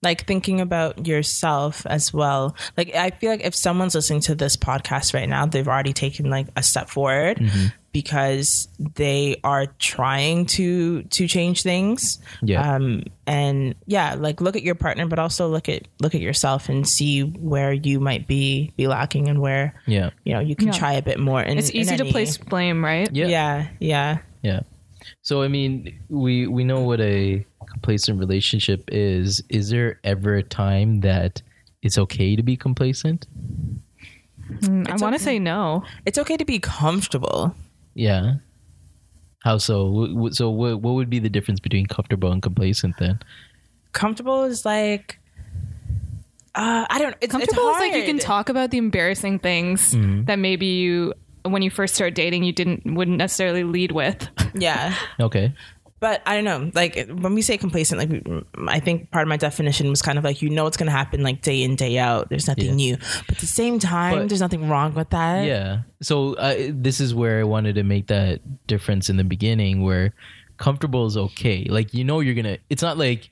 Like 0.00 0.26
thinking 0.26 0.60
about 0.60 1.06
yourself 1.08 1.84
as 1.86 2.12
well. 2.14 2.54
Like 2.76 2.94
I 2.94 3.10
feel 3.10 3.30
like 3.30 3.44
if 3.44 3.54
someone's 3.54 3.96
listening 3.96 4.20
to 4.22 4.34
this 4.36 4.56
podcast 4.56 5.12
right 5.12 5.28
now, 5.28 5.44
they've 5.46 5.66
already 5.66 5.92
taken 5.92 6.30
like 6.30 6.46
a 6.54 6.62
step 6.62 6.88
forward 6.88 7.38
Mm-hmm. 7.38 7.66
because 7.90 8.68
they 8.94 9.40
are 9.42 9.66
trying 9.80 10.46
to 10.46 11.02
to 11.02 11.26
change 11.26 11.64
things. 11.64 12.20
Yeah. 12.42 12.74
Um 12.76 13.06
and 13.26 13.74
yeah, 13.86 14.14
like 14.14 14.40
look 14.40 14.54
at 14.54 14.62
your 14.62 14.76
partner 14.76 15.04
but 15.06 15.18
also 15.18 15.48
look 15.48 15.68
at 15.68 15.88
look 16.00 16.14
at 16.14 16.20
yourself 16.20 16.68
and 16.68 16.88
see 16.88 17.22
where 17.22 17.72
you 17.72 17.98
might 17.98 18.28
be 18.28 18.72
be 18.76 18.86
lacking 18.86 19.28
and 19.28 19.40
where 19.40 19.74
Yeah. 19.88 20.10
you 20.24 20.32
know 20.32 20.38
you 20.40 20.54
can 20.54 20.68
Yeah. 20.68 20.74
try 20.78 20.92
a 20.92 21.02
bit 21.02 21.18
more 21.18 21.40
and 21.40 21.58
it's 21.58 21.72
easy 21.74 21.96
to 21.96 22.04
place 22.04 22.38
blame, 22.38 22.84
right? 22.84 23.10
Yeah. 23.12 23.26
yeah 23.26 23.68
yeah 23.80 24.18
Yeah. 24.42 24.60
So 25.22 25.42
I 25.42 25.48
mean, 25.48 25.98
we 26.08 26.46
we 26.46 26.62
know 26.62 26.82
what 26.82 27.00
a 27.00 27.44
complacent 27.82 28.18
relationship 28.18 28.88
is. 28.92 29.42
Is 29.48 29.70
there 29.70 30.00
ever 30.04 30.34
a 30.34 30.42
time 30.42 31.00
that 31.00 31.42
it's 31.82 31.96
okay 31.98 32.34
to 32.36 32.42
be 32.42 32.56
complacent? 32.56 33.26
Mm, 34.62 34.88
I 34.90 34.96
want 34.96 35.14
to 35.16 35.22
say 35.22 35.38
no. 35.38 35.84
it's 36.06 36.18
okay 36.18 36.36
to 36.36 36.44
be 36.44 36.58
comfortable 36.58 37.54
Yeah. 37.94 38.34
How 39.44 39.58
so? 39.58 39.86
Wh- 39.92 40.30
wh- 40.30 40.34
So 40.34 40.50
what 40.50 40.80
what 40.82 40.94
would 40.94 41.08
be 41.10 41.20
the 41.20 41.28
difference 41.28 41.60
between 41.60 41.86
comfortable 41.86 42.32
and 42.32 42.42
complacent 42.42 42.96
then? 42.98 43.20
comfortable 43.92 44.44
is 44.44 44.64
like 44.64 45.18
uh, 46.54 46.86
I 46.90 46.98
don't. 46.98 47.14
It's, 47.20 47.30
Comfortable 47.30 47.68
it's 47.68 47.76
is 47.76 47.80
like 47.80 47.94
you 47.94 48.04
can 48.04 48.18
talk 48.18 48.48
about 48.48 48.70
the 48.72 48.78
embarrassing 48.78 49.38
things 49.38 49.94
Mm-hmm. 49.94 50.24
that 50.24 50.38
maybe 50.40 50.66
you 50.66 51.14
when 51.44 51.62
you 51.62 51.70
first 51.70 51.94
start 51.94 52.14
dating 52.14 52.42
you 52.42 52.52
didn't 52.52 52.82
wouldn't 52.84 53.16
necessarily 53.16 53.62
lead 53.64 53.92
with. 53.92 54.28
Yeah, 54.54 54.94
Okay. 55.20 55.54
But 56.00 56.22
I 56.26 56.34
don't 56.34 56.44
know. 56.44 56.70
Like 56.74 57.08
when 57.08 57.34
we 57.34 57.42
say 57.42 57.56
complacent, 57.58 57.98
like 57.98 58.44
I 58.68 58.80
think 58.80 59.10
part 59.10 59.22
of 59.22 59.28
my 59.28 59.36
definition 59.36 59.88
was 59.90 60.02
kind 60.02 60.18
of 60.18 60.24
like 60.24 60.42
you 60.42 60.50
know 60.50 60.64
what's 60.64 60.76
going 60.76 60.86
to 60.86 60.92
happen 60.92 61.22
like 61.22 61.42
day 61.42 61.62
in 61.62 61.76
day 61.76 61.98
out. 61.98 62.28
There's 62.28 62.46
nothing 62.46 62.66
Yeah. 62.66 62.74
new, 62.74 62.96
but 63.26 63.36
at 63.36 63.38
the 63.38 63.46
same 63.46 63.78
time, 63.78 64.14
But- 64.18 64.28
there's 64.28 64.40
nothing 64.40 64.68
wrong 64.68 64.94
with 64.94 65.10
that. 65.10 65.44
Yeah. 65.46 65.82
So 66.02 66.34
uh, 66.34 66.54
this 66.70 67.00
is 67.00 67.14
where 67.14 67.40
I 67.40 67.44
wanted 67.44 67.74
to 67.76 67.82
make 67.82 68.06
that 68.08 68.40
difference 68.66 69.10
in 69.10 69.16
the 69.16 69.24
beginning 69.24 69.82
where 69.82 70.12
comfortable 70.56 71.06
is 71.06 71.16
okay. 71.16 71.64
Like 71.68 71.94
you 71.94 72.04
know 72.04 72.20
you're 72.20 72.34
going 72.34 72.44
to 72.44 72.58
it's 72.70 72.82
not 72.82 72.98
like 72.98 73.30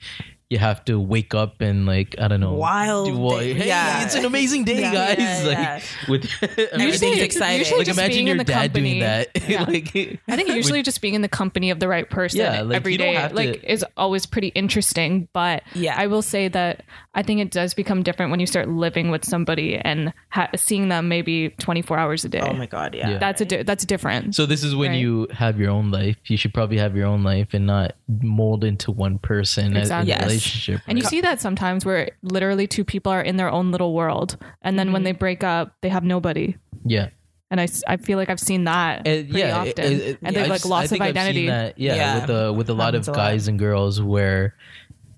you 0.48 0.58
have 0.58 0.84
to 0.84 1.00
wake 1.00 1.34
up 1.34 1.60
and 1.60 1.86
like 1.86 2.14
I 2.20 2.28
don't 2.28 2.38
know 2.38 2.54
Wild 2.54 3.08
do 3.08 3.16
what- 3.18 3.40
day. 3.40 3.52
Hey, 3.58 3.66
Yeah. 3.66 4.04
it's 4.04 4.14
an 4.14 4.24
amazing 4.24 4.62
day, 4.64 4.78
Yeah, 4.80 4.92
guys. 4.92 5.18
yeah, 5.18 5.42
like 5.44 5.58
yeah. 5.58 5.80
with 6.08 6.30
Everything's 6.72 7.18
exciting. 7.18 7.58
usually 7.58 7.78
Like 7.78 7.86
just 7.86 7.98
imagine 7.98 8.14
being 8.16 8.26
your 8.28 8.34
in 8.34 8.38
the 8.38 8.44
dad 8.44 8.62
company. 8.72 8.90
doing 8.90 9.00
that. 9.00 9.28
Yeah. 9.48 9.62
like 9.64 10.20
I 10.28 10.36
think 10.36 10.48
usually 10.50 10.82
just 10.82 11.00
being 11.00 11.14
in 11.14 11.22
the 11.22 11.28
company 11.28 11.70
of 11.70 11.80
the 11.80 11.88
right 11.88 12.08
person 12.08 12.38
Yeah, 12.40 12.60
like, 12.62 12.76
every 12.76 12.92
you 12.92 12.98
don't 12.98 13.14
day 13.14 13.20
have 13.20 13.30
to- 13.30 13.36
like 13.36 13.64
is 13.64 13.84
always 13.96 14.24
pretty 14.26 14.48
interesting. 14.48 15.26
But 15.32 15.64
Yeah. 15.74 15.96
I 15.98 16.06
will 16.06 16.22
say 16.22 16.46
that 16.48 16.84
I 17.16 17.22
think 17.22 17.40
it 17.40 17.50
does 17.50 17.74
become 17.74 18.02
different 18.04 18.30
when 18.30 18.38
you 18.40 18.46
start 18.46 18.68
living 18.68 19.10
with 19.10 19.24
somebody 19.24 19.76
and 19.76 20.12
ha- 20.28 20.50
seeing 20.54 20.88
them 20.90 21.08
maybe 21.08 21.48
twenty 21.58 21.80
four 21.82 21.98
hours 21.98 22.24
a 22.24 22.28
day. 22.28 22.40
Oh 22.42 22.52
my 22.52 22.66
god. 22.66 22.94
Yeah. 22.94 23.10
Yeah. 23.10 23.18
That's 23.18 23.40
a 23.40 23.44
di- 23.46 23.62
that's 23.62 23.84
different. 23.86 24.34
So 24.34 24.44
this 24.46 24.62
is 24.62 24.76
when 24.76 24.90
Right. 24.90 25.00
you 25.00 25.26
have 25.32 25.58
your 25.58 25.70
own 25.70 25.90
life. 25.90 26.16
You 26.26 26.36
should 26.36 26.52
probably 26.54 26.76
have 26.78 26.94
your 26.94 27.06
own 27.06 27.24
life 27.24 27.54
and 27.54 27.66
not 27.66 27.96
mold 28.22 28.62
into 28.64 28.92
one 28.92 29.18
person 29.18 29.76
as 29.76 29.84
Exactly. 29.88 30.12
a 30.12 30.14
Yes. 30.16 30.22
relationship. 30.24 30.80
And 30.86 30.98
you 30.98 31.04
see 31.04 31.22
that 31.22 31.40
sometimes 31.40 31.84
where 31.86 32.10
literally 32.22 32.66
two 32.66 32.84
people 32.84 33.10
are 33.10 33.22
in 33.22 33.36
their 33.38 33.50
own 33.50 33.72
little 33.72 33.94
world, 33.94 34.36
and 34.62 34.78
then 34.78 34.92
when 34.92 35.00
Mm-hmm. 35.00 35.04
they 35.04 35.12
break 35.12 35.42
up, 35.42 35.72
they 35.80 35.88
have 35.88 36.04
nobody. 36.04 36.56
yeah. 36.84 37.08
And 37.48 37.60
I, 37.60 37.68
I 37.86 37.96
feel 37.96 38.18
like 38.18 38.28
I've 38.28 38.40
seen 38.40 38.64
that 38.64 39.00
Uh, 39.02 39.02
pretty 39.22 39.38
yeah, 39.38 39.56
often, 39.56 39.84
it- 39.84 39.92
it- 40.00 40.18
and 40.20 40.34
yeah, 40.34 40.40
they've 40.42 40.50
like 40.50 40.58
just- 40.62 40.66
loss 40.66 40.84
of 40.86 40.90
think 40.90 41.02
I've 41.02 41.14
seen 41.14 41.16
identity. 41.16 41.46
that, 41.46 41.78
yeah, 41.78 41.94
Yeah. 41.94 42.20
with 42.20 42.30
a 42.30 42.52
with 42.52 42.68
a 42.70 42.74
lot 42.74 42.86
Happens 42.94 43.06
of 43.08 43.14
a 43.14 43.18
lot. 43.18 43.24
guys 43.28 43.46
and 43.46 43.56
girls 43.56 44.02
where 44.02 44.54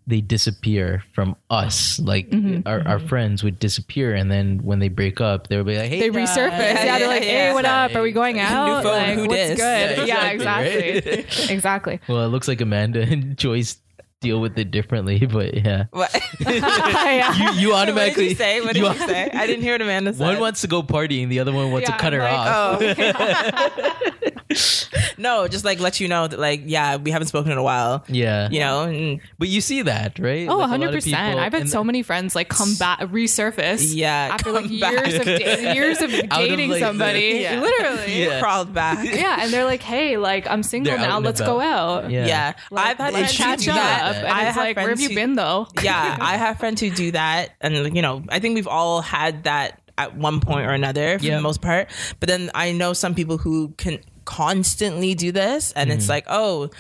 they 0.09 0.21
disappear 0.23 1.05
from 1.15 1.37
us. 1.51 2.01
Like 2.01 2.31
Mm-hmm. 2.31 2.67
our, 2.67 2.81
our 2.89 2.99
friends 2.99 3.45
would 3.45 3.59
disappear, 3.61 4.15
and 4.15 4.31
then 4.31 4.61
when 4.65 4.79
they 4.81 4.89
break 4.89 5.21
up, 5.21 5.47
they 5.49 5.57
would 5.59 5.67
be 5.67 5.77
like, 5.77 5.91
"Hey, 5.91 6.01
They 6.01 6.09
guys." 6.11 6.31
resurface. 6.31 6.51
Yeah, 6.59 6.85
yeah, 6.85 6.99
they're 6.99 7.09
like, 7.09 7.23
yeah, 7.25 7.49
"Hey, 7.49 7.53
what 7.53 7.65
up? 7.67 7.95
Are 7.95 8.03
we 8.03 8.11
going 8.13 8.41
out? 8.41 8.83
phone, 8.83 8.93
like, 8.93 9.15
who 9.15 9.27
what's 9.29 9.35
dis? 9.35 9.59
good? 9.61 9.99
Yeah, 9.99 10.05
Yeah, 10.05 10.31
exactly, 10.31 10.89
exactly, 11.13 11.55
exactly. 11.55 12.01
Well, 12.09 12.25
it 12.25 12.29
looks 12.29 12.49
like 12.49 12.61
Amanda 12.63 13.03
and 13.03 13.37
Joyce 13.45 13.77
deal 14.21 14.41
with 14.41 14.59
it 14.59 14.71
differently, 14.73 15.25
but 15.31 15.55
yeah, 15.55 15.85
What? 15.93 16.11
Yeah. 16.41 17.53
you 17.55 17.61
you 17.61 17.75
automatically 17.75 18.29
what 18.29 18.29
did 18.29 18.31
you 18.31 18.35
say? 18.37 18.61
What 18.63 18.73
did 18.75 18.83
you, 18.83 19.07
say? 19.07 19.31
I 19.33 19.47
didn't 19.47 19.63
hear 19.63 19.75
what 19.75 19.83
Amanda 19.83 20.13
said. 20.15 20.25
One 20.27 20.41
wants 20.41 20.63
to 20.63 20.67
go 20.69 20.83
partying, 20.83 21.29
the 21.29 21.39
other 21.41 21.53
one 21.53 21.71
wants 21.71 21.89
Yeah, 21.89 21.97
to 21.97 22.01
cut 22.03 22.13
her 22.15 22.23
I'm 22.23 22.81
like, 22.81 22.99
off. 22.99 24.33
Oh. 24.35 24.38
no, 25.19 25.47
just 25.49 25.65
like 25.65 25.81
let 25.81 26.01
you 26.01 26.09
know 26.09 26.27
that 26.27 26.39
like 26.39 26.63
yeah, 26.65 26.97
we 26.97 27.11
haven't 27.11 27.29
spoken 27.29 27.53
in 27.53 27.59
a 27.59 27.63
while. 27.63 28.05
Yeah, 28.09 28.49
You 28.51 28.61
know, 28.61 28.83
and 28.85 29.21
but 29.39 29.49
you 29.49 29.61
see 29.61 29.83
that, 29.83 30.19
right? 30.19 30.49
Oh, 30.49 30.57
Like, 30.59 30.69
a 30.69 30.71
100 30.71 30.93
percent. 30.93 31.17
people- 31.27 31.41
I've 31.41 31.53
had 31.53 31.63
and 31.63 31.71
so 31.71 31.85
many 31.85 32.03
friends 32.03 32.35
like 32.35 32.49
come 32.49 32.75
back, 32.77 33.01
resurface. 33.01 33.95
Yeah, 33.95 34.31
after 34.33 34.53
like 34.53 34.65
come 34.65 34.73
years 34.73 35.15
of 35.15 35.25
da- 35.25 35.75
years 35.75 36.01
of 36.01 36.13
of, 36.15 36.29
dating 36.31 36.71
like, 36.71 36.81
the- 36.81 36.87
somebody. 36.87 37.19
Yeah. 37.39 37.61
Literally. 37.61 38.25
Yeah. 38.25 38.41
crawled 38.41 38.73
back. 38.75 39.05
Yeah, 39.05 39.39
and 39.41 39.53
they're 39.53 39.65
like, 39.65 39.83
"Hey, 39.83 40.17
like 40.17 40.47
I'm 40.49 40.63
single 40.63 40.93
They're 40.97 41.07
now. 41.07 41.21
Let's 41.21 41.41
go 41.41 41.61
out." 41.61 42.11
Yeah. 42.11 42.27
Yeah, 42.27 42.53
Like, 42.71 42.87
I've 42.87 42.97
had 42.99 43.13
let's 43.15 43.37
friends 43.37 43.37
catch 43.37 43.59
who 43.61 43.65
do 43.67 43.71
up. 43.71 43.77
that. 43.77 44.15
And 44.17 44.27
I 44.27 44.47
it's 44.47 44.55
have 44.55 44.65
like, 44.65 44.77
where 44.77 44.89
have 44.89 45.01
you 45.01 45.09
who- 45.11 45.15
been 45.15 45.35
though? 45.35 45.69
yeah, 45.83 46.17
I 46.21 46.37
have 46.37 46.59
friends 46.59 46.81
who 46.81 46.91
do 46.91 47.13
that, 47.13 47.51
and 47.61 47.95
you 47.95 48.03
know, 48.03 48.23
I 48.29 48.39
think 48.41 48.55
we've 48.55 48.67
all 48.69 49.01
had 49.03 49.45
that 49.45 49.81
at 49.97 50.17
one 50.17 50.41
point 50.41 50.67
or 50.67 50.71
another 50.73 51.19
for 51.19 51.25
Yeah. 51.25 51.37
the 51.37 51.43
most 51.43 51.61
part. 51.61 51.91
But 52.21 52.29
then 52.29 52.51
I 52.55 52.73
know 52.73 52.93
some 52.93 53.15
people 53.15 53.37
who 53.39 53.75
can 53.77 53.99
constantly 54.29 55.15
do 55.15 55.33
this, 55.33 55.73
and 55.73 55.89
Mm-hmm. 55.91 55.99
it's 55.99 56.09
like, 56.09 56.25
oh. 56.29 56.71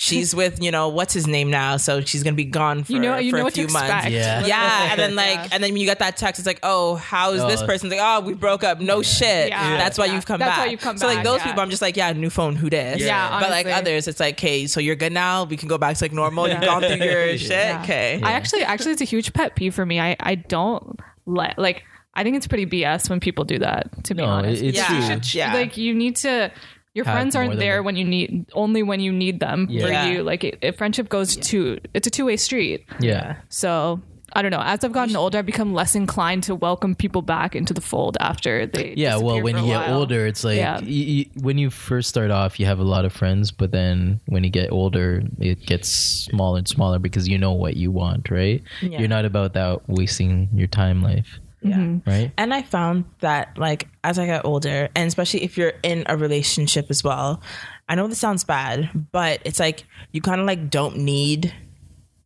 She's 0.00 0.32
with 0.32 0.62
you 0.62 0.70
know 0.70 0.90
what's 0.90 1.12
his 1.12 1.26
name 1.26 1.50
now, 1.50 1.76
so 1.76 2.00
she's 2.02 2.22
gonna 2.22 2.36
be 2.36 2.44
gone 2.44 2.84
for, 2.84 2.92
You 2.92 3.00
know- 3.00 3.18
you 3.18 3.32
for 3.32 3.38
know 3.38 3.40
a 3.40 3.44
what 3.46 3.54
to 3.54 3.64
few 3.66 3.72
months. 3.72 3.90
expect. 3.90 4.10
Yeah. 4.12 4.46
yeah, 4.46 4.90
and 4.92 5.00
then 5.00 5.16
like, 5.16 5.34
Yeah. 5.34 5.48
and 5.50 5.60
then 5.64 5.76
you 5.76 5.86
get 5.86 5.98
that 5.98 6.16
text. 6.16 6.38
It's 6.38 6.46
like, 6.46 6.60
oh, 6.62 6.94
how 6.94 7.32
is 7.32 7.44
this 7.46 7.62
Oh. 7.62 7.66
person? 7.66 7.90
Like, 7.90 7.98
oh, 8.00 8.20
we 8.20 8.34
broke 8.34 8.62
up. 8.62 8.78
No 8.80 9.02
shit. 9.02 9.48
Yeah. 9.48 9.76
That's 9.76 9.98
why 9.98 10.04
Yeah. 10.04 10.14
you've 10.14 10.24
come 10.24 10.38
That's 10.38 10.50
back. 10.50 10.58
why 10.66 10.70
you've 10.70 10.78
come 10.80 10.98
so 10.98 11.08
like 11.08 11.24
those 11.24 11.38
yeah. 11.40 11.46
people, 11.46 11.62
I'm 11.62 11.70
just 11.70 11.82
like, 11.82 11.96
yeah, 11.96 12.12
new 12.12 12.30
phone. 12.30 12.54
Who 12.54 12.70
dis? 12.70 13.02
Yeah, 13.02 13.40
but 13.40 13.50
like 13.50 13.66
others, 13.66 14.06
it's 14.06 14.20
like, 14.20 14.34
okay, 14.38 14.68
so 14.68 14.78
you're 14.78 14.94
good 14.94 15.12
now. 15.12 15.42
We 15.42 15.56
can 15.56 15.66
go 15.68 15.78
back 15.78 15.96
to 15.96 16.04
like 16.04 16.12
normal. 16.12 16.48
You've 16.48 16.60
gone 16.60 16.82
through 16.82 16.94
your 17.04 17.36
shit. 17.48 17.50
Yeah. 17.50 17.80
Okay. 17.82 18.20
I 18.22 18.30
actually, 18.34 18.62
actually, 18.62 18.92
it's 18.92 19.02
a 19.02 19.04
huge 19.04 19.32
pet 19.32 19.56
peeve 19.56 19.74
for 19.74 19.84
me. 19.84 19.98
I, 19.98 20.14
I 20.20 20.36
don't 20.36 21.00
let 21.26 21.58
like. 21.58 21.82
I 22.14 22.22
think 22.22 22.36
it's 22.36 22.46
pretty 22.46 22.66
BS 22.66 23.10
when 23.10 23.18
people 23.18 23.44
do 23.44 23.58
that. 23.58 24.04
To 24.04 24.14
be 24.14 24.22
No, 24.22 24.28
honest, 24.28 24.62
it's 24.62 24.76
Yeah. 24.78 24.86
true. 24.86 25.02
Should- 25.02 25.34
Yeah. 25.34 25.54
like 25.54 25.76
you 25.76 25.92
need 25.92 26.14
to. 26.18 26.52
Your 26.98 27.04
friends 27.14 27.32
aren't 27.38 27.58
there 27.66 27.78
when 27.86 27.96
you 28.00 28.04
need 28.14 28.28
only 28.64 28.82
when 28.90 29.00
you 29.06 29.12
need 29.24 29.36
them 29.46 29.66
Yeah. 29.70 29.82
for 29.84 29.90
Yeah. 29.92 30.06
you. 30.10 30.16
Like 30.30 30.42
it, 30.48 30.58
if 30.68 30.76
friendship 30.76 31.08
goes 31.16 31.36
to, 31.50 31.78
it's 31.96 32.06
a 32.06 32.10
two 32.16 32.26
way 32.28 32.36
street. 32.36 32.80
yeah. 33.00 33.36
So 33.48 34.00
I 34.38 34.42
don't 34.42 34.50
know. 34.56 34.60
As 34.72 34.84
I've 34.84 34.92
gotten 34.92 35.16
older, 35.16 35.38
I've 35.38 35.46
become 35.46 35.72
less 35.72 35.94
inclined 35.94 36.42
to 36.48 36.54
welcome 36.54 36.94
people 36.94 37.22
back 37.22 37.56
into 37.56 37.72
the 37.72 37.80
fold 37.80 38.18
after 38.20 38.66
they. 38.66 38.92
Yeah, 38.94 39.16
well, 39.16 39.36
disappear 39.40 39.42
when 39.44 39.54
for 39.54 39.60
you 39.62 39.66
get 39.68 39.88
while. 39.88 39.98
older, 40.00 40.26
it's 40.26 40.44
like 40.44 40.58
Yeah. 40.58 40.80
y 40.84 41.24
y 41.24 41.26
when 41.46 41.56
you 41.56 41.70
first 41.70 42.06
start 42.10 42.30
off, 42.30 42.60
you 42.60 42.66
have 42.66 42.78
a 42.78 42.88
lot 42.94 43.04
of 43.06 43.12
friends, 43.20 43.50
but 43.60 43.70
then 43.72 44.20
when 44.26 44.44
you 44.44 44.50
get 44.50 44.68
older, 44.70 45.22
it 45.40 45.58
gets 45.64 45.88
smaller 46.28 46.58
and 46.58 46.68
smaller 46.68 46.98
because 46.98 47.24
you 47.26 47.38
know 47.38 47.54
what 47.64 47.74
you 47.82 47.90
want, 47.90 48.30
right? 48.30 48.60
Yeah. 48.82 48.98
You're 48.98 49.08
not 49.16 49.24
about 49.24 49.54
that 49.54 49.88
wasting 49.88 50.50
your 50.60 50.68
time 50.68 51.00
life, 51.02 51.40
yeah. 51.62 51.76
Mm-hmm. 51.76 52.10
right? 52.10 52.32
And 52.36 52.54
I 52.54 52.62
found 52.62 53.04
that 53.20 53.58
like 53.58 53.88
as 54.04 54.18
I 54.18 54.26
got 54.26 54.44
older, 54.44 54.88
and 54.94 55.08
especially 55.08 55.42
if 55.44 55.56
you're 55.58 55.74
in 55.82 56.04
a 56.06 56.16
relationship 56.16 56.86
as 56.90 57.02
well, 57.02 57.42
I 57.88 57.94
know 57.94 58.06
this 58.06 58.18
sounds 58.18 58.44
bad, 58.44 58.90
but 59.12 59.40
it's 59.44 59.60
like 59.60 59.84
you 60.12 60.20
kind 60.20 60.40
of 60.40 60.46
like 60.46 60.70
don't 60.70 60.98
need 60.98 61.52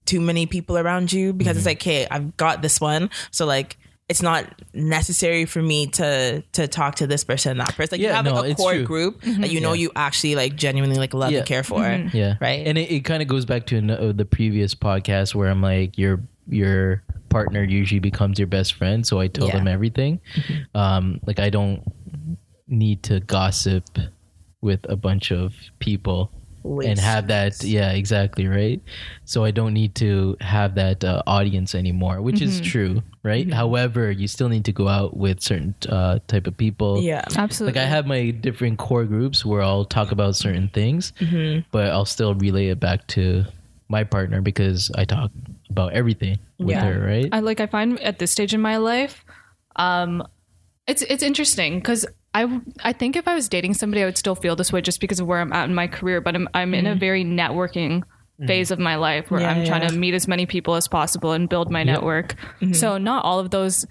too 0.04 0.20
many 0.20 0.46
people 0.46 0.76
around 0.76 1.12
you 1.12 1.32
because 1.32 1.56
it's 1.56 1.62
mm-hmm. 1.62 1.70
like, 1.70 1.82
hey, 1.82 2.06
I've 2.10 2.36
got 2.36 2.62
this 2.62 2.80
one, 2.80 3.10
so 3.30 3.46
like 3.46 3.78
it's 4.08 4.20
not 4.20 4.60
necessary 4.74 5.46
for 5.46 5.62
me 5.62 5.86
to 5.86 6.42
to 6.52 6.68
talk 6.68 6.96
to 6.96 7.06
this 7.06 7.24
person, 7.24 7.56
that 7.58 7.74
person. 7.74 7.88
Like 7.92 8.00
you 8.00 8.08
Yeah, 8.08 8.16
have 8.16 8.24
no, 8.26 8.34
like 8.34 8.44
a 8.44 8.50
it's 8.50 8.60
core 8.60 8.74
true. 8.74 8.84
group 8.84 9.20
that 9.22 9.26
mm-hmm. 9.26 9.44
you 9.44 9.60
know 9.60 9.72
Yeah. 9.72 9.82
you 9.82 9.92
actually 9.96 10.34
like 10.34 10.54
genuinely 10.54 10.96
like 10.96 11.14
love 11.14 11.30
Yeah. 11.30 11.38
and 11.38 11.46
care 11.46 11.62
for. 11.62 11.80
Yeah, 12.12 12.34
Right. 12.40 12.66
And 12.66 12.76
it, 12.76 12.90
it 12.90 13.00
kind 13.06 13.22
of 13.22 13.28
goes 13.28 13.46
back 13.46 13.66
to 13.66 13.76
an- 13.76 13.90
uh, 13.90 14.12
the 14.14 14.26
previous 14.26 14.74
podcast 14.74 15.34
where 15.34 15.48
I'm 15.48 15.62
like, 15.62 15.96
your 15.96 16.20
your 16.48 17.02
partner 17.28 17.62
usually 17.62 18.00
becomes 18.00 18.38
your 18.38 18.48
best 18.48 18.74
friend, 18.74 19.06
so 19.06 19.20
I 19.20 19.28
tell 19.28 19.46
Yeah. 19.48 19.56
them 19.58 19.68
everything. 19.68 20.20
Um, 20.74 21.20
like 21.26 21.38
I 21.38 21.50
don't 21.50 21.82
need 22.68 23.02
to 23.04 23.20
gossip 23.20 23.84
with 24.60 24.80
a 24.88 24.96
bunch 24.96 25.30
of 25.32 25.54
people 25.78 26.30
and 26.84 26.98
have 26.98 27.26
that. 27.28 27.62
Yeah, 27.64 27.90
exactly 27.92 28.46
right. 28.46 28.80
So 29.24 29.44
I 29.44 29.50
don't 29.50 29.74
need 29.74 29.94
to 29.96 30.36
have 30.40 30.76
that 30.76 31.02
uh, 31.02 31.22
audience 31.26 31.74
anymore, 31.74 32.22
which 32.22 32.40
is 32.40 32.60
true, 32.60 33.02
right? 33.24 33.52
However, 33.52 34.10
you 34.12 34.28
still 34.28 34.48
need 34.48 34.64
to 34.66 34.72
go 34.72 34.86
out 34.86 35.16
with 35.16 35.40
certain 35.40 35.74
uh, 35.88 36.20
type 36.28 36.46
of 36.46 36.56
people. 36.56 37.02
Yeah. 37.02 37.24
absolutely. 37.36 37.80
Like 37.80 37.86
I 37.86 37.88
have 37.90 38.06
my 38.06 38.30
different 38.30 38.78
core 38.78 39.04
groups 39.04 39.44
where 39.44 39.60
I'll 39.62 39.84
talk 39.84 40.12
about 40.12 40.36
certain 40.36 40.68
things, 40.68 41.12
but 41.72 41.90
I'll 41.90 42.04
still 42.04 42.34
relay 42.34 42.68
it 42.68 42.78
back 42.78 43.06
to 43.08 43.44
my 43.88 44.04
partner 44.04 44.40
because 44.40 44.90
I 44.94 45.04
talk 45.04 45.30
about 45.72 45.92
everything 45.92 46.38
with 46.58 46.76
Yeah. 46.76 46.84
her, 46.84 47.06
right? 47.06 47.28
I 47.32 47.40
like 47.40 47.60
I 47.60 47.66
find 47.66 47.98
at 48.00 48.18
this 48.18 48.30
stage 48.30 48.54
in 48.54 48.60
my 48.60 48.76
life, 48.76 49.24
um, 49.76 50.22
it's 50.86 51.02
it's 51.02 51.22
interesting 51.22 51.78
because 51.78 52.06
I 52.34 52.60
I 52.82 52.92
think 52.92 53.16
if 53.16 53.26
I 53.26 53.34
was 53.34 53.48
dating 53.48 53.74
somebody, 53.74 54.02
I 54.02 54.04
would 54.06 54.18
still 54.18 54.34
feel 54.34 54.56
this 54.56 54.72
way 54.72 54.80
just 54.80 55.00
because 55.00 55.20
of 55.20 55.26
where 55.26 55.40
I'm 55.40 55.52
at 55.52 55.68
in 55.68 55.74
my 55.74 55.86
career. 55.86 56.20
But 56.20 56.34
I'm 56.34 56.48
I'm 56.54 56.74
in 56.74 56.86
a 56.86 56.90
mm-hmm. 56.90 57.00
very 57.00 57.24
networking 57.24 58.00
mm-hmm. 58.00 58.46
phase 58.46 58.70
of 58.70 58.78
my 58.78 58.96
life 58.96 59.30
where 59.30 59.40
Yeah, 59.40 59.50
I'm 59.50 59.64
trying 59.64 59.88
to 59.88 59.96
meet 59.96 60.14
as 60.14 60.28
many 60.28 60.46
people 60.46 60.74
as 60.74 60.88
possible 60.88 61.32
and 61.32 61.48
build 61.48 61.70
my 61.70 61.84
network. 61.84 62.34
Mm-hmm. 62.60 62.72
So 62.74 62.98
not 62.98 63.24
all 63.24 63.38
of 63.38 63.50
those 63.50 63.86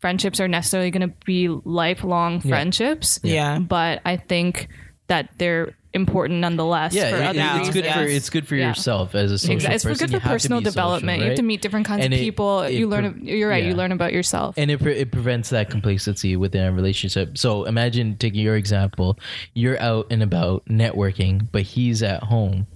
friendships 0.00 0.38
are 0.38 0.48
necessarily 0.48 0.90
going 0.90 1.08
to 1.08 1.14
be 1.24 1.48
lifelong 1.48 2.40
friendships. 2.40 3.20
Yeah. 3.22 3.58
but 3.58 4.02
I 4.04 4.18
think 4.18 4.68
that 5.08 5.28
they're 5.38 5.74
important 5.92 6.40
nonetheless. 6.40 6.92
yeah, 6.92 7.10
for 7.10 7.16
it- 7.18 7.36
it's 7.36 7.70
good 7.70 7.86
for 7.86 8.02
it's 8.02 8.30
good 8.30 8.48
for 8.48 8.56
Yeah. 8.56 8.68
yourself 8.68 9.14
as 9.14 9.30
a 9.30 9.38
social 9.38 9.54
Exactly. 9.54 9.74
It's 9.76 9.84
person. 9.84 10.06
good 10.08 10.14
for 10.16 10.20
to 10.22 10.28
personal 10.28 10.58
be 10.58 10.64
social, 10.64 10.72
development. 10.72 11.20
You 11.22 11.28
have 11.28 11.36
to 11.36 11.42
meet 11.42 11.62
different 11.62 11.86
kinds 11.86 12.04
And 12.04 12.12
of 12.12 12.18
it- 12.18 12.22
people. 12.24 12.62
it 12.62 12.72
you 12.74 12.88
learn. 12.88 13.14
pre- 13.14 13.36
you're 13.38 13.48
right. 13.48 13.62
yeah. 13.62 13.68
You 13.70 13.76
learn 13.76 13.92
about 13.92 14.12
yourself. 14.12 14.56
and 14.58 14.72
it, 14.72 14.80
pre- 14.82 14.96
it 14.96 15.12
prevents 15.12 15.50
that 15.50 15.70
complacency 15.70 16.34
within 16.36 16.64
a 16.64 16.72
relationship. 16.72 17.38
So 17.38 17.62
imagine 17.64 18.16
taking 18.16 18.40
your 18.40 18.56
example, 18.56 19.16
you're 19.54 19.80
out 19.80 20.08
and 20.10 20.20
about 20.20 20.64
networking, 20.68 21.46
but 21.52 21.62
he's 21.62 22.02
at 22.02 22.24
home 22.24 22.66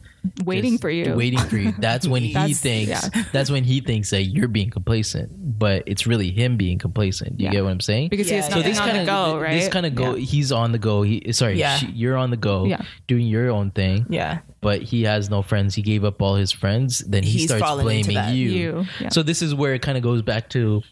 waiting 0.44 0.78
for 0.78 0.90
you. 0.90 1.14
waiting 1.14 1.38
for 1.38 1.56
you. 1.56 1.72
That's 1.78 2.06
when 2.06 2.22
he 2.22 2.32
That's- 2.34 2.60
thinks. 2.60 2.90
yeah. 3.14 3.22
That's 3.32 3.50
when 3.50 3.64
he 3.64 3.80
thinks 3.80 4.10
that 4.10 4.22
you're 4.24 4.48
being 4.48 4.70
complacent, 4.70 5.30
but 5.58 5.82
it's 5.86 6.06
really 6.06 6.30
him 6.30 6.56
being 6.56 6.78
complacent. 6.78 7.38
You 7.40 7.46
Yeah. 7.46 7.52
get 7.52 7.64
what 7.64 7.70
I'm 7.70 7.80
saying? 7.80 8.08
because 8.08 8.28
he 8.28 8.36
has 8.36 8.48
Yeah, 8.48 8.56
nothing 8.56 8.74
yeah. 8.74 8.80
on 8.82 8.96
the 8.96 9.04
go, 9.04 9.38
right? 9.40 9.52
This 9.52 9.68
kind 9.68 9.86
of 9.86 9.94
go. 9.94 10.14
He's 10.14 10.52
on 10.52 10.72
the 10.72 10.78
go. 10.78 11.02
He 11.02 11.32
sorry. 11.32 11.58
Yeah. 11.58 11.76
she- 11.76 11.90
you're 11.92 12.16
on 12.16 12.30
the 12.30 12.36
go. 12.36 12.64
Yeah. 12.64 12.82
Doing 13.06 13.26
your 13.26 13.50
own 13.50 13.70
thing. 13.70 14.06
Yeah. 14.08 14.40
But 14.60 14.82
he 14.82 15.02
has 15.04 15.30
no 15.30 15.42
friends. 15.42 15.74
He 15.74 15.82
gave 15.82 16.04
up 16.04 16.20
all 16.20 16.34
his 16.34 16.50
friends. 16.52 16.98
Then 17.00 17.22
he 17.22 17.30
He's 17.38 17.44
starts 17.52 17.80
blaming 17.82 18.16
you. 18.34 18.50
You, 18.50 18.86
yeah. 19.00 19.08
So 19.10 19.22
this 19.22 19.40
is 19.42 19.54
where 19.54 19.74
it 19.74 19.82
kind 19.82 19.96
of 19.96 20.02
goes 20.02 20.22
back 20.22 20.48
to 20.50 20.82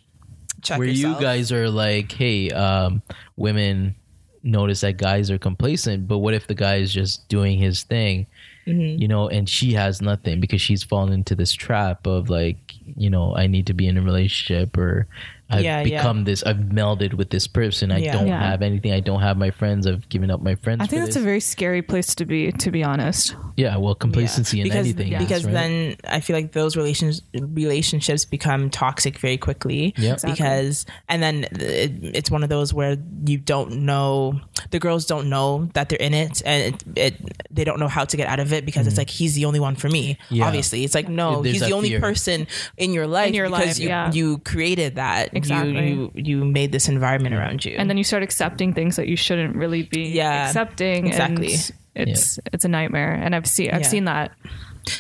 Check 0.63 0.79
where 0.79 0.87
yourself. 0.87 1.17
you 1.21 1.27
guys 1.27 1.51
are 1.53 1.69
like, 1.69 2.13
hey, 2.13 2.51
um, 2.51 3.03
women 3.37 3.97
notice 4.43 4.81
that 4.83 4.97
guys 4.97 5.31
are 5.31 5.39
complacent, 5.39 6.07
but 6.07 6.19
what 6.19 6.33
if 6.33 6.47
the 6.47 6.55
guy 6.55 6.77
is 6.77 6.93
just 6.93 7.29
doing 7.29 7.59
his 7.59 7.83
thing, 7.83 8.27
Mm-hmm. 8.67 9.01
you 9.01 9.07
know, 9.07 9.29
and 9.29 9.49
she 9.49 9.75
has 9.75 10.03
nothing 10.03 10.41
because 10.41 10.61
she's 10.61 10.83
fallen 10.83 11.13
into 11.13 11.37
this 11.37 11.53
trap 11.53 12.05
of 12.05 12.29
like, 12.29 12.59
you 12.97 13.09
know, 13.09 13.35
I 13.37 13.47
need 13.47 13.69
to 13.69 13.75
be 13.75 13.87
in 13.87 13.97
a 13.97 14.03
relationship 14.03 14.77
or 14.77 15.07
I've 15.49 15.63
Yeah, 15.63 15.79
yeah. 15.83 15.99
become 16.01 16.25
this, 16.25 16.43
I've 16.43 16.57
melded 16.57 17.15
with 17.15 17.31
this 17.31 17.47
person. 17.47 17.93
I 17.93 17.99
Yeah. 17.99 18.13
don't 18.13 18.27
Yeah. 18.27 18.43
have 18.51 18.63
anything. 18.63 18.93
I 18.93 19.01
don't 19.01 19.21
have 19.21 19.37
my 19.37 19.51
friends. 19.51 19.87
I've 19.87 20.09
given 20.09 20.31
up 20.31 20.43
my 20.43 20.57
friends. 20.57 20.81
I 20.83 20.87
think 20.87 21.03
that's 21.03 21.15
this. 21.15 21.23
a 21.23 21.25
very 21.25 21.41
scary 21.41 21.83
place 21.83 22.15
to 22.17 22.25
be, 22.25 22.51
to 22.53 22.71
be 22.71 22.83
honest. 22.83 23.37
yeah. 23.57 23.77
Well, 23.77 23.95
complacency 23.95 24.61
in 24.61 24.65
because, 24.65 24.87
anything. 24.87 25.13
is, 25.13 25.19
because 25.21 25.45
right? 25.45 25.55
then 25.55 25.97
I 26.09 26.21
feel 26.21 26.35
like 26.37 26.53
those 26.53 26.77
relations 26.77 27.23
relationships 27.35 28.25
become 28.25 28.71
toxic 28.71 29.19
very 29.19 29.37
quickly. 29.37 29.95
Yep. 29.97 30.15
Exactly. 30.15 30.33
Because 30.33 30.87
and 31.09 31.23
then 31.23 31.45
it, 31.53 31.93
it's 32.03 32.31
one 32.31 32.43
of 32.43 32.49
those 32.49 32.75
where 32.75 32.97
you 33.25 33.39
don't 33.39 33.81
know 33.85 34.41
the 34.71 34.79
girls 34.79 35.07
don't 35.07 35.29
know 35.29 35.69
that 35.75 35.89
they're 35.89 35.99
in 35.99 36.13
it 36.15 36.43
and 36.45 36.75
it, 36.75 36.85
it 36.97 37.37
they 37.51 37.65
don't 37.65 37.79
know 37.79 37.89
how 37.89 38.05
to 38.05 38.17
get 38.17 38.27
out 38.29 38.41
of 38.41 38.53
it 38.53 38.65
because 38.67 38.87
it's 38.87 38.99
like 38.99 39.11
he's 39.11 39.35
the 39.35 39.45
only 39.45 39.61
one 39.61 39.77
for 39.77 39.89
me. 39.89 40.15
Mm-hmm. 40.15 40.35
Yeah. 40.35 40.47
Obviously, 40.47 40.85
it's 40.85 40.95
like 40.95 41.09
no, 41.09 41.43
There's 41.43 41.55
he's 41.55 41.63
the 41.63 41.69
that 41.69 41.75
only 41.75 41.91
fear. 41.91 42.01
person 42.01 42.47
in 42.77 42.93
your 42.93 43.07
life 43.07 43.35
your 43.35 43.49
because 43.49 43.67
life, 43.67 43.79
you 43.79 43.89
yeah. 43.89 44.13
you 44.13 44.39
created 44.39 44.97
that. 44.97 45.31
You- 45.37 45.39
Exactly. 45.39 45.89
You, 45.91 46.11
you 46.15 46.45
made 46.45 46.73
this 46.73 46.89
environment 46.89 47.35
around 47.35 47.65
you. 47.65 47.75
And 47.79 47.89
then 47.91 47.97
you 47.99 48.05
start 48.05 48.23
accepting 48.23 48.73
things 48.75 48.97
that 48.97 49.07
you 49.09 49.17
shouldn't 49.17 49.57
really 49.57 49.83
be 49.85 50.09
Yeah, 50.09 50.47
accepting. 50.49 51.07
exactly. 51.07 51.55
And 51.95 52.11
it's 52.11 52.39
it's 52.53 52.65
a 52.65 52.69
nightmare, 52.69 53.13
and 53.13 53.35
I've 53.35 53.47
seen 53.47 53.71
I've 53.71 53.83
Yeah. 53.83 53.89
seen 53.89 54.05
that 54.07 54.33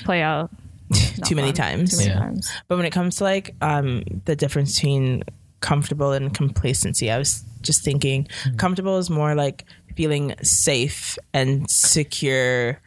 play 0.04 0.22
out 0.22 0.50
too 1.24 1.34
many 1.34 1.48
fun. 1.48 1.54
times. 1.54 1.90
too 1.92 1.96
many 1.98 2.10
Yeah. 2.10 2.18
times. 2.18 2.50
But 2.68 2.76
when 2.76 2.86
it 2.86 2.90
comes 2.92 3.16
to 3.16 3.24
like 3.24 3.54
um, 3.60 4.02
the 4.24 4.34
difference 4.36 4.74
between 4.76 5.22
comfortable 5.60 6.12
and 6.12 6.32
complacency, 6.32 7.10
I 7.10 7.18
was 7.18 7.44
just 7.62 7.82
thinking 7.82 8.28
comfortable 8.56 8.96
is 8.98 9.10
more 9.10 9.34
like 9.34 9.64
feeling 9.96 10.34
safe 10.42 11.18
and 11.34 11.68
secure 11.70 12.80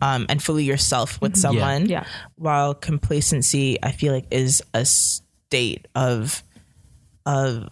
um, 0.00 0.26
and 0.28 0.42
fully 0.42 0.64
yourself 0.64 1.20
with 1.20 1.36
someone. 1.36 1.86
Yeah. 1.86 2.04
While 2.36 2.74
complacency, 2.74 3.78
I 3.82 3.92
feel 3.92 4.12
like 4.12 4.26
is 4.30 4.62
a 4.74 4.84
state 4.84 5.86
of 5.94 6.42
of 7.26 7.68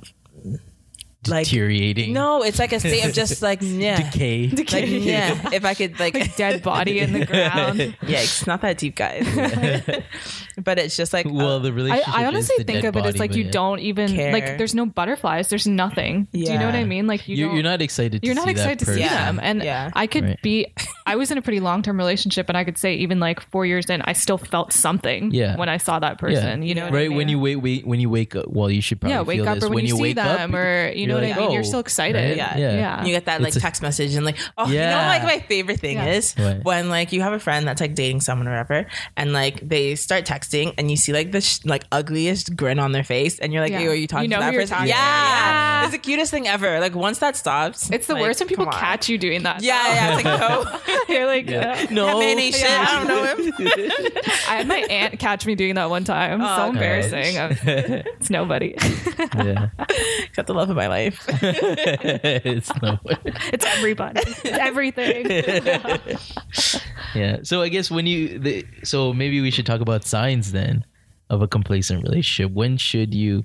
like 1.29 1.45
deteriorating. 1.45 2.15
no, 2.15 2.43
it's 2.43 2.59
like 2.59 2.73
a 2.73 2.81
state 2.81 3.05
of 3.05 3.13
just 3.13 3.43
like 3.43 3.59
yeah. 3.63 4.11
Decay. 4.11 4.49
Like, 4.49 4.87
yeah, 4.89 5.51
if 5.53 5.67
I 5.67 5.75
could 5.75 6.01
like 6.01 6.35
Dead 6.37 6.63
body 6.63 6.99
in 7.01 7.13
the 7.13 7.27
ground. 7.27 7.79
yeah, 7.79 8.21
it's 8.23 8.47
not 8.47 8.63
that 8.63 8.79
deep, 8.79 8.97
guys. 8.97 9.27
but 10.65 10.79
it's 10.79 10.97
just 10.97 11.13
like 11.13 11.27
Well, 11.27 11.57
uh, 11.57 11.59
the 11.59 11.69
I, 11.69 11.73
relationship. 11.73 12.15
I 12.15 12.23
is 12.23 12.29
honestly 12.29 12.55
the 12.59 12.65
think 12.65 12.85
of 12.85 12.97
it 12.97 13.05
as 13.05 13.19
like 13.19 13.35
you 13.35 13.45
yeah. 13.45 13.51
don't 13.51 13.81
even 13.81 14.09
Care. 14.15 14.33
like. 14.33 14.57
There's 14.57 14.75
no 14.75 14.87
butterflies. 14.87 15.49
There's 15.49 15.67
nothing. 15.67 16.27
Do 16.33 16.39
you 16.39 16.59
know 16.59 16.65
what 16.67 16.75
I 16.75 16.85
mean? 16.85 17.07
Like 17.07 17.29
you 17.29 17.37
You're, 17.37 17.49
don't, 17.49 17.57
you're 17.57 17.65
not 17.65 17.83
excited. 17.83 18.23
To 18.23 18.27
you're 18.27 18.35
not 18.35 18.47
see 18.47 18.53
excited 18.53 18.79
that 18.81 18.85
to 18.87 18.95
see 18.95 19.01
them 19.03 19.41
and 19.43 19.63
Yeah. 19.63 19.91
i 19.95 20.07
could 20.07 20.25
Right. 20.25 20.43
be 20.43 20.67
I 21.11 21.17
was 21.17 21.31
in 21.31 21.39
a 21.39 21.43
pretty 21.43 21.61
long 21.61 21.83
term 21.83 21.99
relationship, 21.99 22.49
and 22.49 22.57
I 22.57 22.65
could 22.65 22.79
say 22.79 22.95
even 22.95 23.21
like 23.21 23.41
four 23.51 23.67
years 23.67 23.87
in, 23.87 24.01
I 24.03 24.13
still 24.13 24.39
felt 24.39 24.73
something. 24.73 25.31
Yeah. 25.33 25.57
when 25.57 25.69
I 25.69 25.77
saw 25.77 25.99
that 25.99 26.19
person. 26.19 26.63
You 26.63 26.75
know, 26.75 26.85
what 26.85 26.93
I 26.93 26.97
right 26.97 27.09
mean? 27.09 27.17
when 27.19 27.29
you 27.29 27.39
wait, 27.39 27.57
wait 27.57 27.87
when 27.87 28.01
you 28.01 28.09
wake 28.11 28.35
up. 28.37 28.47
Well, 28.49 28.71
you 28.71 28.81
should 28.81 29.01
probably 29.01 29.15
yeah, 29.15 29.23
wake 29.23 29.39
feel 29.41 29.49
up 29.49 29.55
this 29.57 29.65
or 29.65 29.71
when, 29.71 29.85
you, 29.87 29.97
see 29.97 30.03
wake 30.03 30.15
them, 30.17 30.55
up, 30.55 30.59
or 30.59 30.93
you 30.95 31.07
know 31.07 31.15
you're 31.19 31.23
what 31.23 31.29
like, 31.29 31.37
I 31.37 31.41
mean. 31.41 31.51
You're 31.53 31.61
oh, 31.63 31.71
so 31.71 31.79
excited. 31.79 32.19
right? 32.19 32.37
Yeah. 32.37 32.57
yeah, 32.57 32.73
Yeah. 32.75 33.05
You 33.05 33.13
get 33.13 33.25
that 33.27 33.41
like 33.41 33.49
It's 33.49 33.57
a- 33.57 33.61
text 33.61 33.83
message 33.83 34.15
and 34.15 34.25
like, 34.25 34.37
oh, 34.59 34.69
you 34.69 34.79
know, 34.79 34.91
like 34.97 35.23
my 35.25 35.41
favorite 35.41 35.81
thing 35.81 35.97
Yeah. 35.97 36.07
is 36.13 36.35
What? 36.35 36.65
when 36.65 36.89
like 36.91 37.13
you 37.13 37.23
have 37.23 37.33
a 37.33 37.39
friend 37.41 37.67
that's 37.67 37.81
like 37.81 37.95
dating 37.95 38.21
someone 38.21 38.47
or 38.49 38.53
whatever, 38.53 38.87
and 39.17 39.33
like 39.33 39.67
they 39.69 39.95
start 39.97 40.25
texting 40.25 40.75
and 40.79 40.91
you 40.91 40.97
see 40.97 41.13
like 41.13 41.33
the 41.33 41.41
sh- 41.41 41.61
like 41.65 41.85
ugliest 41.93 42.57
grin 42.57 42.79
on 42.79 42.93
their 42.93 43.05
face, 43.05 43.39
and 43.39 43.53
you're 43.53 43.63
like, 43.63 43.73
Yeah. 43.73 43.79
hey, 43.81 43.89
are 43.89 43.95
you 43.95 44.07
talking 44.07 44.31
You 44.31 44.37
know 44.37 44.41
to 44.45 44.51
that 44.51 44.55
person? 44.55 44.75
talking 44.77 44.89
yeah. 44.89 44.95
to. 44.95 45.01
Yeah. 45.01 45.83
it's 45.85 45.93
the 45.93 45.99
cutest 45.99 46.31
thing 46.31 46.47
ever. 46.47 46.79
Like 46.81 46.95
once 46.95 47.19
that 47.19 47.37
stops, 47.37 47.91
It's 47.91 48.07
the 48.07 48.17
worst 48.17 48.41
when 48.41 48.49
people 48.49 48.67
catch 48.67 49.09
you 49.09 49.19
doing 49.19 49.43
that. 49.45 49.63
Yeah, 49.63 49.83
yeah, 49.95 50.15
it's 50.17 50.25
like 50.25 50.41
no, 50.41 50.81
You're 51.09 51.27
like, 51.27 51.51
uh, 51.51 51.87
no, 51.91 52.19
man. 52.21 52.39
Yeah. 52.39 52.87
I 52.89 52.99
don't 52.99 53.09
know 53.09 53.25
him. 53.25 53.53
I 54.49 54.57
had 54.57 54.67
my 54.67 54.79
aunt 54.79 55.19
catch 55.19 55.47
me 55.47 55.55
doing 55.55 55.75
that 55.75 55.91
one 55.91 56.05
time. 56.05 56.41
Oh, 56.43 56.57
so 56.57 56.69
embarrassing. 56.71 57.37
It's 58.21 58.31
nobody. 58.31 58.75
yeah. 59.37 59.69
Got 60.35 60.47
the 60.47 60.55
love 60.55 60.71
of 60.71 60.77
my 60.77 60.87
life. 60.87 61.25
it's 61.29 62.71
no 62.83 62.99
it's 63.53 63.65
everybody. 63.65 64.21
It's 64.21 64.45
everything. 64.45 65.27
yeah. 67.15 67.39
So 67.43 67.63
I 67.63 67.69
guess 67.69 67.91
when 67.91 68.07
you, 68.07 68.39
the, 68.39 68.67
so 68.85 69.13
maybe 69.13 69.41
we 69.41 69.51
should 69.51 69.67
talk 69.67 69.81
about 69.81 70.05
signs 70.05 70.53
then 70.53 70.85
of 71.31 71.41
a 71.41 71.49
complacent 71.49 72.03
relationship. 72.03 72.53
When 72.53 72.77
should 72.77 73.15
you? 73.15 73.45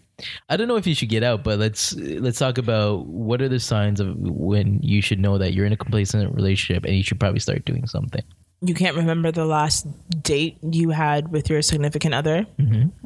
I 0.49 0.57
don't 0.57 0.67
know 0.67 0.75
if 0.75 0.85
you 0.87 0.93
should 0.95 1.09
get 1.09 1.23
out, 1.23 1.43
but 1.43 1.57
let's 1.59 1.93
let's 1.95 2.39
talk 2.39 2.57
about 2.57 3.05
what 3.05 3.41
are 3.41 3.47
the 3.49 3.59
signs 3.59 3.99
of 3.99 4.15
when 4.17 4.79
you 4.81 5.01
should 5.01 5.19
know 5.19 5.37
that 5.37 5.53
you're 5.53 5.65
in 5.65 5.71
a 5.73 5.77
complacent 5.77 6.33
relationship 6.35 6.83
and 6.83 6.95
you 6.95 7.03
should 7.03 7.19
probably 7.19 7.39
start 7.39 7.63
doing 7.63 7.87
something. 7.87 8.23
You 8.61 8.73
can't 8.73 8.95
remember 8.97 9.31
the 9.31 9.45
last 9.45 9.85
date 10.23 10.57
you 10.63 10.89
had 10.89 11.31
with 11.31 11.49
your 11.49 11.61
significant 11.61 12.15
other. 12.15 12.47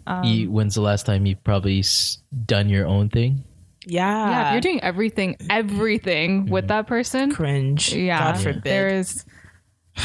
Um, 0.08 0.24
you, 0.24 0.50
when's 0.50 0.76
the 0.76 0.82
last 0.82 1.06
time 1.06 1.26
you've 1.26 1.44
probably 1.44 1.80
s- 1.80 2.20
done 2.46 2.70
your 2.70 2.86
own 2.88 3.10
thing? 3.10 3.44
Yeah, 3.86 4.30
yeah, 4.30 4.48
if 4.48 4.54
you're 4.54 4.62
doing 4.62 4.84
everything, 4.84 5.36
everything 5.50 6.46
with 6.50 6.68
that 6.68 6.86
person, 6.88 7.32
cringe. 7.32 7.94
yeah, 7.94 8.34
God 8.34 8.42
forbid. 8.42 8.64
there 8.64 8.88
is. 8.90 9.26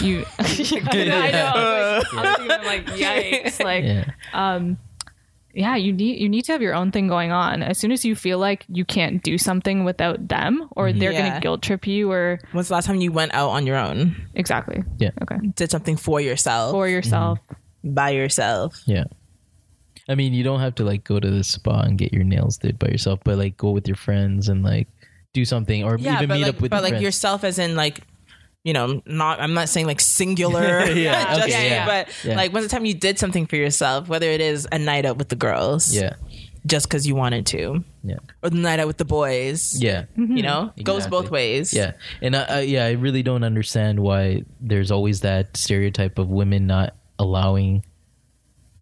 You, 0.02 0.24
I 0.38 1.30
know. 1.30 1.52
I 1.54 1.98
was 2.02 2.12
like, 2.14 2.24
I 2.26 2.30
was 2.30 2.40
even 2.40 2.64
like, 2.66 2.86
yikes! 2.98 3.62
Like, 3.64 3.84
Yeah. 3.84 4.10
um 4.32 4.78
yeah 5.56 5.76
you 5.76 5.92
need 5.92 6.18
you 6.20 6.28
need 6.28 6.42
to 6.42 6.50
have 6.50 6.60
your 6.60 6.74
own 6.74 6.90
thing 6.90 7.06
going 7.06 7.30
on 7.30 7.62
as 7.62 7.78
soon 7.78 7.92
as 7.92 8.04
you 8.04 8.16
feel 8.16 8.38
like 8.38 8.64
you 8.68 8.84
can't 8.84 9.22
do 9.22 9.38
something 9.38 9.84
without 9.84 10.26
them 10.26 10.68
or 10.74 10.92
they're 10.92 11.12
Yeah. 11.12 11.28
gonna 11.28 11.40
guilt 11.40 11.62
trip 11.62 11.86
you 11.86 12.10
or 12.10 12.40
When's 12.50 12.66
the 12.68 12.74
last 12.74 12.86
time 12.86 13.00
you 13.00 13.12
went 13.12 13.32
out 13.34 13.50
on 13.50 13.64
your 13.64 13.76
own? 13.76 14.16
exactly 14.34 14.82
Yeah. 14.98 15.10
okay 15.22 15.36
Did 15.54 15.70
something 15.70 15.96
for 15.96 16.20
yourself, 16.20 16.72
for 16.72 16.88
yourself 16.88 17.38
by 17.84 18.10
yourself? 18.10 18.82
Yeah. 18.86 19.04
I 20.08 20.16
mean, 20.16 20.34
you 20.34 20.42
don't 20.42 20.58
have 20.60 20.74
to 20.76 20.84
like 20.84 21.04
go 21.04 21.20
to 21.20 21.30
the 21.30 21.44
spa 21.44 21.80
and 21.82 21.96
get 21.96 22.12
your 22.12 22.24
nails 22.24 22.58
did 22.58 22.76
by 22.78 22.88
yourself, 22.88 23.20
but 23.24 23.38
like 23.38 23.56
go 23.56 23.70
with 23.70 23.86
your 23.86 23.96
friends 23.96 24.48
and 24.48 24.62
like 24.64 24.88
do 25.34 25.44
something 25.44 25.84
or 25.84 25.96
Yeah, 25.98 26.16
even 26.20 26.30
meet 26.36 26.42
like, 26.42 26.54
up 26.56 26.60
with 26.60 26.70
but 26.72 26.76
your 26.78 26.82
like 26.82 26.90
friends. 26.94 27.02
yourself, 27.04 27.44
as 27.44 27.58
in 27.60 27.76
like, 27.76 28.00
you 28.64 28.72
know, 28.72 29.02
not. 29.06 29.40
I'm 29.40 29.54
not 29.54 29.68
saying 29.68 29.86
like 29.86 30.00
singular. 30.00 30.84
Yeah, 30.94 31.36
okay, 31.44 31.64
you, 31.64 31.70
yeah. 31.70 31.86
but 31.86 32.08
Yeah. 32.24 32.36
like 32.36 32.52
when's 32.52 32.66
the 32.66 32.70
time 32.70 32.84
you 32.86 32.94
did 32.94 33.18
something 33.18 33.46
for 33.46 33.56
yourself, 33.56 34.08
whether 34.08 34.26
it 34.26 34.40
is 34.40 34.66
a 34.72 34.78
night 34.78 35.04
out 35.04 35.18
with 35.18 35.28
the 35.28 35.36
girls, 35.36 35.94
Yeah. 35.94 36.14
just 36.66 36.88
because 36.88 37.06
you 37.06 37.14
wanted 37.14 37.46
to, 37.46 37.84
Yeah. 38.02 38.16
or 38.42 38.50
the 38.50 38.56
night 38.56 38.80
out 38.80 38.86
with 38.86 38.96
the 38.96 39.04
boys, 39.04 39.80
Yeah. 39.80 40.04
you 40.16 40.42
know, 40.42 40.70
mm-hmm. 40.72 40.82
goes 40.82 41.06
both 41.06 41.30
ways. 41.30 41.74
Yeah. 41.74 41.92
And 42.22 42.34
I, 42.34 42.42
I, 42.44 42.60
yeah, 42.60 42.86
I 42.86 42.92
really 42.92 43.22
don't 43.22 43.44
understand 43.44 44.00
why 44.00 44.44
there's 44.60 44.90
always 44.90 45.20
that 45.20 45.56
stereotype 45.56 46.18
of 46.18 46.28
women 46.28 46.66
not 46.66 46.96
allowing 47.18 47.84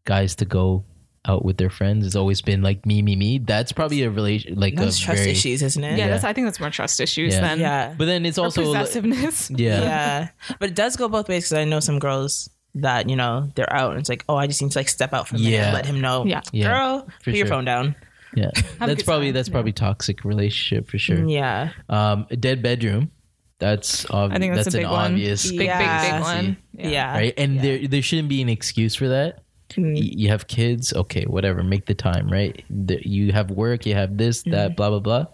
guys 0.04 0.36
to 0.36 0.44
go 0.44 0.84
out 1.24 1.44
with 1.44 1.56
their 1.56 1.70
friends. 1.70 2.04
It's 2.06 2.16
always 2.16 2.42
been 2.42 2.62
like 2.62 2.84
me, 2.84 3.00
me, 3.02 3.14
me. 3.14 3.38
That's 3.38 3.70
probably 3.72 4.02
a 4.02 4.10
relation, 4.10 4.58
like 4.58 4.74
that's 4.74 4.98
a 4.98 5.02
trust 5.02 5.18
very, 5.20 5.30
issues, 5.30 5.62
isn't 5.62 5.82
it? 5.84 5.90
yeah, 5.92 5.96
Yeah. 5.96 6.08
that's 6.08 6.24
i 6.24 6.32
think 6.32 6.46
that's 6.48 6.58
more 6.58 6.70
trust 6.70 7.00
issues 7.00 7.34
Yeah. 7.34 7.40
than 7.40 7.60
yeah, 7.60 7.94
But 7.96 8.06
then 8.06 8.26
it's 8.26 8.38
or 8.38 8.46
also, 8.46 8.62
like- 8.64 8.80
possessiveness 8.80 9.50
yeah. 9.56 9.80
yeah. 9.82 10.28
But 10.58 10.70
it 10.70 10.74
does 10.74 10.96
go 10.96 11.08
both 11.08 11.28
ways 11.28 11.44
because 11.44 11.52
I 11.58 11.64
know 11.64 11.78
some 11.80 11.98
girls 12.00 12.50
that 12.74 13.08
you 13.08 13.16
know 13.16 13.50
they're 13.54 13.72
out 13.72 13.90
and 13.92 14.00
it's 14.00 14.08
like, 14.08 14.24
oh, 14.28 14.36
I 14.36 14.46
just 14.46 14.60
need 14.62 14.72
to 14.72 14.78
like 14.78 14.88
step 14.88 15.12
out 15.12 15.28
for 15.28 15.36
a 15.36 15.38
minute 15.38 15.50
Yeah. 15.52 15.64
and 15.66 15.74
let 15.74 15.86
him 15.86 16.00
know. 16.00 16.24
Yeah. 16.24 16.40
Yeah, 16.52 16.66
girl, 16.68 17.08
for 17.20 17.30
put 17.30 17.34
your 17.34 17.46
phone 17.46 17.64
down. 17.66 17.94
Yeah. 18.34 18.50
That's 18.80 19.02
probably, 19.02 19.26
sign, 19.28 19.34
that's 19.34 19.48
yeah. 19.48 19.52
probably 19.52 19.72
toxic 19.72 20.24
relationship 20.24 20.88
for 20.88 20.96
sure. 20.98 21.24
Yeah, 21.28 21.70
Um, 21.90 22.26
a 22.30 22.36
dead 22.36 22.62
bedroom. 22.62 23.10
That's 23.58 24.10
ob- 24.10 24.32
i 24.32 24.38
think 24.38 24.54
that's, 24.54 24.64
that's 24.64 24.74
a 24.74 24.78
an 24.78 24.84
big 24.84 24.90
one 24.90 25.12
obvious 25.12 25.50
big 25.52 25.60
Yeah. 25.66 26.02
big 26.02 26.12
big 26.14 26.20
one 26.22 26.56
yeah, 26.72 27.12
right? 27.14 27.34
And 27.38 27.56
Yeah. 27.56 27.62
there 27.62 27.86
there 27.88 28.02
shouldn't 28.02 28.28
be 28.28 28.42
an 28.42 28.48
excuse 28.48 28.96
for 28.96 29.08
that. 29.10 29.44
Mm. 29.76 29.94
Y- 29.94 30.12
You 30.16 30.28
have 30.28 30.46
kids, 30.48 30.92
okay, 30.94 31.24
whatever, 31.24 31.62
make 31.62 31.86
the 31.86 31.94
time, 31.94 32.28
right? 32.30 32.64
The- 32.70 33.00
You 33.08 33.32
have 33.32 33.50
work, 33.50 33.86
you 33.86 33.94
have 33.94 34.16
this, 34.18 34.42
that, 34.44 34.70
Mm-hmm. 34.70 34.76
blah 34.76 34.90
blah 34.90 35.00
blah. 35.00 35.26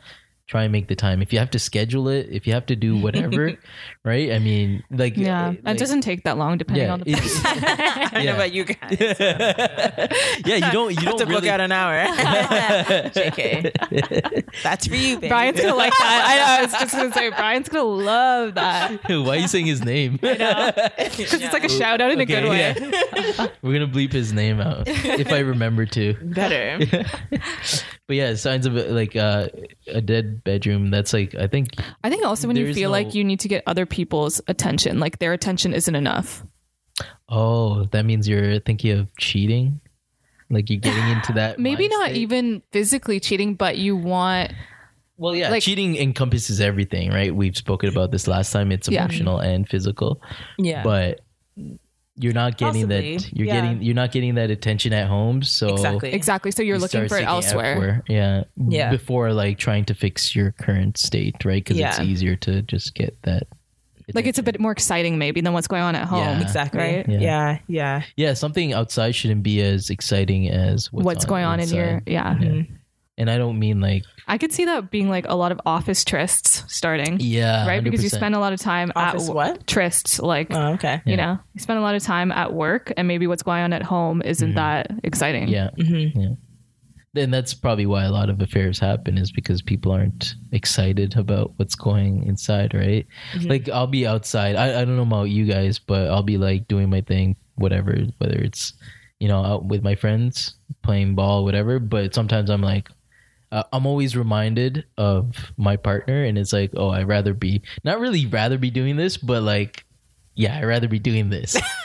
Try 0.48 0.62
and 0.62 0.72
make 0.72 0.88
the 0.88 0.96
time. 0.96 1.20
If 1.20 1.30
you 1.32 1.38
have 1.40 1.50
to 1.50 1.58
schedule 1.58 2.08
it, 2.08 2.26
if 2.30 2.46
you 2.46 2.54
have 2.54 2.64
to 2.66 2.74
do 2.76 2.96
whatever, 2.96 3.52
right? 4.04 4.32
I 4.32 4.38
mean, 4.38 4.82
like, 4.90 5.14
yeah 5.14 5.48
uh, 5.66 5.70
it 5.72 5.76
doesn't 5.78 6.00
take 6.00 6.24
that 6.24 6.38
long 6.38 6.56
depending 6.56 6.86
yeah, 6.86 6.92
on 6.94 7.00
the 7.00 7.10
it- 7.10 7.18
person 7.18 7.42
I 7.66 8.08
don't 8.12 8.24
Yeah. 8.24 8.30
know 8.30 8.34
about 8.36 8.52
you 8.54 8.64
guys. 8.64 8.96
yeah. 8.98 10.56
You 10.56 10.72
don't, 10.72 10.90
you 10.94 10.96
have 11.06 11.16
to 11.16 11.24
don't 11.24 11.28
book 11.28 11.28
really. 11.42 11.50
out 11.50 11.60
an 11.60 11.70
hour. 11.70 12.02
JK. 13.10 14.44
That's 14.62 14.86
for 14.86 14.94
you, 14.96 15.16
baby. 15.16 15.28
brian's 15.28 15.60
gonna 15.60 15.74
like 15.74 15.92
that 15.98 16.24
i 16.26 16.58
i 16.58 16.62
was 16.62 16.72
just 16.72 16.92
gonna 16.94 17.12
say 17.12 17.28
brian's 17.30 17.68
gonna 17.68 17.84
love 17.84 18.54
that 18.54 18.98
Why 19.08 19.36
are 19.36 19.36
you 19.36 19.48
saying 19.48 19.66
his 19.66 19.84
name? 19.84 20.12
because 20.16 20.88
it's 20.98 21.52
like 21.52 21.64
a 21.64 21.68
shout 21.68 22.00
out 22.00 22.10
in 22.10 22.20
a 22.20 22.26
good 22.26 22.48
way 22.48 22.58
yeah. 22.58 23.48
We're 23.62 23.74
gonna 23.74 23.86
bleep 23.92 24.12
his 24.12 24.32
name 24.32 24.60
out 24.60 24.84
if 24.88 25.30
I 25.32 25.40
remember 25.40 25.84
to. 25.86 26.14
better. 26.22 27.04
But 28.08 28.16
yeah, 28.16 28.34
signs 28.34 28.64
of 28.66 28.72
like 28.74 29.14
uh, 29.16 29.48
a 29.86 30.00
dead 30.00 30.42
bedroom. 30.42 30.90
That's 30.90 31.12
like 31.12 31.34
I 31.34 31.46
think 31.46 31.68
I 32.02 32.08
think 32.10 32.24
also 32.24 32.48
when 32.48 32.56
you 32.56 32.72
feel 32.74 32.88
no- 32.88 32.92
like 32.92 33.14
you 33.14 33.22
need 33.22 33.40
to 33.40 33.48
get 33.48 33.62
other 33.66 33.84
people's 33.86 34.40
attention, 34.48 34.98
like 34.98 35.18
their 35.18 35.32
attention 35.34 35.72
isn't 35.74 35.94
enough. 35.94 36.42
Oh, 37.28 37.84
that 37.92 38.04
means 38.06 38.26
you're 38.26 38.60
thinking 38.60 38.98
of 38.98 39.14
cheating? 39.18 39.80
Like 40.50 40.70
you're 40.70 40.80
getting 40.80 41.06
into 41.16 41.34
that 41.34 41.58
Maybe 41.58 41.82
mind 41.88 41.90
not 42.00 42.08
state? 42.10 42.16
even 42.16 42.62
physically 42.72 43.20
cheating, 43.20 43.54
but 43.54 43.76
you 43.76 43.94
want 43.94 44.52
Well, 45.18 45.36
yeah, 45.36 45.50
like- 45.50 45.62
cheating 45.62 45.96
encompasses 45.96 46.62
everything, 46.62 47.10
right? 47.10 47.34
We've 47.36 47.56
spoken 47.58 47.90
about 47.90 48.10
this 48.10 48.26
last 48.26 48.52
time. 48.52 48.72
It's 48.72 48.88
Yeah. 48.88 49.02
emotional 49.04 49.38
and 49.38 49.68
physical. 49.68 50.22
Yeah. 50.56 50.82
But 50.82 51.20
you're 52.18 52.32
not 52.32 52.58
getting 52.58 52.88
Possibly, 52.88 53.16
that 53.16 53.32
you're 53.32 53.46
yeah. 53.46 53.60
getting 53.60 53.82
you're 53.82 53.94
not 53.94 54.12
getting 54.12 54.34
that 54.34 54.50
attention 54.50 54.92
at 54.92 55.06
home, 55.06 55.42
so 55.42 55.68
exactly. 55.68 56.12
exactly. 56.12 56.50
So 56.50 56.62
you're 56.62 56.76
you 56.76 56.82
looking 56.82 57.08
for 57.08 57.16
it 57.18 57.24
elsewhere. 57.24 57.72
elsewhere. 57.72 58.04
Yeah. 58.08 58.44
Yeah. 58.56 58.90
Before 58.90 59.32
like 59.32 59.58
trying 59.58 59.84
to 59.86 59.94
fix 59.94 60.34
your 60.34 60.52
current 60.52 60.98
state, 60.98 61.44
right? 61.44 61.64
Because 61.64 61.78
it's 61.78 62.00
easier 62.00 62.36
to 62.36 62.62
just 62.62 62.94
get 62.94 63.20
that. 63.22 63.44
Like 64.14 64.26
it's 64.26 64.38
a 64.38 64.42
bit 64.42 64.58
more 64.58 64.72
exciting 64.72 65.18
maybe 65.18 65.42
than 65.42 65.52
what's 65.52 65.68
going 65.68 65.82
on 65.82 65.94
at 65.94 66.06
home. 66.06 66.20
Yeah. 66.20 66.40
Exactly. 66.40 66.80
Right? 66.80 67.08
Yeah. 67.08 67.18
Yeah. 67.20 67.58
Yeah. 67.68 68.02
Yeah, 68.16 68.34
something 68.34 68.72
outside 68.72 69.14
shouldn't 69.14 69.42
be 69.42 69.60
as 69.60 69.90
exciting 69.90 70.48
as 70.48 70.90
what's, 70.92 71.04
What's 71.04 71.24
going 71.24 71.44
on 71.44 71.60
in 71.60 71.68
your 71.68 71.84
inside. 71.84 72.02
yeah. 72.06 72.34
Mm-hmm. 72.34 72.74
And 73.18 73.28
I 73.30 73.36
don't 73.36 73.58
mean 73.58 73.80
like 73.80 74.04
I 74.28 74.38
could 74.38 74.52
see 74.52 74.64
that 74.66 74.90
being 74.90 75.08
like 75.10 75.24
a 75.28 75.34
lot 75.34 75.52
of 75.52 75.60
office 75.66 76.04
trysts 76.04 76.62
starting. 76.70 77.16
yeah, 77.20 77.66
right? 77.66 77.82
Because 77.82 78.02
you 78.02 78.10
100%. 78.10 78.14
spend 78.14 78.34
a 78.34 78.38
lot 78.38 78.52
of 78.52 78.60
time 78.60 78.92
Office 78.94 79.24
at 79.24 79.28
wo- 79.28 79.34
what? 79.34 79.66
trysts, 79.66 80.22
like 80.22 80.48
Oh, 80.50 80.74
okay. 80.74 81.02
you 81.04 81.16
know, 81.16 81.38
you 81.54 81.60
spend 81.60 81.78
a 81.78 81.82
lot 81.82 81.94
of 81.94 82.02
time 82.02 82.30
at 82.30 82.52
work 82.52 82.92
and 82.96 83.08
maybe 83.08 83.26
what's 83.26 83.42
going 83.42 83.62
on 83.62 83.72
at 83.72 83.82
home 83.82 84.22
isn't 84.22 84.54
that 84.54 84.90
exciting. 85.02 85.48
Yeah. 85.48 85.70
Mm-hmm. 85.78 86.20
Yeah. 86.20 86.28
Then 87.14 87.30
that's 87.30 87.54
probably 87.54 87.86
why 87.86 88.04
a 88.04 88.10
lot 88.12 88.28
of 88.28 88.40
affairs 88.42 88.78
happen 88.78 89.16
is 89.16 89.32
because 89.32 89.62
people 89.62 89.90
aren't 89.92 90.34
excited 90.52 91.16
about 91.16 91.52
what's 91.56 91.74
going 91.74 92.22
inside, 92.24 92.74
right? 92.74 93.06
Mm-hmm. 93.32 93.48
Like 93.48 93.68
I'll 93.70 93.86
be 93.86 94.06
outside. 94.06 94.56
I, 94.56 94.82
I 94.82 94.84
don't 94.84 94.96
know 94.96 95.02
about 95.02 95.24
you 95.30 95.46
guys, 95.46 95.78
but 95.78 96.08
I'll 96.10 96.22
be 96.22 96.36
like 96.36 96.68
doing 96.68 96.90
my 96.90 97.00
thing, 97.00 97.34
whatever, 97.56 97.96
whether 98.18 98.36
it's, 98.36 98.74
you 99.20 99.26
know, 99.26 99.42
out 99.42 99.64
with 99.64 99.82
my 99.82 99.94
friends, 99.96 100.54
playing 100.84 101.14
ball, 101.14 101.44
whatever. 101.44 101.78
But 101.80 102.14
sometimes 102.14 102.50
I'm 102.50 102.60
like, 102.62 102.88
uh, 103.50 103.64
I'm 103.72 103.86
always 103.86 104.16
reminded 104.16 104.84
of 104.96 105.52
my 105.56 105.76
partner, 105.76 106.24
and 106.24 106.36
it's 106.38 106.52
like, 106.52 106.72
oh, 106.76 106.90
I'd 106.90 107.08
rather 107.08 107.34
be 107.34 107.62
not 107.84 108.00
really 108.00 108.26
rather 108.26 108.58
be 108.58 108.70
doing 108.70 108.96
this, 108.96 109.16
but 109.16 109.42
like, 109.42 109.84
yeah, 110.34 110.58
I'd 110.58 110.64
rather 110.64 110.88
be 110.88 110.98
doing 110.98 111.30
this. 111.30 111.56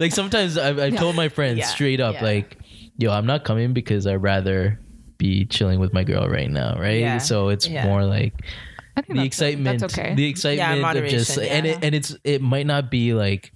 like 0.00 0.12
sometimes 0.12 0.58
I've, 0.58 0.78
I've 0.78 0.96
told 0.96 1.16
my 1.16 1.28
friends 1.28 1.58
Yeah. 1.58 1.66
straight 1.66 2.00
up, 2.00 2.14
Yeah. 2.16 2.24
like, 2.24 2.58
yo, 2.96 3.12
I'm 3.12 3.26
not 3.26 3.44
coming 3.44 3.72
because 3.72 4.06
I'd 4.06 4.22
rather 4.22 4.80
be 5.18 5.44
chilling 5.44 5.80
with 5.80 5.92
my 5.92 6.02
girl 6.02 6.26
right 6.28 6.50
now, 6.50 6.76
right? 6.78 7.00
Yeah. 7.00 7.18
So 7.18 7.50
it's 7.50 7.68
more 7.68 8.04
like 8.04 8.34
the 9.08 9.22
excitement, 9.22 9.82
okay. 9.82 10.14
the 10.14 10.28
excitement 10.28 10.72
of 10.74 10.80
moderation, 10.80 11.18
just, 11.18 11.38
and 11.38 11.66
it, 11.66 11.78
and 11.82 11.94
it's 11.94 12.16
it 12.24 12.42
might 12.42 12.66
not 12.66 12.90
be 12.90 13.14
like, 13.14 13.52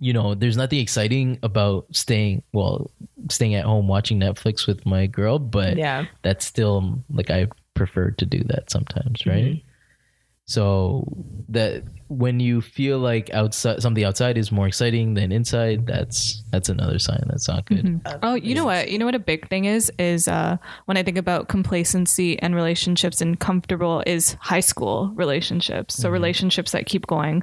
you 0.00 0.12
know, 0.12 0.34
there's 0.34 0.56
nothing 0.56 0.78
exciting 0.80 1.38
about 1.42 1.86
staying 1.92 2.42
well, 2.52 2.90
staying 3.30 3.54
at 3.54 3.64
home 3.64 3.88
watching 3.88 4.18
Netflix 4.20 4.66
with 4.66 4.84
my 4.86 5.06
girl, 5.06 5.38
but 5.38 5.76
Yeah. 5.76 6.06
that's 6.22 6.44
still 6.46 7.02
like 7.10 7.30
I 7.30 7.48
prefer 7.74 8.10
to 8.12 8.26
do 8.26 8.42
that 8.44 8.70
sometimes, 8.70 9.26
right? 9.26 9.44
Mm-hmm. 9.44 9.68
So 10.46 11.04
that 11.50 11.84
when 12.06 12.40
you 12.40 12.62
feel 12.62 12.98
like 12.98 13.28
outside 13.34 13.82
something 13.82 14.02
outside 14.02 14.38
is 14.38 14.50
more 14.50 14.66
exciting 14.66 15.12
than 15.12 15.30
inside, 15.30 15.86
that's 15.86 16.42
that's 16.50 16.70
another 16.70 16.98
sign 16.98 17.22
that's 17.26 17.48
not 17.48 17.66
good. 17.66 18.00
Oh, 18.22 18.32
you 18.32 18.54
know 18.54 18.64
what? 18.64 18.90
You 18.90 18.98
know 18.98 19.04
what 19.04 19.14
a 19.14 19.18
big 19.18 19.46
thing 19.50 19.66
is 19.66 19.92
is 19.98 20.26
uh, 20.26 20.56
when 20.86 20.96
I 20.96 21.02
think 21.02 21.18
about 21.18 21.48
complacency 21.48 22.40
and 22.40 22.54
relationships 22.54 23.20
and 23.20 23.38
comfortable 23.38 24.02
is 24.06 24.38
high 24.40 24.60
school 24.60 25.12
relationships. 25.16 25.96
So 25.96 26.08
relationships 26.08 26.72
that 26.72 26.86
keep 26.86 27.06
going 27.06 27.42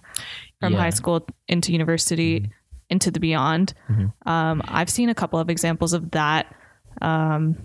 from 0.60 0.74
Yeah. 0.74 0.80
high 0.80 0.90
school 0.92 1.28
into 1.48 1.72
university 1.72 2.50
into 2.90 3.10
the 3.10 3.20
beyond. 3.20 3.74
Um, 4.26 4.62
I've 4.66 4.90
seen 4.92 5.10
a 5.10 5.16
couple 5.16 5.40
of 5.40 5.50
examples 5.50 5.94
of 5.94 6.12
that 6.12 6.54
um, 7.02 7.58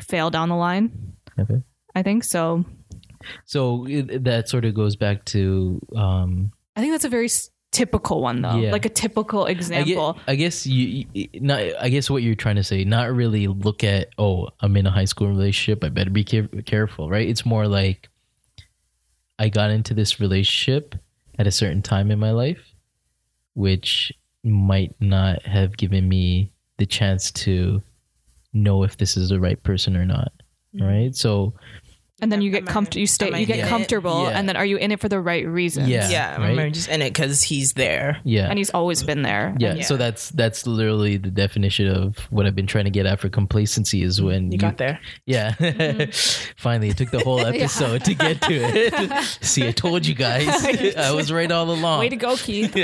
fail 0.00 0.30
down 0.30 0.48
the 0.48 0.54
line. 0.56 1.14
Okay. 1.38 1.62
I 1.94 2.02
think 2.02 2.22
so. 2.24 2.64
So 3.46 3.84
it, 3.88 4.24
that 4.24 4.48
sort 4.48 4.64
of 4.64 4.74
goes 4.74 4.96
back 4.96 5.24
to 5.26 5.80
um, 5.96 6.52
I 6.76 6.80
think 6.80 6.92
that's 6.94 7.04
a 7.04 7.08
very 7.08 7.26
s- 7.26 7.50
typical 7.72 8.22
one 8.22 8.42
though, 8.42 8.56
Yeah. 8.56 8.70
like 8.72 8.86
a 8.86 8.88
typical 8.88 9.44
I, 9.44 9.50
example. 9.50 10.16
I 10.26 10.36
guess 10.36 10.66
you, 10.66 11.04
you 11.12 11.28
not 11.34 11.60
I 11.80 11.88
guess 11.88 12.08
what 12.08 12.22
you're 12.22 12.34
trying 12.36 12.56
to 12.56 12.64
say 12.64 12.84
not 12.84 13.12
really 13.12 13.46
look 13.48 13.82
at 13.84 14.08
oh 14.18 14.48
I'm 14.60 14.76
in 14.76 14.86
a 14.86 14.90
high 14.90 15.04
school 15.04 15.28
relationship 15.28 15.82
I 15.84 15.88
better 15.90 16.10
be 16.10 16.24
care- 16.24 16.48
careful 16.64 17.10
right 17.10 17.28
it's 17.28 17.44
more 17.44 17.66
like 17.68 18.08
I 19.38 19.48
got 19.48 19.70
into 19.70 19.94
this 19.94 20.20
relationship 20.20 20.94
at 21.40 21.46
a 21.46 21.50
certain 21.50 21.80
time 21.80 22.10
in 22.10 22.18
my 22.18 22.30
life 22.30 22.74
which 23.54 24.12
might 24.44 24.94
not 25.00 25.42
have 25.46 25.76
given 25.76 26.06
me 26.06 26.52
the 26.76 26.84
chance 26.84 27.30
to 27.30 27.82
know 28.52 28.82
if 28.82 28.96
this 28.98 29.16
is 29.16 29.30
the 29.30 29.40
right 29.40 29.62
person 29.62 29.96
or 29.96 30.04
not 30.04 30.32
mm-hmm. 30.74 30.84
right? 30.86 31.16
So 31.16 31.54
and 32.20 32.30
then 32.32 32.42
you 32.42 32.50
get 32.50 32.68
I- 32.68 32.72
comfortable. 32.72 33.00
You 33.00 33.06
stay. 33.06 33.38
You 33.40 33.46
get 33.46 33.58
in 33.60 33.64
it? 33.66 33.68
comfortable, 33.68 34.24
Yeah. 34.24 34.38
and 34.38 34.48
then 34.48 34.56
are 34.56 34.64
you 34.64 34.76
in 34.76 34.92
it 34.92 35.00
for 35.00 35.08
the 35.08 35.20
right 35.20 35.46
reasons? 35.46 35.88
Yeah. 35.88 36.08
Yeah, 36.08 36.36
right? 36.40 36.58
I'm 36.58 36.72
just 36.72 36.88
in 36.88 37.02
it 37.02 37.12
because 37.12 37.42
he's 37.42 37.72
there. 37.74 38.18
yeah 38.24 38.48
and 38.48 38.58
he's 38.58 38.70
always 38.70 39.02
been 39.02 39.22
there. 39.22 39.54
yeah, 39.58 39.74
Yeah. 39.74 39.82
so 39.84 39.96
that's 39.96 40.30
that's 40.30 40.66
literally 40.66 41.16
the 41.16 41.30
definition 41.30 41.88
of 41.88 42.18
what 42.30 42.46
I've 42.46 42.54
been 42.56 42.66
trying 42.66 42.84
to 42.84 42.90
get 42.90 43.06
at 43.06 43.20
for 43.20 43.28
complacency 43.28 44.02
is 44.02 44.20
when 44.20 44.50
You 44.52 44.58
got 44.58 44.76
there. 44.78 45.00
Yeah. 45.26 45.54
Finally, 46.56 46.88
it 46.90 46.96
took 46.96 47.10
the 47.10 47.20
whole 47.20 47.40
episode 47.46 48.04
to 48.04 48.14
get 48.14 48.40
to 48.42 48.52
it. 48.52 49.24
See, 49.40 49.66
I 49.66 49.72
told 49.72 50.06
you 50.06 50.14
guys. 50.14 50.48
I 50.96 51.12
was 51.12 51.32
right 51.32 51.50
all 51.50 51.70
along. 51.70 52.00
Way 52.00 52.08
to 52.10 52.16
go, 52.16 52.36
Keith. 52.36 52.74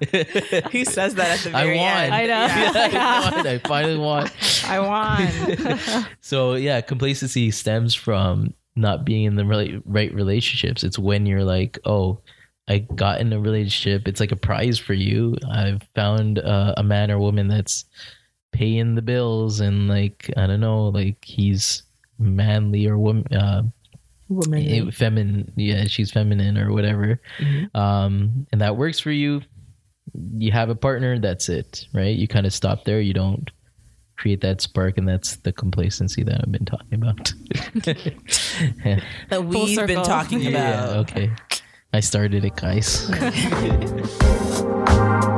He 0.70 0.84
says 0.84 1.14
that 1.16 1.38
at 1.38 1.50
the 1.52 1.56
I 1.56 1.64
very 1.64 1.78
won. 1.78 1.96
end. 2.04 2.14
I 2.14 2.26
know. 2.26 2.46
I 2.50 3.30
won. 3.36 3.46
I 3.46 3.58
finally 3.58 3.96
won. 3.98 4.30
I 4.66 4.80
won. 4.80 6.06
So, 6.20 6.54
yeah, 6.54 6.80
complacency 6.80 7.50
stems 7.50 7.94
from 7.94 8.54
not 8.74 9.04
being 9.04 9.24
in 9.24 9.36
the 9.36 9.44
right, 9.44 9.74
right 9.84 10.12
relationships. 10.14 10.84
It's 10.84 10.98
when 10.98 11.26
you're 11.26 11.44
like, 11.44 11.78
oh, 11.84 12.20
I 12.68 12.78
got 12.80 13.20
in 13.20 13.32
a 13.32 13.40
relationship. 13.40 14.06
It's 14.08 14.20
like 14.20 14.32
a 14.32 14.36
prize 14.36 14.78
for 14.78 14.92
you. 14.94 15.36
I've 15.50 15.82
found 15.94 16.38
uh, 16.40 16.74
a 16.76 16.82
man 16.82 17.10
or 17.10 17.18
woman 17.18 17.48
that's 17.48 17.84
paying 18.52 18.94
the 18.96 19.02
bills 19.02 19.60
and, 19.60 19.88
like, 19.88 20.30
I 20.36 20.46
don't 20.46 20.60
know, 20.60 20.88
like 20.88 21.24
he's 21.24 21.82
manly 22.18 22.86
or 22.86 22.98
woman. 22.98 23.26
Uh, 23.32 23.62
Woman. 24.28 24.90
feminine 24.90 25.52
yeah 25.54 25.84
she's 25.84 26.10
feminine 26.10 26.58
or 26.58 26.72
whatever 26.72 27.20
um 27.76 28.44
and 28.50 28.60
that 28.60 28.76
works 28.76 28.98
for 28.98 29.12
you 29.12 29.40
you 30.38 30.52
have 30.52 30.70
a 30.70 30.74
partner 30.74 31.18
that's 31.18 31.48
it 31.48 31.86
right? 31.92 32.16
You 32.16 32.28
kind 32.28 32.46
of 32.46 32.52
stop 32.52 32.84
there. 32.84 33.00
You 33.00 33.12
don't 33.14 33.50
create 34.16 34.40
that 34.40 34.62
spark 34.62 34.96
and 34.96 35.06
that's 35.06 35.36
the 35.36 35.52
complacency 35.52 36.22
that 36.22 36.40
i've 36.40 36.50
been 36.50 36.64
talking 36.64 36.94
about. 36.94 37.34
That 39.28 39.44
we've 39.44 39.76
been 39.76 39.88
circle. 39.88 40.04
talking 40.04 40.40
yeah 40.40 40.84
about. 40.84 40.96
okay. 41.10 41.30
I 41.92 42.00
started 42.00 42.44
it 42.44 42.56
guys 42.56 43.10